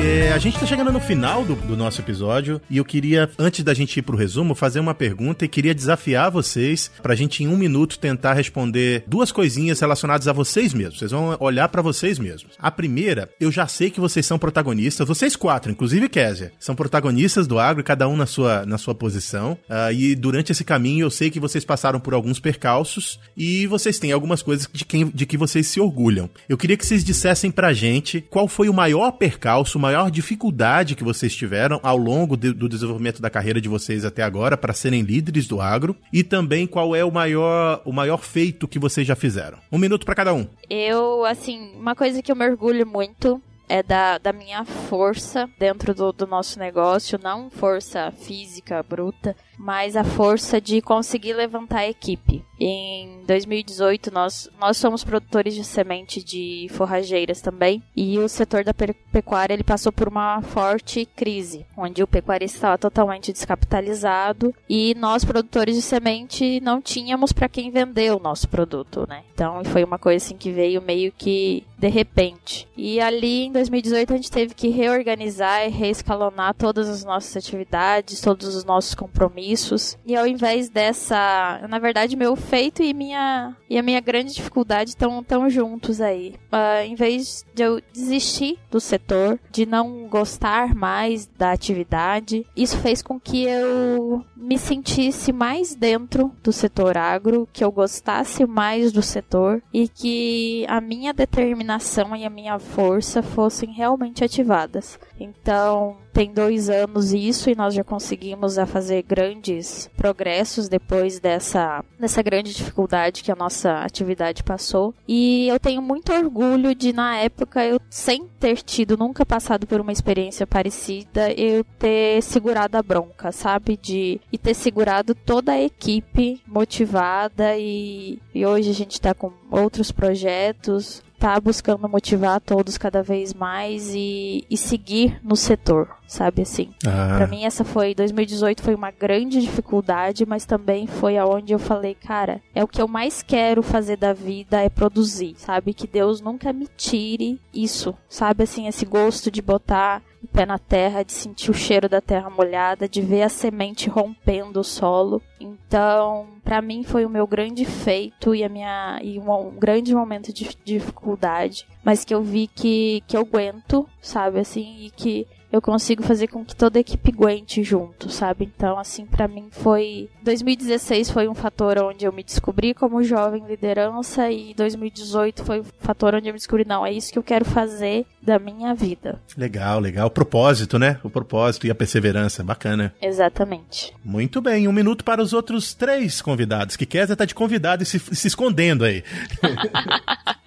É, 0.04 0.32
a 0.32 0.38
gente 0.38 0.58
tá 0.58 0.66
chegando 0.66 0.90
no 0.90 0.98
final 0.98 1.44
do, 1.44 1.54
do, 1.54 1.76
nosso 1.76 2.00
episódio 2.00 2.60
e 2.68 2.78
eu 2.78 2.84
queria, 2.84 3.30
antes 3.38 3.62
da 3.62 3.72
gente 3.72 3.96
ir 3.96 4.02
pro 4.02 4.16
resumo, 4.16 4.52
fazer 4.52 4.80
uma 4.80 4.94
pergunta 4.94 5.44
e 5.44 5.48
queria 5.48 5.72
desafiar 5.72 6.28
vocês 6.28 6.90
pra 7.00 7.14
gente, 7.14 7.44
em 7.44 7.46
um 7.46 7.56
minuto, 7.56 8.00
tentar 8.00 8.32
responder 8.32 9.04
duas 9.06 9.30
coisinhas 9.30 9.78
relacionadas 9.78 10.26
a 10.26 10.32
vocês 10.32 10.74
mesmos. 10.74 10.98
Vocês 10.98 11.12
vão 11.12 11.36
olhar 11.38 11.68
para 11.68 11.80
vocês 11.82 12.18
mesmos. 12.18 12.54
A 12.58 12.68
primeira, 12.68 13.30
eu 13.38 13.52
já 13.52 13.68
sei 13.68 13.90
que 13.90 14.00
vocês 14.00 14.26
são 14.26 14.40
protagonistas, 14.40 15.06
vocês 15.06 15.36
quatro, 15.36 15.70
inclusive 15.70 16.08
Kézia, 16.08 16.50
são 16.58 16.74
protagonistas 16.74 17.46
do 17.46 17.60
agro, 17.60 17.84
cada 17.84 18.08
um 18.08 18.16
na 18.16 18.26
sua, 18.26 18.66
na 18.66 18.78
sua 18.78 18.96
posição. 18.96 19.52
Uh, 19.70 19.92
e 19.92 20.16
durante 20.16 20.50
esse 20.50 20.64
caminho 20.64 21.04
eu 21.04 21.10
sei 21.10 21.30
que 21.30 21.38
vocês 21.38 21.64
passaram 21.64 22.00
por 22.00 22.12
alguns 22.12 22.40
percalços 22.40 23.20
e 23.36 23.68
vocês 23.68 24.00
têm 24.00 24.10
algumas 24.10 24.42
coisas 24.42 24.68
de, 24.72 24.84
quem, 24.84 25.08
de 25.14 25.26
que 25.26 25.38
vocês 25.38 25.68
se 25.68 25.78
orgulham. 25.78 26.28
Eu 26.48 26.58
queria 26.58 26.76
que 26.76 26.84
vocês 26.84 27.04
dissessem 27.04 27.52
pra 27.52 27.72
gente 27.72 28.20
qual 28.20 28.48
foi 28.48 28.68
o 28.68 28.74
maior 28.74 29.12
percalço, 29.12 29.78
o 29.78 29.80
maior 29.80 29.91
maior 29.92 30.10
dificuldade 30.10 30.94
que 30.94 31.04
vocês 31.04 31.36
tiveram 31.36 31.78
ao 31.82 31.98
longo 31.98 32.34
de, 32.34 32.52
do 32.52 32.66
desenvolvimento 32.66 33.20
da 33.20 33.28
carreira 33.28 33.60
de 33.60 33.68
vocês 33.68 34.06
até 34.06 34.22
agora 34.22 34.56
para 34.56 34.72
serem 34.72 35.02
líderes 35.02 35.46
do 35.46 35.60
agro 35.60 35.94
e 36.10 36.24
também 36.24 36.66
qual 36.66 36.96
é 36.96 37.04
o 37.04 37.12
maior, 37.12 37.82
o 37.84 37.92
maior 37.92 38.22
feito 38.24 38.66
que 38.66 38.78
vocês 38.78 39.06
já 39.06 39.14
fizeram. 39.14 39.58
Um 39.70 39.76
minuto 39.76 40.06
para 40.06 40.14
cada 40.14 40.32
um. 40.32 40.46
Eu, 40.70 41.26
assim, 41.26 41.72
uma 41.76 41.94
coisa 41.94 42.22
que 42.22 42.32
eu 42.32 42.36
me 42.36 42.48
orgulho 42.48 42.86
muito 42.86 43.40
é 43.68 43.82
da, 43.82 44.18
da 44.18 44.32
minha 44.32 44.64
força 44.64 45.48
dentro 45.58 45.94
do, 45.94 46.12
do 46.12 46.26
nosso 46.26 46.58
negócio, 46.58 47.18
não 47.22 47.50
força 47.50 48.10
física 48.10 48.82
bruta, 48.82 49.36
mas 49.58 49.96
a 49.96 50.04
força 50.04 50.60
de 50.60 50.80
conseguir 50.80 51.34
levantar 51.34 51.78
a 51.78 51.88
equipe. 51.88 52.44
Em 52.64 53.24
2018, 53.26 54.12
nós, 54.14 54.48
nós 54.56 54.76
somos 54.76 55.02
produtores 55.02 55.52
de 55.52 55.64
semente 55.64 56.22
de 56.22 56.68
forrageiras 56.70 57.40
também, 57.40 57.82
e 57.96 58.20
o 58.20 58.28
setor 58.28 58.62
da 58.62 58.72
pecuária 58.72 59.52
ele 59.52 59.64
passou 59.64 59.90
por 59.90 60.06
uma 60.06 60.40
forte 60.42 61.04
crise, 61.04 61.66
onde 61.76 62.04
o 62.04 62.06
pecuarista 62.06 62.58
estava 62.58 62.78
totalmente 62.78 63.32
descapitalizado 63.32 64.54
e 64.68 64.94
nós, 64.94 65.24
produtores 65.24 65.74
de 65.74 65.82
semente, 65.82 66.60
não 66.60 66.80
tínhamos 66.80 67.32
para 67.32 67.48
quem 67.48 67.68
vender 67.68 68.14
o 68.14 68.20
nosso 68.20 68.48
produto, 68.48 69.08
né? 69.08 69.24
Então 69.34 69.64
foi 69.64 69.82
uma 69.82 69.98
coisa 69.98 70.24
assim 70.24 70.36
que 70.36 70.52
veio 70.52 70.80
meio 70.80 71.10
que 71.10 71.64
de 71.76 71.88
repente. 71.88 72.68
E 72.76 73.00
ali 73.00 73.46
em 73.46 73.52
2018 73.52 74.12
a 74.12 74.16
gente 74.16 74.30
teve 74.30 74.54
que 74.54 74.68
reorganizar 74.68 75.66
e 75.66 75.68
reescalonar 75.68 76.54
todas 76.54 76.88
as 76.88 77.02
nossas 77.02 77.36
atividades, 77.36 78.20
todos 78.20 78.54
os 78.54 78.64
nossos 78.64 78.94
compromissos. 78.94 79.98
E 80.06 80.14
ao 80.14 80.28
invés 80.28 80.68
dessa, 80.68 81.60
na 81.68 81.80
verdade, 81.80 82.14
meu 82.14 82.36
feito 82.52 82.82
e 82.82 82.92
minha 82.92 83.56
e 83.70 83.78
a 83.78 83.82
minha 83.82 83.98
grande 83.98 84.34
dificuldade 84.34 84.90
estão 84.90 85.24
tão 85.24 85.48
juntos 85.48 86.02
aí. 86.02 86.34
Uh, 86.52 86.84
em 86.84 86.94
vez 86.94 87.46
de 87.54 87.62
eu 87.62 87.80
desistir 87.94 88.58
do 88.70 88.78
setor, 88.78 89.40
de 89.50 89.64
não 89.64 90.06
gostar 90.06 90.74
mais 90.74 91.26
da 91.38 91.50
atividade, 91.50 92.44
isso 92.54 92.76
fez 92.76 93.00
com 93.00 93.18
que 93.18 93.44
eu 93.44 94.22
me 94.36 94.58
sentisse 94.58 95.32
mais 95.32 95.74
dentro 95.74 96.30
do 96.42 96.52
setor 96.52 96.98
agro, 96.98 97.48
que 97.54 97.64
eu 97.64 97.72
gostasse 97.72 98.44
mais 98.44 98.92
do 98.92 99.00
setor 99.00 99.62
e 99.72 99.88
que 99.88 100.66
a 100.68 100.78
minha 100.78 101.14
determinação 101.14 102.14
e 102.14 102.26
a 102.26 102.30
minha 102.30 102.58
força 102.58 103.22
fossem 103.22 103.72
realmente 103.72 104.22
ativadas. 104.22 105.00
Então, 105.18 105.96
tem 106.12 106.32
dois 106.32 106.68
anos 106.68 107.12
isso 107.12 107.48
e 107.48 107.54
nós 107.54 107.74
já 107.74 107.82
conseguimos 107.82 108.58
a 108.58 108.66
fazer 108.66 109.02
grandes 109.02 109.90
progressos 109.96 110.68
depois 110.68 111.18
dessa, 111.18 111.84
dessa 111.98 112.22
grande 112.22 112.52
dificuldade 112.52 113.22
que 113.22 113.32
a 113.32 113.36
nossa 113.36 113.78
atividade 113.78 114.42
passou. 114.42 114.94
E 115.08 115.48
eu 115.48 115.58
tenho 115.58 115.80
muito 115.80 116.12
orgulho 116.12 116.74
de, 116.74 116.92
na 116.92 117.16
época, 117.16 117.64
eu 117.64 117.80
sem 117.88 118.26
ter 118.38 118.62
tido, 118.62 118.96
nunca 118.96 119.24
passado 119.24 119.66
por 119.66 119.80
uma 119.80 119.92
experiência 119.92 120.46
parecida, 120.46 121.32
eu 121.32 121.64
ter 121.78 122.22
segurado 122.22 122.76
a 122.76 122.82
bronca, 122.82 123.32
sabe? 123.32 123.78
De, 123.80 124.20
e 124.30 124.38
ter 124.38 124.54
segurado 124.54 125.14
toda 125.14 125.52
a 125.52 125.62
equipe 125.62 126.42
motivada 126.46 127.56
e, 127.56 128.18
e 128.34 128.44
hoje 128.44 128.70
a 128.70 128.74
gente 128.74 128.92
está 128.92 129.14
com 129.14 129.32
outros 129.50 129.90
projetos 129.90 131.02
tá 131.22 131.38
buscando 131.38 131.88
motivar 131.88 132.40
todos 132.40 132.76
cada 132.76 133.00
vez 133.00 133.32
mais 133.32 133.94
e, 133.94 134.44
e 134.50 134.56
seguir 134.56 135.20
no 135.22 135.36
setor, 135.36 135.88
sabe 136.04 136.42
assim? 136.42 136.70
Ah. 136.84 137.14
Para 137.16 137.28
mim 137.28 137.44
essa 137.44 137.62
foi 137.62 137.94
2018 137.94 138.60
foi 138.60 138.74
uma 138.74 138.90
grande 138.90 139.40
dificuldade, 139.40 140.26
mas 140.26 140.44
também 140.44 140.88
foi 140.88 141.16
aonde 141.16 141.52
eu 141.52 141.60
falei, 141.60 141.94
cara, 141.94 142.42
é 142.52 142.64
o 142.64 142.66
que 142.66 142.82
eu 142.82 142.88
mais 142.88 143.22
quero 143.22 143.62
fazer 143.62 143.96
da 143.96 144.12
vida 144.12 144.60
é 144.60 144.68
produzir, 144.68 145.36
sabe? 145.36 145.72
Que 145.72 145.86
Deus 145.86 146.20
nunca 146.20 146.52
me 146.52 146.66
tire 146.76 147.40
isso, 147.54 147.94
sabe 148.08 148.42
assim, 148.42 148.66
esse 148.66 148.84
gosto 148.84 149.30
de 149.30 149.40
botar 149.40 150.02
o 150.22 150.26
pé 150.28 150.46
na 150.46 150.58
terra, 150.58 151.02
de 151.02 151.12
sentir 151.12 151.50
o 151.50 151.54
cheiro 151.54 151.88
da 151.88 152.00
terra 152.00 152.30
molhada, 152.30 152.88
de 152.88 153.02
ver 153.02 153.22
a 153.22 153.28
semente 153.28 153.88
rompendo 153.88 154.60
o 154.60 154.64
solo. 154.64 155.20
Então, 155.40 156.28
para 156.44 156.62
mim 156.62 156.84
foi 156.84 157.04
o 157.04 157.10
meu 157.10 157.26
grande 157.26 157.64
feito 157.64 158.34
e 158.34 158.44
a 158.44 158.48
minha 158.48 159.00
e 159.02 159.18
um, 159.18 159.30
um, 159.30 159.50
grande 159.50 159.94
momento 159.94 160.32
de 160.32 160.56
dificuldade, 160.64 161.66
mas 161.84 162.04
que 162.04 162.14
eu 162.14 162.22
vi 162.22 162.46
que 162.46 163.02
que 163.06 163.16
eu 163.16 163.22
aguento, 163.22 163.88
sabe 164.00 164.38
assim, 164.38 164.84
e 164.84 164.90
que 164.90 165.26
eu 165.52 165.60
consigo 165.60 166.02
fazer 166.02 166.28
com 166.28 166.42
que 166.44 166.56
toda 166.56 166.78
a 166.78 166.80
equipe 166.80 167.12
aguente 167.12 167.62
junto, 167.62 168.10
sabe? 168.10 168.50
Então, 168.56 168.78
assim, 168.78 169.04
para 169.04 169.28
mim 169.28 169.48
foi 169.50 170.08
2016 170.24 171.10
foi 171.10 171.28
um 171.28 171.34
fator 171.34 171.78
onde 171.78 172.06
eu 172.06 172.12
me 172.12 172.24
descobri 172.24 172.72
como 172.72 173.02
jovem 173.02 173.44
liderança 173.46 174.30
e 174.30 174.54
2018 174.54 175.44
foi 175.44 175.60
o 175.60 175.62
um 175.62 175.66
fator 175.78 176.14
onde 176.14 176.28
eu 176.28 176.32
me 176.32 176.38
descobri 176.38 176.64
não, 176.64 176.86
é 176.86 176.92
isso 176.92 177.12
que 177.12 177.18
eu 177.18 177.22
quero 177.22 177.44
fazer 177.44 178.06
da 178.22 178.38
minha 178.38 178.72
vida. 178.74 179.20
Legal, 179.36 179.80
legal. 179.80 180.06
O 180.06 180.10
propósito, 180.10 180.78
né? 180.78 180.98
O 181.02 181.10
propósito 181.10 181.66
e 181.66 181.70
a 181.70 181.74
perseverança, 181.74 182.42
bacana. 182.42 182.94
Exatamente. 183.02 183.92
Muito 184.04 184.40
bem, 184.40 184.68
um 184.68 184.72
minuto 184.72 185.04
para 185.04 185.20
os 185.20 185.32
outros 185.32 185.74
três 185.74 186.22
convidados, 186.22 186.76
que 186.76 186.86
Kézia 186.86 187.16
tá 187.16 187.24
de 187.24 187.34
convidado 187.34 187.82
e 187.82 187.86
se, 187.86 187.98
se 187.98 188.28
escondendo 188.28 188.84
aí. 188.84 189.02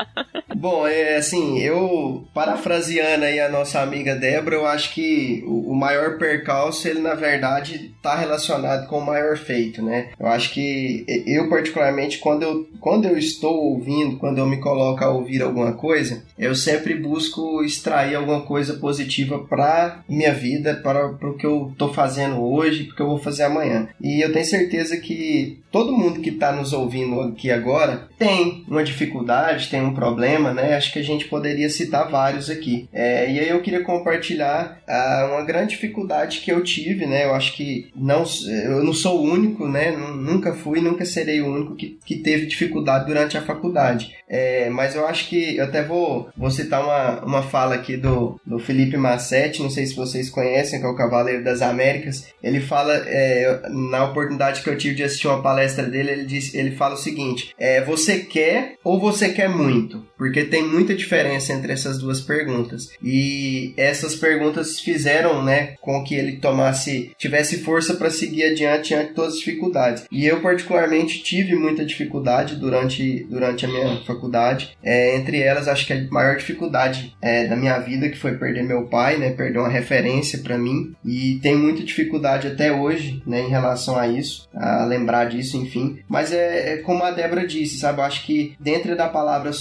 Bom, 0.57 0.87
é 0.87 1.17
assim, 1.17 1.59
eu 1.59 2.25
parafraseando 2.33 3.25
aí 3.25 3.41
a 3.41 3.49
nossa 3.49 3.81
amiga 3.81 4.15
Débora, 4.15 4.55
eu 4.55 4.65
acho 4.65 4.93
que 4.93 5.43
o, 5.45 5.71
o 5.71 5.75
maior 5.75 6.17
percalço, 6.17 6.87
ele 6.87 7.01
na 7.01 7.13
verdade 7.13 7.91
está 7.95 8.15
relacionado 8.15 8.87
com 8.87 8.99
o 8.99 9.05
maior 9.05 9.35
feito, 9.37 9.83
né? 9.83 10.11
Eu 10.17 10.27
acho 10.27 10.53
que 10.53 11.03
eu 11.27 11.49
particularmente 11.49 12.19
quando 12.19 12.43
eu, 12.43 12.69
quando 12.79 13.05
eu 13.05 13.17
estou 13.17 13.53
ouvindo, 13.53 14.17
quando 14.17 14.37
eu 14.37 14.45
me 14.45 14.57
coloco 14.57 15.03
a 15.03 15.09
ouvir 15.09 15.41
alguma 15.41 15.73
coisa, 15.73 16.23
eu 16.39 16.55
sempre 16.55 16.95
busco 16.95 17.61
extrair 17.61 18.15
alguma 18.15 18.41
coisa 18.41 18.75
positiva 18.75 19.39
para 19.39 20.03
minha 20.07 20.33
vida, 20.33 20.75
para, 20.75 21.07
o 21.07 21.33
que 21.33 21.45
eu 21.45 21.69
estou 21.71 21.93
fazendo 21.93 22.41
hoje, 22.41 22.85
porque 22.85 23.01
eu 23.01 23.07
vou 23.07 23.17
fazer 23.17 23.43
amanhã. 23.43 23.89
E 24.01 24.23
eu 24.23 24.31
tenho 24.31 24.45
certeza 24.45 24.95
que 24.97 25.59
todo 25.71 25.91
mundo 25.91 26.21
que 26.21 26.29
está 26.29 26.53
nos 26.53 26.71
ouvindo 26.71 27.19
aqui 27.19 27.51
agora 27.51 28.07
tem 28.17 28.63
uma 28.67 28.83
dificuldade, 28.83 29.69
tem 29.69 29.81
um 29.81 29.93
problema, 29.93 30.44
né? 30.53 30.75
Acho 30.75 30.91
que 30.93 30.99
a 30.99 31.03
gente 31.03 31.25
poderia 31.25 31.69
citar 31.69 32.09
vários 32.09 32.49
aqui. 32.49 32.87
É, 32.93 33.31
e 33.31 33.39
aí 33.39 33.49
eu 33.49 33.61
queria 33.61 33.83
compartilhar 33.83 34.79
ah, 34.87 35.29
uma 35.31 35.45
grande 35.45 35.71
dificuldade 35.71 36.39
que 36.39 36.51
eu 36.51 36.63
tive, 36.63 37.05
né? 37.05 37.25
Eu 37.25 37.33
acho 37.33 37.53
que 37.53 37.91
não, 37.95 38.23
eu 38.65 38.83
não 38.83 38.93
sou 38.93 39.19
o 39.19 39.31
único, 39.31 39.67
né? 39.67 39.91
Nunca 39.91 40.53
fui, 40.53 40.81
nunca 40.81 41.05
serei 41.05 41.41
o 41.41 41.53
único 41.53 41.75
que, 41.75 41.97
que 42.05 42.15
teve 42.17 42.45
dificuldade 42.45 43.05
durante 43.05 43.37
a 43.37 43.41
faculdade. 43.41 44.15
É, 44.27 44.69
mas 44.69 44.95
eu 44.95 45.05
acho 45.05 45.27
que 45.27 45.57
eu 45.57 45.65
até 45.65 45.83
vou, 45.83 46.29
vou 46.35 46.49
citar 46.49 46.83
uma, 46.83 47.23
uma 47.23 47.43
fala 47.43 47.75
aqui 47.75 47.95
do, 47.95 48.39
do 48.45 48.57
Felipe 48.57 48.97
Massetti, 48.97 49.61
não 49.61 49.69
sei 49.69 49.85
se 49.85 49.95
vocês 49.95 50.29
conhecem, 50.29 50.79
que 50.79 50.85
é 50.85 50.89
o 50.89 50.95
Cavaleiro 50.95 51.43
das 51.43 51.61
Américas. 51.61 52.27
Ele 52.41 52.59
fala, 52.59 52.95
é, 53.05 53.61
na 53.69 54.05
oportunidade 54.05 54.63
que 54.63 54.69
eu 54.69 54.77
tive 54.77 54.95
de 54.95 55.03
assistir 55.03 55.27
uma 55.27 55.41
palestra 55.41 55.65
palestra 55.65 55.85
dele, 55.85 56.11
ele, 56.11 56.25
diz, 56.25 56.53
ele 56.53 56.71
fala 56.71 56.95
o 56.95 56.97
seguinte: 56.97 57.53
é, 57.57 57.81
você 57.81 58.19
quer 58.19 58.75
ou 58.83 58.99
você 58.99 59.29
quer 59.29 59.49
muito? 59.49 60.05
Porque 60.17 60.34
tem 60.43 60.63
muita 60.63 60.93
diferença 60.93 61.53
entre 61.53 61.71
essas 61.71 61.97
duas 61.97 62.19
perguntas. 62.19 62.89
E 63.01 63.73
essas 63.77 64.15
perguntas 64.15 64.79
fizeram, 64.79 65.43
né, 65.43 65.75
com 65.81 66.03
que 66.03 66.15
ele 66.15 66.37
tomasse, 66.37 67.11
tivesse 67.17 67.59
força 67.59 67.95
para 67.95 68.09
seguir 68.09 68.43
adiante 68.43 68.89
diante 68.89 69.09
de 69.09 69.13
todas 69.13 69.33
as 69.33 69.39
dificuldades. 69.39 70.05
E 70.11 70.25
eu 70.25 70.41
particularmente 70.41 71.21
tive 71.21 71.55
muita 71.55 71.85
dificuldade 71.85 72.55
durante, 72.55 73.25
durante 73.29 73.65
a 73.65 73.69
minha 73.69 74.01
faculdade. 74.05 74.75
É, 74.83 75.15
entre 75.15 75.39
elas, 75.39 75.67
acho 75.67 75.85
que 75.85 75.93
a 75.93 76.07
maior 76.09 76.37
dificuldade 76.37 77.15
é, 77.21 77.47
da 77.47 77.55
minha 77.55 77.77
vida 77.79 78.09
que 78.09 78.17
foi 78.17 78.37
perder 78.37 78.63
meu 78.63 78.87
pai, 78.87 79.17
né, 79.17 79.31
perder 79.31 79.59
uma 79.59 79.69
referência 79.69 80.39
para 80.39 80.57
mim. 80.57 80.93
E 81.03 81.39
tenho 81.41 81.59
muita 81.59 81.83
dificuldade 81.83 82.47
até 82.47 82.71
hoje, 82.71 83.21
né, 83.25 83.41
em 83.41 83.49
relação 83.49 83.97
a 83.97 84.07
isso, 84.07 84.47
a 84.53 84.85
lembrar 84.85 85.25
disso 85.25 85.57
enfim. 85.57 85.99
Mas 86.07 86.31
é, 86.31 86.73
é, 86.73 86.77
como 86.77 87.03
a 87.03 87.11
Débora 87.11 87.45
disse, 87.45 87.77
sabe? 87.77 87.99
Eu 87.99 88.05
acho 88.05 88.25
que 88.25 88.55
dentro 88.59 88.95
da 88.95 89.07
palavra 89.07 89.53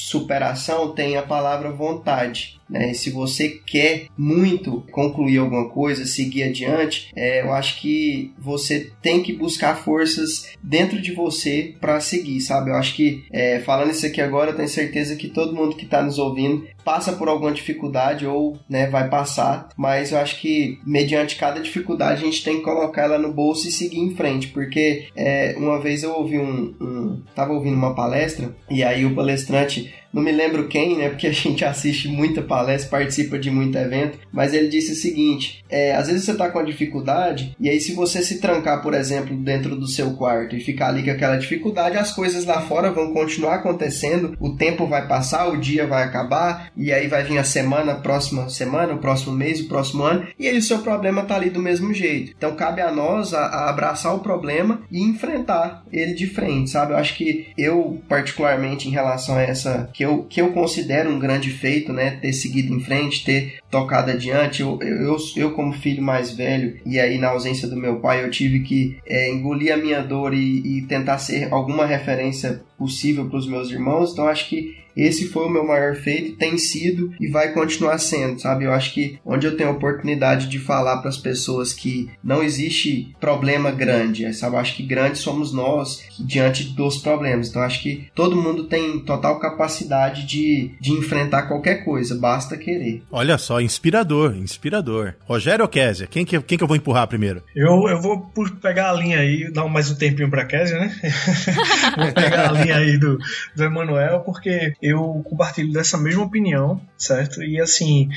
superação 0.00 0.92
tem 0.92 1.16
a 1.16 1.22
palavra 1.22 1.70
vontade. 1.70 2.59
Né? 2.70 2.92
E 2.92 2.94
se 2.94 3.10
você 3.10 3.60
quer 3.66 4.06
muito 4.16 4.84
concluir 4.92 5.38
alguma 5.38 5.68
coisa, 5.68 6.06
seguir 6.06 6.44
adiante, 6.44 7.10
é, 7.14 7.42
eu 7.42 7.52
acho 7.52 7.80
que 7.80 8.32
você 8.38 8.90
tem 9.02 9.22
que 9.22 9.32
buscar 9.32 9.76
forças 9.76 10.52
dentro 10.62 11.00
de 11.00 11.12
você 11.12 11.74
para 11.80 12.00
seguir, 12.00 12.40
sabe? 12.40 12.70
Eu 12.70 12.76
acho 12.76 12.94
que 12.94 13.24
é, 13.32 13.58
falando 13.60 13.90
isso 13.90 14.06
aqui 14.06 14.20
agora, 14.20 14.50
eu 14.50 14.56
tenho 14.56 14.68
certeza 14.68 15.16
que 15.16 15.28
todo 15.28 15.54
mundo 15.54 15.76
que 15.76 15.84
está 15.84 16.02
nos 16.02 16.18
ouvindo 16.18 16.66
passa 16.84 17.12
por 17.12 17.28
alguma 17.28 17.52
dificuldade 17.52 18.26
ou 18.26 18.58
né, 18.68 18.88
vai 18.88 19.08
passar, 19.08 19.68
mas 19.76 20.12
eu 20.12 20.18
acho 20.18 20.40
que 20.40 20.78
mediante 20.84 21.36
cada 21.36 21.60
dificuldade 21.60 22.22
a 22.22 22.24
gente 22.24 22.42
tem 22.42 22.56
que 22.56 22.62
colocar 22.62 23.02
ela 23.02 23.18
no 23.18 23.32
bolso 23.32 23.68
e 23.68 23.72
seguir 23.72 23.98
em 23.98 24.14
frente, 24.14 24.48
porque 24.48 25.08
é, 25.14 25.54
uma 25.58 25.80
vez 25.80 26.02
eu 26.02 26.12
ouvi 26.12 26.38
um, 26.38 26.74
um, 26.80 27.22
tava 27.34 27.52
ouvindo 27.52 27.76
uma 27.76 27.94
palestra 27.94 28.54
e 28.70 28.82
aí 28.82 29.04
o 29.04 29.14
palestrante 29.14 29.92
não 30.12 30.22
me 30.22 30.32
lembro 30.32 30.68
quem, 30.68 30.96
né? 30.96 31.08
Porque 31.08 31.26
a 31.26 31.32
gente 31.32 31.64
assiste 31.64 32.08
muita 32.08 32.42
palestra, 32.42 32.90
participa 32.90 33.38
de 33.38 33.50
muito 33.50 33.76
evento, 33.78 34.18
mas 34.32 34.52
ele 34.52 34.68
disse 34.68 34.92
o 34.92 34.96
seguinte: 34.96 35.64
é, 35.68 35.94
às 35.94 36.08
vezes 36.08 36.24
você 36.24 36.34
tá 36.34 36.48
com 36.48 36.58
uma 36.58 36.64
dificuldade, 36.64 37.54
e 37.60 37.68
aí 37.68 37.80
se 37.80 37.92
você 37.92 38.22
se 38.22 38.40
trancar, 38.40 38.82
por 38.82 38.94
exemplo, 38.94 39.36
dentro 39.36 39.76
do 39.76 39.86
seu 39.86 40.12
quarto 40.12 40.56
e 40.56 40.60
ficar 40.60 40.88
ali 40.88 41.02
com 41.02 41.10
aquela 41.10 41.36
dificuldade, 41.36 41.96
as 41.96 42.12
coisas 42.12 42.44
lá 42.44 42.60
fora 42.62 42.90
vão 42.90 43.12
continuar 43.12 43.56
acontecendo, 43.56 44.36
o 44.40 44.56
tempo 44.56 44.86
vai 44.86 45.06
passar, 45.06 45.48
o 45.48 45.58
dia 45.58 45.86
vai 45.86 46.02
acabar, 46.02 46.70
e 46.76 46.92
aí 46.92 47.06
vai 47.06 47.22
vir 47.22 47.38
a 47.38 47.44
semana, 47.44 47.92
a 47.92 47.96
próxima 47.96 48.48
semana, 48.48 48.94
o 48.94 48.98
próximo 48.98 49.32
mês, 49.32 49.60
o 49.60 49.68
próximo 49.68 50.02
ano, 50.02 50.26
e 50.38 50.48
aí 50.48 50.58
o 50.58 50.62
seu 50.62 50.80
problema 50.80 51.22
tá 51.22 51.36
ali 51.36 51.50
do 51.50 51.60
mesmo 51.60 51.94
jeito. 51.94 52.32
Então 52.36 52.54
cabe 52.56 52.80
a 52.80 52.90
nós 52.90 53.32
a, 53.32 53.40
a 53.40 53.70
abraçar 53.70 54.14
o 54.14 54.20
problema 54.20 54.82
e 54.90 55.02
enfrentar 55.02 55.84
ele 55.92 56.14
de 56.14 56.26
frente, 56.26 56.70
sabe? 56.70 56.92
Eu 56.92 56.96
acho 56.96 57.14
que 57.14 57.48
eu, 57.56 58.02
particularmente 58.08 58.88
em 58.88 58.92
relação 58.92 59.36
a 59.36 59.42
essa 59.42 59.88
que 60.00 60.04
eu, 60.06 60.22
que 60.22 60.40
eu 60.40 60.50
considero 60.50 61.10
um 61.10 61.18
grande 61.18 61.50
feito, 61.50 61.92
né? 61.92 62.12
Ter 62.12 62.32
seguido 62.32 62.72
em 62.72 62.80
frente, 62.80 63.22
ter 63.22 63.58
tocado 63.70 64.10
adiante. 64.10 64.62
Eu, 64.62 64.78
eu, 64.80 65.18
eu 65.36 65.52
como 65.52 65.74
filho 65.74 66.02
mais 66.02 66.32
velho, 66.32 66.80
e 66.86 66.98
aí 66.98 67.18
na 67.18 67.28
ausência 67.28 67.68
do 67.68 67.76
meu 67.76 67.96
pai, 67.96 68.24
eu 68.24 68.30
tive 68.30 68.60
que 68.60 68.96
é, 69.06 69.30
engolir 69.30 69.74
a 69.74 69.76
minha 69.76 70.00
dor 70.00 70.32
e, 70.32 70.78
e 70.78 70.82
tentar 70.86 71.18
ser 71.18 71.52
alguma 71.52 71.84
referência 71.84 72.62
possível 72.78 73.28
para 73.28 73.36
os 73.36 73.46
meus 73.46 73.70
irmãos. 73.70 74.12
Então 74.12 74.26
acho 74.26 74.48
que 74.48 74.74
esse 74.96 75.28
foi 75.28 75.46
o 75.46 75.50
meu 75.50 75.66
maior 75.66 75.94
feito, 75.94 76.36
tem 76.36 76.58
sido 76.58 77.12
e 77.20 77.28
vai 77.28 77.52
continuar 77.52 77.98
sendo, 77.98 78.40
sabe? 78.40 78.64
Eu 78.64 78.72
acho 78.72 78.92
que 78.92 79.18
onde 79.24 79.46
eu 79.46 79.56
tenho 79.56 79.70
a 79.70 79.72
oportunidade 79.72 80.48
de 80.48 80.58
falar 80.58 80.98
para 80.98 81.08
as 81.08 81.16
pessoas 81.16 81.72
que 81.72 82.10
não 82.22 82.42
existe 82.42 83.14
problema 83.20 83.70
grande, 83.70 84.32
sabe? 84.34 84.56
Eu 84.56 84.60
acho 84.60 84.76
que 84.76 84.82
grande 84.82 85.18
somos 85.18 85.52
nós 85.52 86.02
diante 86.18 86.64
dos 86.64 86.98
problemas. 86.98 87.48
Então 87.48 87.62
acho 87.62 87.82
que 87.82 88.08
todo 88.14 88.40
mundo 88.40 88.64
tem 88.64 89.00
total 89.00 89.38
capacidade 89.38 90.26
de, 90.26 90.72
de 90.80 90.92
enfrentar 90.92 91.42
qualquer 91.42 91.84
coisa, 91.84 92.14
basta 92.14 92.56
querer. 92.56 93.02
Olha 93.10 93.38
só, 93.38 93.60
inspirador, 93.60 94.36
inspirador. 94.36 95.14
Rogério 95.24 95.62
ou 95.62 95.68
Kézia? 95.68 96.06
Quem 96.06 96.24
que, 96.24 96.40
quem 96.42 96.58
que 96.58 96.64
eu 96.64 96.68
vou 96.68 96.76
empurrar 96.76 97.06
primeiro? 97.06 97.42
Eu, 97.54 97.88
eu 97.88 98.00
vou 98.00 98.30
pegar 98.60 98.90
a 98.90 98.94
linha 98.94 99.18
aí, 99.18 99.50
dar 99.52 99.66
mais 99.68 99.90
um 99.90 99.94
tempinho 99.94 100.30
para 100.30 100.44
Kézia, 100.44 100.78
né? 100.78 100.94
vou 101.96 102.12
pegar 102.12 102.50
a 102.50 102.52
linha 102.52 102.76
aí 102.76 102.98
do, 102.98 103.18
do 103.54 103.64
Emanuel, 103.64 104.20
porque 104.20 104.72
eu 104.90 105.22
compartilho 105.24 105.72
dessa 105.72 105.96
mesma 105.96 106.24
opinião, 106.24 106.80
certo? 106.96 107.42
E 107.42 107.60
assim, 107.60 108.08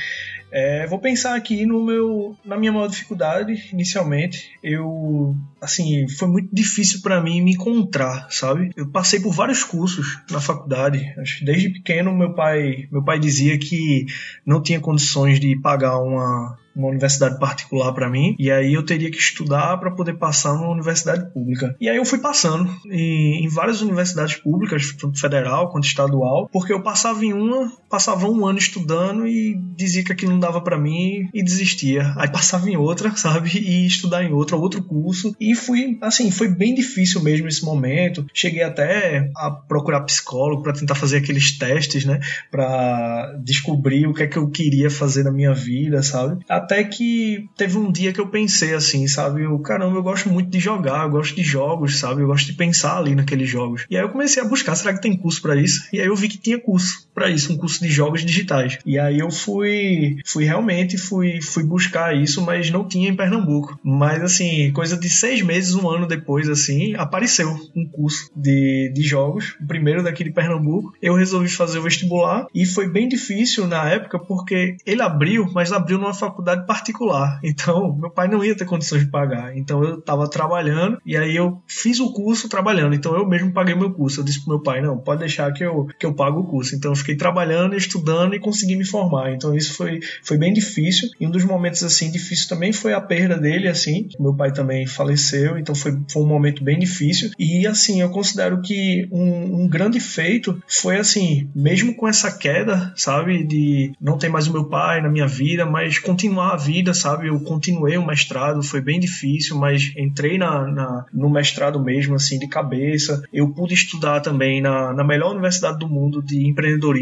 é, 0.55 0.85
vou 0.85 0.99
pensar 0.99 1.35
aqui 1.35 1.65
no 1.65 1.83
meu, 1.83 2.37
na 2.45 2.55
minha 2.55 2.71
maior 2.71 2.87
dificuldade 2.87 3.69
inicialmente. 3.73 4.51
Eu, 4.61 5.35
assim, 5.59 6.07
foi 6.07 6.27
muito 6.27 6.53
difícil 6.53 7.01
para 7.01 7.19
mim 7.19 7.41
me 7.41 7.53
encontrar, 7.53 8.27
sabe? 8.29 8.69
Eu 8.75 8.87
passei 8.87 9.19
por 9.19 9.33
vários 9.33 9.63
cursos 9.63 10.19
na 10.29 10.39
faculdade. 10.39 11.11
Desde 11.41 11.69
pequeno, 11.69 12.15
meu 12.15 12.35
pai, 12.35 12.87
meu 12.91 13.03
pai 13.03 13.17
dizia 13.17 13.57
que 13.57 14.05
não 14.45 14.61
tinha 14.61 14.79
condições 14.79 15.39
de 15.39 15.59
pagar 15.59 15.97
uma 15.97 16.55
uma 16.75 16.87
universidade 16.87 17.39
particular 17.39 17.93
para 17.93 18.09
mim, 18.09 18.35
e 18.39 18.51
aí 18.51 18.73
eu 18.73 18.83
teria 18.83 19.11
que 19.11 19.17
estudar 19.17 19.77
para 19.77 19.91
poder 19.91 20.13
passar 20.13 20.53
numa 20.53 20.71
universidade 20.71 21.31
pública. 21.31 21.75
E 21.79 21.89
aí 21.89 21.97
eu 21.97 22.05
fui 22.05 22.19
passando 22.19 22.69
em, 22.85 23.45
em, 23.45 23.47
várias 23.47 23.81
universidades 23.81 24.35
públicas, 24.35 24.93
tanto 24.99 25.19
federal 25.19 25.69
quanto 25.69 25.85
estadual, 25.85 26.49
porque 26.51 26.73
eu 26.73 26.81
passava 26.81 27.23
em 27.23 27.33
uma, 27.33 27.71
passava 27.89 28.27
um 28.27 28.45
ano 28.45 28.57
estudando 28.57 29.27
e 29.27 29.55
dizia 29.75 30.03
que 30.03 30.11
aquilo 30.11 30.31
não 30.31 30.39
dava 30.39 30.61
para 30.61 30.77
mim 30.77 31.29
e 31.33 31.43
desistia. 31.43 32.13
Aí 32.17 32.29
passava 32.29 32.69
em 32.69 32.77
outra, 32.77 33.13
sabe, 33.15 33.51
e 33.57 33.85
estudar 33.85 34.23
em 34.23 34.31
outra, 34.31 34.55
outro 34.55 34.83
curso, 34.83 35.35
e 35.39 35.55
fui, 35.55 35.97
assim, 36.01 36.31
foi 36.31 36.47
bem 36.47 36.73
difícil 36.73 37.21
mesmo 37.21 37.47
esse 37.47 37.63
momento. 37.63 38.25
Cheguei 38.33 38.63
até 38.63 39.29
a 39.35 39.51
procurar 39.51 40.01
psicólogo 40.01 40.63
para 40.63 40.73
tentar 40.73 40.95
fazer 40.95 41.17
aqueles 41.17 41.57
testes, 41.57 42.05
né, 42.05 42.19
para 42.49 43.35
descobrir 43.43 44.07
o 44.07 44.13
que 44.13 44.23
é 44.23 44.27
que 44.27 44.37
eu 44.37 44.49
queria 44.49 44.89
fazer 44.89 45.23
na 45.23 45.31
minha 45.31 45.53
vida, 45.53 46.01
sabe? 46.01 46.43
Que 46.83 47.49
teve 47.57 47.77
um 47.77 47.91
dia 47.91 48.13
que 48.13 48.21
eu 48.21 48.27
pensei 48.27 48.73
assim, 48.73 49.07
sabe? 49.07 49.43
Eu, 49.43 49.57
caramba, 49.59 49.97
eu 49.97 50.03
gosto 50.03 50.29
muito 50.29 50.49
de 50.49 50.59
jogar, 50.59 51.03
eu 51.03 51.09
gosto 51.09 51.35
de 51.35 51.43
jogos, 51.43 51.99
sabe? 51.99 52.21
Eu 52.21 52.27
gosto 52.27 52.45
de 52.45 52.53
pensar 52.53 52.97
ali 52.97 53.15
naqueles 53.15 53.49
jogos. 53.49 53.85
E 53.89 53.97
aí 53.97 54.03
eu 54.03 54.09
comecei 54.09 54.41
a 54.41 54.45
buscar, 54.45 54.75
será 54.75 54.93
que 54.93 55.01
tem 55.01 55.17
curso 55.17 55.41
para 55.41 55.55
isso? 55.55 55.87
E 55.91 55.99
aí 55.99 56.07
eu 56.07 56.15
vi 56.15 56.29
que 56.29 56.37
tinha 56.37 56.59
curso 56.59 57.07
para 57.13 57.29
isso, 57.29 57.53
um 57.53 57.57
curso 57.57 57.81
de 57.81 57.89
jogos 57.89 58.25
digitais. 58.25 58.77
E 58.85 58.97
aí 58.97 59.19
eu 59.19 59.31
fui, 59.31 60.17
fui 60.25 60.45
realmente 60.45 60.97
fui, 60.97 61.41
fui 61.41 61.63
buscar 61.63 62.15
isso, 62.15 62.41
mas 62.41 62.69
não 62.69 62.87
tinha 62.87 63.09
em 63.09 63.15
Pernambuco. 63.15 63.79
Mas 63.83 64.21
assim, 64.21 64.71
coisa 64.71 64.97
de 64.97 65.09
seis 65.09 65.41
meses, 65.41 65.75
um 65.75 65.89
ano 65.89 66.07
depois, 66.07 66.49
assim, 66.49 66.95
apareceu 66.95 67.49
um 67.75 67.85
curso 67.87 68.29
de, 68.35 68.91
de 68.93 69.01
jogos, 69.03 69.55
o 69.61 69.67
primeiro 69.67 70.03
daqui 70.03 70.23
de 70.23 70.31
Pernambuco. 70.31 70.93
Eu 71.01 71.15
resolvi 71.15 71.49
fazer 71.49 71.79
o 71.79 71.83
vestibular 71.83 72.47
e 72.53 72.65
foi 72.65 72.89
bem 72.89 73.07
difícil 73.07 73.67
na 73.67 73.89
época 73.89 74.19
porque 74.19 74.77
ele 74.85 75.01
abriu, 75.01 75.49
mas 75.53 75.71
abriu 75.71 75.97
numa 75.97 76.13
faculdade 76.13 76.65
particular. 76.65 77.39
Então, 77.53 77.95
meu 77.95 78.09
pai 78.09 78.27
não 78.27 78.43
ia 78.43 78.55
ter 78.55 78.65
condições 78.65 79.05
de 79.05 79.11
pagar. 79.11 79.55
Então 79.55 79.83
eu 79.83 79.99
estava 79.99 80.27
trabalhando 80.27 80.99
e 81.05 81.15
aí 81.15 81.35
eu 81.35 81.61
fiz 81.67 81.99
o 81.99 82.11
curso 82.11 82.49
trabalhando. 82.49 82.95
Então 82.95 83.15
eu 83.15 83.27
mesmo 83.27 83.51
paguei 83.51 83.75
meu 83.75 83.93
curso. 83.93 84.19
Eu 84.19 84.23
disse 84.23 84.43
pro 84.43 84.55
meu 84.55 84.63
pai, 84.63 84.81
não, 84.81 84.97
pode 84.97 85.19
deixar 85.19 85.51
que 85.53 85.63
eu, 85.63 85.87
que 85.99 86.05
eu 86.05 86.15
pago 86.15 86.39
o 86.39 86.47
curso. 86.47 86.75
Então 86.75 86.91
fiquei 87.03 87.15
trabalhando, 87.15 87.75
estudando 87.75 88.33
e 88.33 88.39
consegui 88.39 88.75
me 88.75 88.85
formar. 88.85 89.33
Então 89.33 89.55
isso 89.55 89.73
foi, 89.73 89.99
foi 90.23 90.37
bem 90.37 90.53
difícil. 90.53 91.09
E 91.19 91.27
um 91.27 91.31
dos 91.31 91.43
momentos 91.43 91.83
assim 91.83 92.09
difícil 92.09 92.49
também 92.49 92.71
foi 92.73 92.93
a 92.93 93.01
perda 93.01 93.37
dele, 93.37 93.67
assim. 93.67 94.07
Meu 94.19 94.33
pai 94.33 94.51
também 94.51 94.87
faleceu, 94.87 95.57
então 95.57 95.75
foi, 95.75 95.97
foi 96.09 96.21
um 96.21 96.27
momento 96.27 96.63
bem 96.63 96.79
difícil. 96.79 97.31
E 97.37 97.67
assim, 97.67 98.01
eu 98.01 98.09
considero 98.09 98.61
que 98.61 99.07
um, 99.11 99.63
um 99.63 99.67
grande 99.67 99.99
feito 99.99 100.61
foi 100.67 100.97
assim, 100.97 101.49
mesmo 101.55 101.95
com 101.95 102.07
essa 102.07 102.31
queda, 102.31 102.93
sabe, 102.95 103.43
de 103.43 103.91
não 104.01 104.17
ter 104.17 104.29
mais 104.29 104.47
o 104.47 104.53
meu 104.53 104.65
pai 104.65 105.01
na 105.01 105.09
minha 105.09 105.27
vida, 105.27 105.65
mas 105.65 105.99
continuar 105.99 106.53
a 106.53 106.57
vida, 106.57 106.93
sabe? 106.93 107.27
Eu 107.27 107.39
continuei 107.41 107.97
o 107.97 108.05
mestrado, 108.05 108.63
foi 108.63 108.81
bem 108.81 108.99
difícil, 108.99 109.57
mas 109.57 109.91
entrei 109.97 110.37
na, 110.37 110.67
na 110.67 111.05
no 111.13 111.29
mestrado 111.29 111.79
mesmo, 111.79 112.15
assim, 112.15 112.39
de 112.39 112.47
cabeça. 112.47 113.23
Eu 113.31 113.49
pude 113.49 113.73
estudar 113.73 114.21
também 114.21 114.61
na, 114.61 114.93
na 114.93 115.03
melhor 115.03 115.31
universidade 115.31 115.79
do 115.79 115.87
mundo 115.87 116.21
de 116.21 116.47
empreendedorismo, 116.47 116.92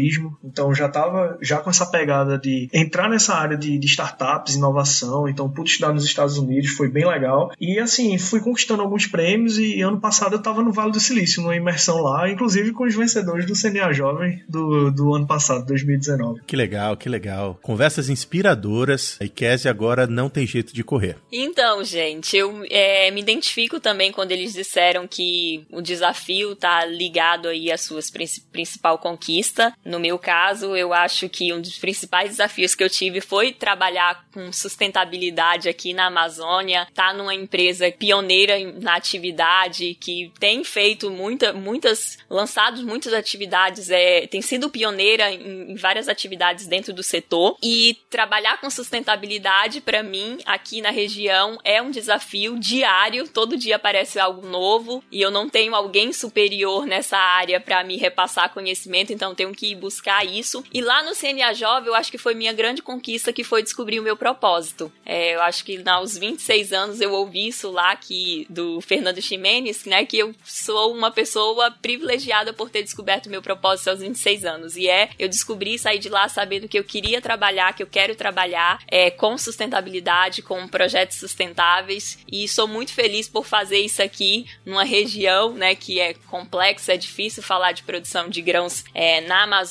então 0.44 0.74
já 0.74 0.86
estava 0.86 1.38
já 1.40 1.58
com 1.58 1.70
essa 1.70 1.86
pegada 1.86 2.38
de 2.38 2.68
entrar 2.72 3.08
nessa 3.08 3.34
área 3.34 3.56
de, 3.56 3.78
de 3.78 3.86
startups, 3.86 4.54
inovação, 4.54 5.28
então 5.28 5.48
pude 5.48 5.70
estudar 5.70 5.92
nos 5.92 6.04
Estados 6.04 6.38
Unidos, 6.38 6.70
foi 6.72 6.88
bem 6.88 7.06
legal. 7.06 7.52
E 7.60 7.78
assim, 7.78 8.18
fui 8.18 8.40
conquistando 8.40 8.82
alguns 8.82 9.06
prêmios 9.06 9.58
e 9.58 9.80
ano 9.80 10.00
passado 10.00 10.34
eu 10.34 10.38
estava 10.38 10.62
no 10.62 10.72
Vale 10.72 10.92
do 10.92 11.00
Silício, 11.00 11.42
numa 11.42 11.56
imersão 11.56 12.00
lá, 12.02 12.28
inclusive 12.30 12.72
com 12.72 12.84
os 12.84 12.94
vencedores 12.94 13.46
do 13.46 13.54
CNA 13.54 13.92
Jovem 13.92 14.42
do, 14.48 14.90
do 14.90 15.14
ano 15.14 15.26
passado, 15.26 15.66
2019. 15.66 16.42
Que 16.46 16.56
legal, 16.56 16.96
que 16.96 17.08
legal. 17.08 17.58
Conversas 17.62 18.08
inspiradoras. 18.08 19.16
A 19.20 19.24
Ikese 19.24 19.68
agora 19.68 20.06
não 20.06 20.28
tem 20.28 20.46
jeito 20.46 20.74
de 20.74 20.84
correr. 20.84 21.16
Então, 21.30 21.84
gente, 21.84 22.36
eu 22.36 22.64
é, 22.70 23.10
me 23.10 23.20
identifico 23.20 23.80
também 23.80 24.12
quando 24.12 24.32
eles 24.32 24.52
disseram 24.52 25.06
que 25.06 25.64
o 25.70 25.80
desafio 25.80 26.54
tá 26.54 26.84
ligado 26.84 27.48
aí 27.48 27.70
às 27.70 27.82
suas 27.82 28.10
principal 28.10 28.98
conquista. 28.98 29.72
No 29.84 29.98
meu 29.98 30.18
caso, 30.18 30.76
eu 30.76 30.92
acho 30.92 31.28
que 31.28 31.52
um 31.52 31.60
dos 31.60 31.78
principais 31.78 32.30
desafios 32.30 32.74
que 32.74 32.84
eu 32.84 32.90
tive 32.90 33.20
foi 33.20 33.52
trabalhar 33.52 34.24
com 34.32 34.52
sustentabilidade 34.52 35.68
aqui 35.68 35.92
na 35.92 36.06
Amazônia, 36.06 36.86
tá 36.94 37.12
numa 37.12 37.34
empresa 37.34 37.90
pioneira 37.90 38.54
na 38.80 38.94
atividade 38.94 39.96
que 40.00 40.32
tem 40.38 40.62
feito 40.64 41.10
muita, 41.10 41.52
muitas 41.52 42.18
lançado 42.30 42.82
muitas 42.84 43.12
atividades, 43.12 43.90
é, 43.90 44.26
tem 44.26 44.40
sido 44.40 44.70
pioneira 44.70 45.30
em, 45.30 45.72
em 45.72 45.74
várias 45.74 46.08
atividades 46.08 46.66
dentro 46.66 46.92
do 46.92 47.02
setor 47.02 47.56
e 47.62 47.96
trabalhar 48.08 48.60
com 48.60 48.70
sustentabilidade 48.70 49.80
para 49.80 50.02
mim 50.02 50.38
aqui 50.46 50.80
na 50.80 50.90
região 50.90 51.58
é 51.64 51.82
um 51.82 51.90
desafio 51.90 52.58
diário. 52.58 53.28
Todo 53.28 53.56
dia 53.56 53.76
aparece 53.76 54.18
algo 54.18 54.46
novo 54.46 55.02
e 55.10 55.20
eu 55.20 55.30
não 55.30 55.48
tenho 55.48 55.74
alguém 55.74 56.12
superior 56.12 56.86
nessa 56.86 57.18
área 57.18 57.60
para 57.60 57.82
me 57.84 57.96
repassar 57.96 58.52
conhecimento, 58.52 59.12
então 59.12 59.34
tenho 59.34 59.52
que 59.52 59.71
buscar 59.74 60.24
isso. 60.24 60.64
E 60.72 60.80
lá 60.80 61.02
no 61.02 61.14
CNA 61.14 61.54
Jovem, 61.54 61.88
eu 61.88 61.94
acho 61.94 62.10
que 62.10 62.18
foi 62.18 62.34
minha 62.34 62.52
grande 62.52 62.82
conquista 62.82 63.32
que 63.32 63.44
foi 63.44 63.62
descobrir 63.62 64.00
o 64.00 64.02
meu 64.02 64.16
propósito. 64.16 64.92
É, 65.04 65.34
eu 65.34 65.42
acho 65.42 65.64
que 65.64 65.82
aos 65.86 66.16
26 66.16 66.72
anos 66.72 67.00
eu 67.00 67.12
ouvi 67.12 67.48
isso 67.48 67.70
lá 67.70 67.94
que 67.96 68.46
do 68.48 68.80
Fernando 68.80 69.20
Ximenes, 69.20 69.84
né, 69.84 70.04
que 70.04 70.18
eu 70.18 70.34
sou 70.44 70.94
uma 70.94 71.10
pessoa 71.10 71.70
privilegiada 71.70 72.52
por 72.52 72.70
ter 72.70 72.82
descoberto 72.82 73.26
o 73.26 73.30
meu 73.30 73.42
propósito 73.42 73.90
aos 73.90 74.00
26 74.00 74.44
anos. 74.44 74.76
E 74.76 74.88
é, 74.88 75.10
eu 75.18 75.28
descobri 75.28 75.78
sair 75.78 75.98
de 75.98 76.08
lá 76.08 76.28
sabendo 76.28 76.68
que 76.68 76.78
eu 76.78 76.84
queria 76.84 77.20
trabalhar, 77.20 77.74
que 77.74 77.82
eu 77.82 77.86
quero 77.86 78.14
trabalhar 78.14 78.78
é, 78.88 79.10
com 79.10 79.36
sustentabilidade, 79.36 80.42
com 80.42 80.66
projetos 80.68 81.18
sustentáveis. 81.18 82.18
E 82.30 82.48
sou 82.48 82.66
muito 82.66 82.92
feliz 82.92 83.28
por 83.28 83.44
fazer 83.44 83.78
isso 83.78 84.02
aqui 84.02 84.46
numa 84.64 84.84
região, 84.84 85.52
né, 85.52 85.74
que 85.74 86.00
é 86.00 86.14
complexa, 86.14 86.94
é 86.94 86.96
difícil 86.96 87.42
falar 87.42 87.72
de 87.72 87.82
produção 87.82 88.28
de 88.28 88.40
grãos 88.42 88.84
é, 88.94 89.20
na 89.22 89.44
Amazônia. 89.44 89.61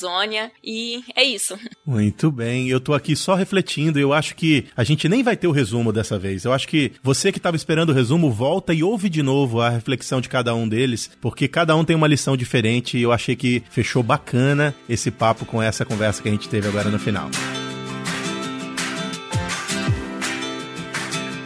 E 0.64 1.04
é 1.16 1.24
isso. 1.24 1.58
Muito 1.86 2.32
bem, 2.32 2.70
eu 2.70 2.80
tô 2.80 2.94
aqui 2.94 3.16
só 3.16 3.36
refletindo. 3.36 4.00
Eu 4.00 4.14
acho 4.14 4.36
que 4.36 4.66
a 4.76 4.84
gente 4.84 5.08
nem 5.10 5.24
vai 5.24 5.36
ter 5.36 5.48
o 5.48 5.52
resumo 5.52 5.92
dessa 5.92 6.18
vez. 6.18 6.46
Eu 6.46 6.54
acho 6.54 6.68
que 6.68 6.92
você 7.04 7.32
que 7.32 7.38
estava 7.38 7.56
esperando 7.56 7.90
o 7.90 7.94
resumo, 7.94 8.32
volta 8.32 8.74
e 8.74 8.84
ouve 8.84 9.10
de 9.10 9.22
novo 9.22 9.62
a 9.62 9.70
reflexão 9.70 10.22
de 10.22 10.30
cada 10.30 10.54
um 10.56 10.68
deles, 10.68 11.12
porque 11.20 11.48
cada 11.48 11.76
um 11.76 11.84
tem 11.84 11.96
uma 11.96 12.08
lição 12.08 12.38
diferente 12.38 12.98
e 12.98 13.02
eu 13.02 13.12
achei 13.12 13.36
que 13.36 13.64
fechou 13.70 14.04
bacana 14.04 14.74
esse 14.88 15.12
papo 15.12 15.46
com 15.46 15.62
essa 15.62 15.86
conversa 15.86 16.22
que 16.22 16.30
a 16.30 16.32
gente 16.32 16.50
teve 16.50 16.68
agora 16.68 16.90
no 16.90 17.00
final. 17.00 17.30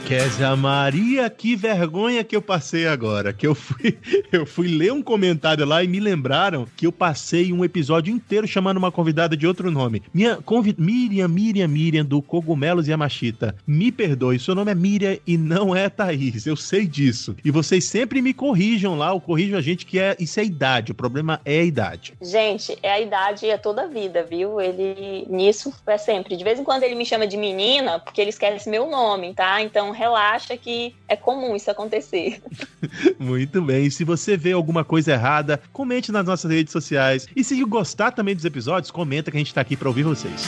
Kézia 0.05 0.55
Maria, 0.55 1.27
que 1.31 1.55
vergonha 1.55 2.23
que 2.23 2.35
eu 2.35 2.41
passei 2.41 2.85
agora. 2.85 3.33
Que 3.33 3.47
eu 3.47 3.55
fui, 3.55 3.97
eu 4.31 4.45
fui 4.45 4.67
ler 4.67 4.93
um 4.93 5.01
comentário 5.01 5.65
lá 5.65 5.83
e 5.83 5.87
me 5.87 5.99
lembraram 5.99 6.67
que 6.77 6.85
eu 6.85 6.91
passei 6.91 7.51
um 7.51 7.65
episódio 7.65 8.13
inteiro 8.13 8.47
chamando 8.47 8.77
uma 8.77 8.91
convidada 8.91 9.35
de 9.35 9.47
outro 9.47 9.71
nome. 9.71 10.03
Minha 10.13 10.35
convid... 10.35 10.79
Miriam, 10.79 11.27
Miriam, 11.27 11.67
Miriam, 11.67 12.05
do 12.05 12.21
Cogumelos 12.21 12.87
Yamashita. 12.87 13.55
Me 13.65 13.91
perdoe, 13.91 14.37
seu 14.37 14.53
nome 14.53 14.71
é 14.71 14.75
Miriam 14.75 15.17
e 15.25 15.39
não 15.39 15.75
é 15.75 15.89
Thaís. 15.89 16.45
Eu 16.45 16.55
sei 16.55 16.85
disso. 16.85 17.35
E 17.43 17.49
vocês 17.49 17.85
sempre 17.85 18.21
me 18.21 18.31
corrijam 18.31 18.95
lá, 18.95 19.11
ou 19.11 19.19
corrijam 19.19 19.57
a 19.57 19.61
gente 19.61 19.87
que 19.87 19.97
é 19.97 20.15
isso 20.19 20.39
é 20.39 20.43
idade. 20.43 20.91
O 20.91 20.95
problema 20.95 21.41
é 21.43 21.61
a 21.61 21.63
idade. 21.63 22.13
Gente, 22.21 22.77
é 22.83 22.91
a 22.91 23.01
idade 23.01 23.49
é 23.49 23.57
toda 23.57 23.85
a 23.85 23.87
vida, 23.87 24.23
viu? 24.23 24.61
Ele 24.61 25.25
nisso 25.27 25.73
é 25.87 25.97
sempre. 25.97 26.37
De 26.37 26.43
vez 26.43 26.59
em 26.59 26.63
quando 26.63 26.83
ele 26.83 26.93
me 26.93 27.07
chama 27.07 27.25
de 27.25 27.37
menina, 27.37 27.97
porque 27.97 28.21
ele 28.21 28.29
esquece 28.29 28.69
meu 28.69 28.87
nome, 28.87 29.33
tá? 29.33 29.63
Então 29.63 29.94
relaxa 29.95 30.55
que 30.57 30.93
é 31.07 31.15
comum 31.15 31.55
isso 31.55 31.71
acontecer. 31.71 32.41
Muito 33.17 33.61
bem. 33.61 33.89
Se 33.89 34.03
você 34.03 34.37
vê 34.37 34.51
alguma 34.51 34.83
coisa 34.83 35.13
errada, 35.13 35.61
comente 35.71 36.11
nas 36.11 36.25
nossas 36.25 36.51
redes 36.51 36.71
sociais. 36.71 37.27
E 37.35 37.43
se 37.43 37.63
gostar 37.63 38.11
também 38.11 38.35
dos 38.35 38.45
episódios, 38.45 38.91
comenta 38.91 39.31
que 39.31 39.37
a 39.37 39.39
gente 39.39 39.53
tá 39.53 39.61
aqui 39.61 39.75
para 39.75 39.87
ouvir 39.87 40.03
vocês. 40.03 40.45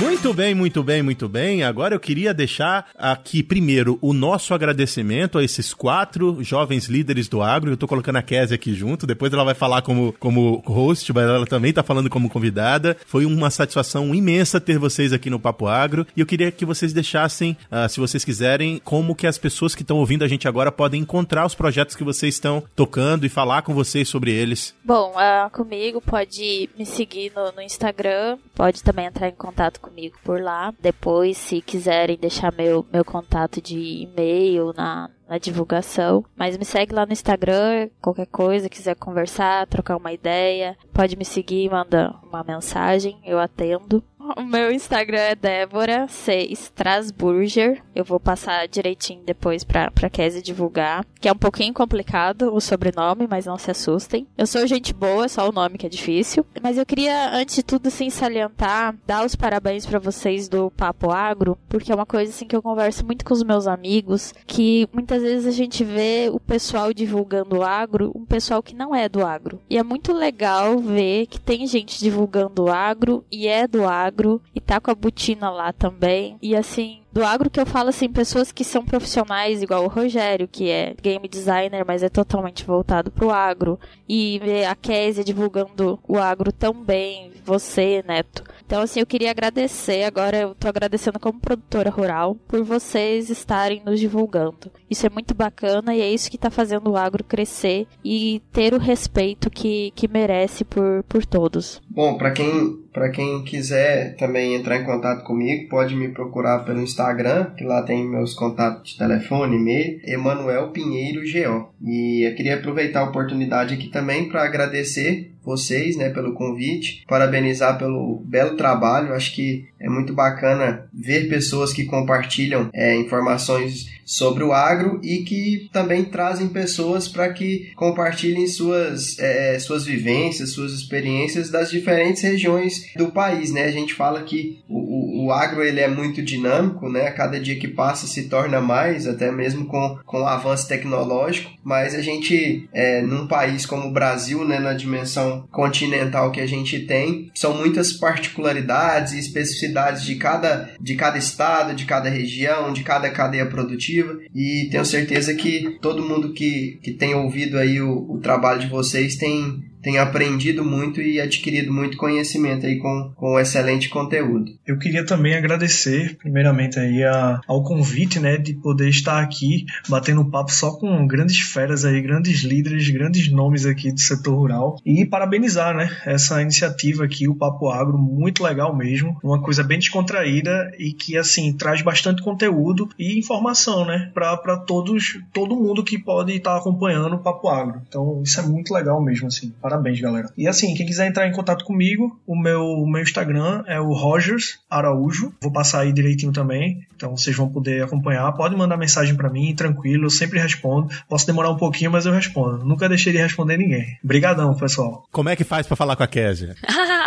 Muito 0.00 0.32
bem, 0.32 0.54
muito 0.54 0.82
bem, 0.82 1.02
muito 1.02 1.28
bem. 1.28 1.62
Agora 1.62 1.94
eu 1.94 2.00
queria 2.00 2.32
deixar 2.32 2.88
aqui 2.96 3.42
primeiro 3.42 3.98
o 4.00 4.14
nosso 4.14 4.54
agradecimento 4.54 5.36
a 5.36 5.44
esses 5.44 5.74
quatro 5.74 6.42
jovens 6.42 6.86
líderes 6.86 7.28
do 7.28 7.42
agro. 7.42 7.70
Eu 7.70 7.76
tô 7.76 7.86
colocando 7.86 8.16
a 8.16 8.22
Kézia 8.22 8.54
aqui 8.54 8.72
junto, 8.72 9.06
depois 9.06 9.30
ela 9.30 9.44
vai 9.44 9.52
falar 9.52 9.82
como, 9.82 10.14
como 10.14 10.62
host, 10.66 11.12
mas 11.12 11.24
ela 11.24 11.46
também 11.46 11.70
tá 11.70 11.82
falando 11.82 12.08
como 12.08 12.30
convidada. 12.30 12.96
Foi 13.04 13.26
uma 13.26 13.50
satisfação 13.50 14.14
imensa 14.14 14.58
ter 14.58 14.78
vocês 14.78 15.12
aqui 15.12 15.28
no 15.28 15.38
Papo 15.38 15.66
Agro. 15.66 16.06
E 16.16 16.20
eu 16.20 16.26
queria 16.26 16.50
que 16.50 16.64
vocês 16.64 16.94
deixassem, 16.94 17.54
uh, 17.70 17.86
se 17.86 18.00
vocês 18.00 18.24
quiserem, 18.24 18.80
como 18.82 19.14
que 19.14 19.26
as 19.26 19.36
pessoas 19.36 19.74
que 19.74 19.82
estão 19.82 19.98
ouvindo 19.98 20.24
a 20.24 20.28
gente 20.28 20.48
agora 20.48 20.72
podem 20.72 21.02
encontrar 21.02 21.44
os 21.44 21.54
projetos 21.54 21.94
que 21.94 22.04
vocês 22.04 22.34
estão 22.34 22.62
tocando 22.74 23.26
e 23.26 23.28
falar 23.28 23.60
com 23.60 23.74
vocês 23.74 24.08
sobre 24.08 24.32
eles. 24.32 24.74
Bom, 24.82 25.12
uh, 25.12 25.50
comigo 25.50 26.00
pode 26.00 26.70
me 26.78 26.86
seguir 26.86 27.32
no, 27.36 27.52
no 27.52 27.60
Instagram, 27.60 28.38
pode 28.54 28.82
também 28.82 29.04
entrar 29.04 29.28
em 29.28 29.34
contato 29.34 29.78
com 29.78 29.89
comigo 29.90 30.16
por 30.24 30.40
lá. 30.40 30.72
Depois, 30.80 31.36
se 31.36 31.60
quiserem 31.60 32.16
deixar 32.16 32.52
meu, 32.52 32.86
meu 32.92 33.04
contato 33.04 33.60
de 33.60 33.78
e-mail 33.78 34.72
na, 34.74 35.10
na 35.28 35.36
divulgação. 35.36 36.24
Mas 36.36 36.56
me 36.56 36.64
segue 36.64 36.94
lá 36.94 37.04
no 37.04 37.12
Instagram, 37.12 37.90
qualquer 38.00 38.26
coisa, 38.26 38.68
quiser 38.68 38.94
conversar, 38.94 39.66
trocar 39.66 39.96
uma 39.96 40.12
ideia, 40.12 40.76
pode 40.92 41.16
me 41.16 41.24
seguir, 41.24 41.70
manda 41.70 42.14
uma 42.22 42.42
mensagem, 42.44 43.20
eu 43.24 43.38
atendo. 43.38 44.02
O 44.36 44.42
meu 44.44 44.70
Instagram 44.70 45.18
é 45.18 45.34
Débora 45.34 46.06
C. 46.08 46.46
Strasburger. 46.52 47.82
Eu 47.94 48.04
vou 48.04 48.20
passar 48.20 48.68
direitinho 48.68 49.22
depois 49.24 49.64
pra, 49.64 49.90
pra 49.90 50.08
Kézia 50.08 50.40
divulgar. 50.40 51.04
Que 51.20 51.28
é 51.28 51.32
um 51.32 51.36
pouquinho 51.36 51.74
complicado 51.74 52.54
o 52.54 52.60
sobrenome, 52.60 53.26
mas 53.28 53.46
não 53.46 53.58
se 53.58 53.70
assustem. 53.70 54.26
Eu 54.38 54.46
sou 54.46 54.66
gente 54.66 54.94
boa, 54.94 55.28
só 55.28 55.48
o 55.48 55.52
nome 55.52 55.78
que 55.78 55.86
é 55.86 55.88
difícil. 55.88 56.46
Mas 56.62 56.78
eu 56.78 56.86
queria, 56.86 57.34
antes 57.34 57.56
de 57.56 57.62
tudo, 57.62 57.88
assim, 57.88 58.08
salientar, 58.08 58.94
dar 59.06 59.24
os 59.24 59.34
parabéns 59.34 59.84
para 59.84 59.98
vocês 59.98 60.48
do 60.48 60.70
Papo 60.70 61.10
Agro, 61.10 61.58
porque 61.68 61.90
é 61.90 61.94
uma 61.94 62.06
coisa 62.06 62.30
assim 62.30 62.46
que 62.46 62.54
eu 62.54 62.62
converso 62.62 63.04
muito 63.04 63.24
com 63.24 63.34
os 63.34 63.42
meus 63.42 63.66
amigos, 63.66 64.32
que 64.46 64.88
muitas 64.92 65.22
vezes 65.22 65.46
a 65.46 65.50
gente 65.50 65.82
vê 65.82 66.30
o 66.32 66.38
pessoal 66.38 66.92
divulgando 66.92 67.58
o 67.58 67.62
agro, 67.62 68.12
um 68.14 68.24
pessoal 68.24 68.62
que 68.62 68.74
não 68.74 68.94
é 68.94 69.08
do 69.08 69.24
agro. 69.26 69.60
E 69.68 69.76
é 69.76 69.82
muito 69.82 70.12
legal 70.12 70.78
ver 70.78 71.26
que 71.26 71.40
tem 71.40 71.66
gente 71.66 71.98
divulgando 71.98 72.64
o 72.64 72.70
agro 72.70 73.24
e 73.30 73.48
é 73.48 73.66
do 73.66 73.84
agro 73.84 74.19
e 74.54 74.60
tá 74.60 74.80
com 74.80 74.90
a 74.90 74.94
botina 74.94 75.50
lá 75.50 75.72
também. 75.72 76.36
E 76.42 76.54
assim, 76.56 77.00
Do 77.12 77.24
agro 77.24 77.50
que 77.50 77.58
eu 77.58 77.66
falo 77.66 77.88
assim, 77.88 78.08
pessoas 78.08 78.52
que 78.52 78.62
são 78.62 78.84
profissionais, 78.84 79.62
igual 79.62 79.84
o 79.84 79.88
Rogério, 79.88 80.46
que 80.46 80.70
é 80.70 80.94
game 81.02 81.26
designer, 81.26 81.84
mas 81.84 82.04
é 82.04 82.08
totalmente 82.08 82.64
voltado 82.64 83.10
pro 83.10 83.30
agro. 83.30 83.80
E 84.08 84.38
ver 84.38 84.66
a 84.66 84.76
Késia 84.76 85.24
divulgando 85.24 85.98
o 86.06 86.18
agro 86.18 86.52
tão 86.52 86.72
bem, 86.72 87.32
você, 87.44 88.04
Neto. 88.06 88.44
Então, 88.70 88.82
assim, 88.82 89.00
eu 89.00 89.06
queria 89.06 89.32
agradecer, 89.32 90.04
agora 90.04 90.36
eu 90.36 90.54
tô 90.54 90.68
agradecendo 90.68 91.18
como 91.18 91.40
produtora 91.40 91.90
rural, 91.90 92.36
por 92.46 92.62
vocês 92.62 93.28
estarem 93.28 93.82
nos 93.84 93.98
divulgando. 93.98 94.70
Isso 94.88 95.04
é 95.04 95.10
muito 95.10 95.34
bacana 95.34 95.92
e 95.92 96.00
é 96.00 96.08
isso 96.08 96.30
que 96.30 96.38
tá 96.38 96.50
fazendo 96.50 96.88
o 96.88 96.96
agro 96.96 97.24
crescer 97.24 97.88
e 98.04 98.40
ter 98.52 98.72
o 98.72 98.78
respeito 98.78 99.50
que, 99.50 99.90
que 99.96 100.06
merece 100.06 100.64
por, 100.64 101.02
por 101.08 101.26
todos. 101.26 101.82
Bom, 101.90 102.16
para 102.16 102.30
quem 102.30 102.78
para 102.92 103.08
quem 103.10 103.44
quiser 103.44 104.16
também 104.16 104.54
entrar 104.54 104.76
em 104.76 104.84
contato 104.84 105.24
comigo, 105.24 105.68
pode 105.68 105.94
me 105.94 106.08
procurar 106.08 106.64
pelo 106.64 106.80
Instagram, 106.80 107.52
que 107.56 107.64
lá 107.64 107.82
tem 107.82 108.04
meus 108.08 108.34
contatos 108.34 108.92
de 108.92 108.98
telefone, 108.98 109.56
e-mail, 109.56 110.00
Emanuel 110.04 110.70
Pinheiro 110.70 111.20
GO. 111.20 111.72
E 111.84 112.28
eu 112.28 112.34
queria 112.34 112.56
aproveitar 112.56 113.00
a 113.00 113.08
oportunidade 113.08 113.74
aqui 113.74 113.88
também 113.88 114.28
para 114.28 114.44
agradecer 114.44 115.29
vocês, 115.42 115.96
né, 115.96 116.10
pelo 116.10 116.34
convite, 116.34 117.04
parabenizar 117.06 117.78
pelo 117.78 118.22
belo 118.24 118.56
trabalho. 118.56 119.14
Acho 119.14 119.34
que 119.34 119.66
é 119.78 119.88
muito 119.88 120.12
bacana 120.12 120.88
ver 120.92 121.28
pessoas 121.28 121.72
que 121.72 121.84
compartilham 121.84 122.68
é, 122.72 122.96
informações 122.96 123.88
sobre 124.10 124.42
o 124.42 124.52
agro 124.52 125.00
e 125.04 125.18
que 125.18 125.68
também 125.72 126.04
trazem 126.04 126.48
pessoas 126.48 127.06
para 127.06 127.32
que 127.32 127.70
compartilhem 127.76 128.48
suas, 128.48 129.16
é, 129.20 129.56
suas 129.60 129.84
vivências, 129.84 130.50
suas 130.50 130.72
experiências 130.72 131.48
das 131.48 131.70
diferentes 131.70 132.20
regiões 132.20 132.92
do 132.96 133.12
país, 133.12 133.52
né? 133.52 133.66
A 133.66 133.70
gente 133.70 133.94
fala 133.94 134.22
que 134.24 134.58
o, 134.68 134.78
o, 134.78 135.26
o 135.26 135.32
agro 135.32 135.62
ele 135.62 135.78
é 135.78 135.86
muito 135.86 136.20
dinâmico, 136.20 136.88
né? 136.88 137.06
A 137.06 137.12
cada 137.12 137.38
dia 137.38 137.56
que 137.56 137.68
passa 137.68 138.08
se 138.08 138.28
torna 138.28 138.60
mais, 138.60 139.06
até 139.06 139.30
mesmo 139.30 139.66
com, 139.66 139.96
com 140.04 140.22
o 140.22 140.26
avanço 140.26 140.66
tecnológico, 140.66 141.52
mas 141.62 141.94
a 141.94 142.02
gente, 142.02 142.68
é, 142.72 143.02
num 143.02 143.28
país 143.28 143.64
como 143.64 143.88
o 143.88 143.92
Brasil, 143.92 144.44
né, 144.44 144.58
na 144.58 144.72
dimensão 144.72 145.46
continental 145.52 146.32
que 146.32 146.40
a 146.40 146.46
gente 146.46 146.80
tem, 146.80 147.30
são 147.34 147.54
muitas 147.54 147.92
particularidades 147.92 149.12
e 149.12 149.20
especificidades 149.20 150.02
de 150.02 150.16
cada, 150.16 150.70
de 150.80 150.96
cada 150.96 151.18
estado, 151.18 151.74
de 151.74 151.84
cada 151.84 152.08
região, 152.08 152.72
de 152.72 152.82
cada 152.82 153.08
cadeia 153.10 153.46
produtiva, 153.46 153.99
e 154.34 154.68
tenho 154.70 154.84
certeza 154.84 155.34
que 155.34 155.78
todo 155.80 156.06
mundo 156.06 156.32
que, 156.32 156.78
que 156.82 156.92
tem 156.92 157.14
ouvido 157.14 157.58
aí 157.58 157.80
o, 157.80 158.12
o 158.12 158.18
trabalho 158.18 158.60
de 158.60 158.68
vocês 158.68 159.16
tem, 159.16 159.64
tem 159.82 159.98
aprendido 159.98 160.64
muito 160.64 161.00
e 161.00 161.20
adquirido 161.20 161.72
muito 161.72 161.96
conhecimento 161.96 162.66
aí 162.66 162.78
com, 162.78 163.12
com 163.16 163.38
excelente 163.38 163.88
conteúdo. 163.88 164.52
Eu 164.66 164.78
queria 164.78 165.04
também 165.04 165.34
agradecer, 165.34 166.16
primeiramente, 166.16 166.78
aí 166.78 167.02
a, 167.04 167.40
ao 167.46 167.62
convite, 167.62 168.18
né, 168.18 168.36
de 168.36 168.54
poder 168.54 168.88
estar 168.88 169.22
aqui 169.22 169.66
batendo 169.88 170.24
papo 170.24 170.52
só 170.52 170.72
com 170.72 171.06
grandes 171.06 171.38
feras 171.38 171.84
aí, 171.84 172.00
grandes 172.00 172.42
líderes, 172.42 172.88
grandes 172.90 173.30
nomes 173.30 173.66
aqui 173.66 173.92
do 173.92 174.00
setor 174.00 174.34
rural 174.34 174.76
e 174.84 175.04
parabenizar, 175.04 175.74
né, 175.74 175.90
essa 176.04 176.40
iniciativa 176.40 177.04
aqui, 177.04 177.28
o 177.28 177.34
Papo 177.34 177.68
Agro, 177.68 177.98
muito 177.98 178.42
legal 178.42 178.74
mesmo, 178.76 179.18
uma 179.22 179.40
coisa 179.40 179.62
bem 179.62 179.78
descontraída 179.78 180.70
e 180.78 180.92
que, 180.92 181.16
assim, 181.16 181.52
traz 181.52 181.82
bastante 181.82 182.22
conteúdo 182.22 182.88
e 182.98 183.18
informação, 183.18 183.84
né, 183.84 184.10
para 184.14 184.56
todos, 184.58 185.18
todo 185.32 185.56
mundo 185.56 185.82
que 185.82 185.98
pode 185.98 186.32
estar 186.32 186.56
acompanhando 186.56 187.16
o 187.16 187.18
Papo 187.18 187.48
Agro. 187.48 187.82
Então, 187.88 188.22
isso 188.22 188.38
é 188.40 188.42
muito 188.42 188.72
legal 188.72 189.02
mesmo, 189.02 189.28
assim. 189.28 189.52
Parabéns, 189.70 190.00
galera. 190.00 190.28
E 190.36 190.48
assim, 190.48 190.74
quem 190.74 190.84
quiser 190.84 191.06
entrar 191.06 191.28
em 191.28 191.32
contato 191.32 191.64
comigo, 191.64 192.20
o 192.26 192.36
meu, 192.36 192.60
o 192.60 192.90
meu 192.90 193.00
Instagram 193.00 193.62
é 193.68 193.80
o 193.80 193.92
Rogers 193.92 194.58
Araújo. 194.68 195.32
Vou 195.40 195.52
passar 195.52 195.82
aí 195.82 195.92
direitinho 195.92 196.32
também. 196.32 196.84
Então 196.96 197.16
vocês 197.16 197.36
vão 197.36 197.48
poder 197.48 197.84
acompanhar. 197.84 198.32
Pode 198.32 198.56
mandar 198.56 198.76
mensagem 198.76 199.14
para 199.14 199.30
mim, 199.30 199.54
tranquilo, 199.54 200.06
eu 200.06 200.10
sempre 200.10 200.40
respondo. 200.40 200.88
Posso 201.08 201.24
demorar 201.24 201.50
um 201.50 201.56
pouquinho, 201.56 201.92
mas 201.92 202.04
eu 202.04 202.12
respondo. 202.12 202.64
Nunca 202.64 202.88
deixei 202.88 203.12
de 203.12 203.18
responder 203.18 203.56
ninguém. 203.56 203.96
Obrigadão, 204.02 204.52
pessoal. 204.56 205.06
Como 205.12 205.28
é 205.28 205.36
que 205.36 205.44
faz 205.44 205.68
para 205.68 205.76
falar 205.76 205.94
com 205.94 206.02
a 206.02 206.08
Kézia? 206.08 206.56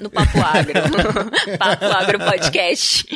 no 0.00 0.10
Papo 0.10 0.38
Agro. 0.38 0.82
Papo 1.58 1.84
Agro 1.84 2.18
Podcast. 2.18 3.06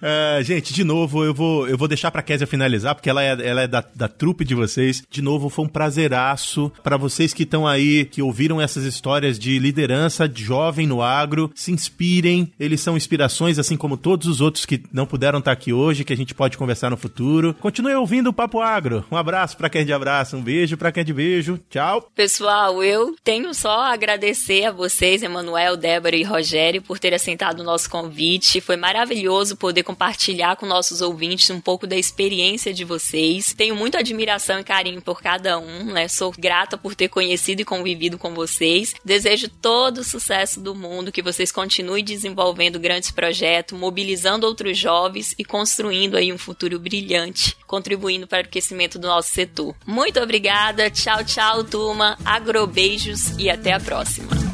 uh, 0.00 0.42
gente, 0.44 0.72
de 0.72 0.84
novo, 0.84 1.24
eu 1.24 1.34
vou, 1.34 1.68
eu 1.68 1.78
vou 1.78 1.88
deixar 1.88 2.10
pra 2.10 2.22
Kézia 2.22 2.46
finalizar, 2.46 2.94
porque 2.94 3.10
ela 3.10 3.22
é, 3.22 3.36
ela 3.46 3.62
é 3.62 3.68
da, 3.68 3.84
da 3.94 4.08
trupe 4.08 4.44
de 4.44 4.54
vocês. 4.54 5.02
De 5.10 5.22
novo, 5.22 5.48
foi 5.48 5.64
um 5.64 5.68
prazeraço 5.68 6.72
para 6.94 6.98
vocês 7.00 7.34
que 7.34 7.42
estão 7.42 7.66
aí, 7.66 8.04
que 8.04 8.22
ouviram 8.22 8.60
essas 8.60 8.84
histórias 8.84 9.36
de 9.36 9.58
liderança 9.58 10.28
de 10.28 10.44
jovem 10.44 10.86
no 10.86 11.02
agro, 11.02 11.50
se 11.52 11.72
inspirem. 11.72 12.52
Eles 12.58 12.80
são 12.80 12.96
inspirações, 12.96 13.58
assim 13.58 13.76
como 13.76 13.96
todos 13.96 14.28
os 14.28 14.40
outros 14.40 14.64
que 14.64 14.80
não 14.92 15.04
puderam 15.04 15.40
estar 15.40 15.50
aqui 15.50 15.72
hoje, 15.72 16.04
que 16.04 16.12
a 16.12 16.16
gente 16.16 16.32
pode 16.36 16.56
conversar 16.56 16.90
no 16.90 16.96
futuro. 16.96 17.52
Continue 17.54 17.94
ouvindo 17.94 18.28
o 18.28 18.32
Papo 18.32 18.60
Agro. 18.60 19.04
Um 19.10 19.16
abraço 19.16 19.56
para 19.56 19.68
quem 19.68 19.80
é 19.80 19.84
de 19.84 19.92
abraço, 19.92 20.36
um 20.36 20.42
beijo 20.42 20.76
para 20.76 20.92
quem 20.92 21.00
é 21.00 21.04
de 21.04 21.12
beijo. 21.12 21.58
Tchau. 21.68 22.08
Pessoal, 22.14 22.80
eu 22.84 23.16
tenho 23.24 23.52
só 23.52 23.80
a 23.80 23.92
agradecer 23.92 24.64
a 24.64 24.70
vocês, 24.70 25.20
Emanuel, 25.20 25.76
Débora 25.76 26.14
e 26.14 26.22
Rogério, 26.22 26.80
por 26.80 27.00
terem 27.00 27.16
aceitado 27.16 27.58
o 27.58 27.64
nosso 27.64 27.90
convite. 27.90 28.60
Foi 28.60 28.76
maravilhoso 28.76 29.56
poder 29.56 29.82
compartilhar 29.82 30.54
com 30.54 30.64
nossos 30.64 31.00
ouvintes 31.00 31.50
um 31.50 31.60
pouco 31.60 31.88
da 31.88 31.96
experiência 31.96 32.72
de 32.72 32.84
vocês. 32.84 33.52
Tenho 33.52 33.74
muita 33.74 33.98
admiração 33.98 34.60
e 34.60 34.64
carinho 34.64 35.02
por 35.02 35.20
cada 35.20 35.58
um, 35.58 35.86
né? 35.86 36.06
Sou 36.06 36.32
grata 36.38 36.83
por 36.84 36.94
ter 36.94 37.08
conhecido 37.08 37.62
e 37.62 37.64
convivido 37.64 38.18
com 38.18 38.34
vocês. 38.34 38.94
Desejo 39.02 39.48
todo 39.48 40.02
o 40.02 40.04
sucesso 40.04 40.60
do 40.60 40.74
mundo, 40.74 41.10
que 41.10 41.22
vocês 41.22 41.50
continuem 41.50 42.04
desenvolvendo 42.04 42.78
grandes 42.78 43.10
projetos, 43.10 43.78
mobilizando 43.78 44.46
outros 44.46 44.76
jovens 44.76 45.34
e 45.38 45.46
construindo 45.46 46.14
aí 46.14 46.30
um 46.30 46.36
futuro 46.36 46.78
brilhante, 46.78 47.56
contribuindo 47.66 48.26
para 48.26 48.46
o 48.46 48.50
crescimento 48.50 48.98
do 48.98 49.08
nosso 49.08 49.30
setor. 49.30 49.74
Muito 49.86 50.20
obrigada, 50.20 50.90
tchau, 50.90 51.24
tchau, 51.24 51.64
turma, 51.64 52.18
agrobeijos 52.22 53.30
e 53.38 53.48
até 53.48 53.72
a 53.72 53.80
próxima. 53.80 54.53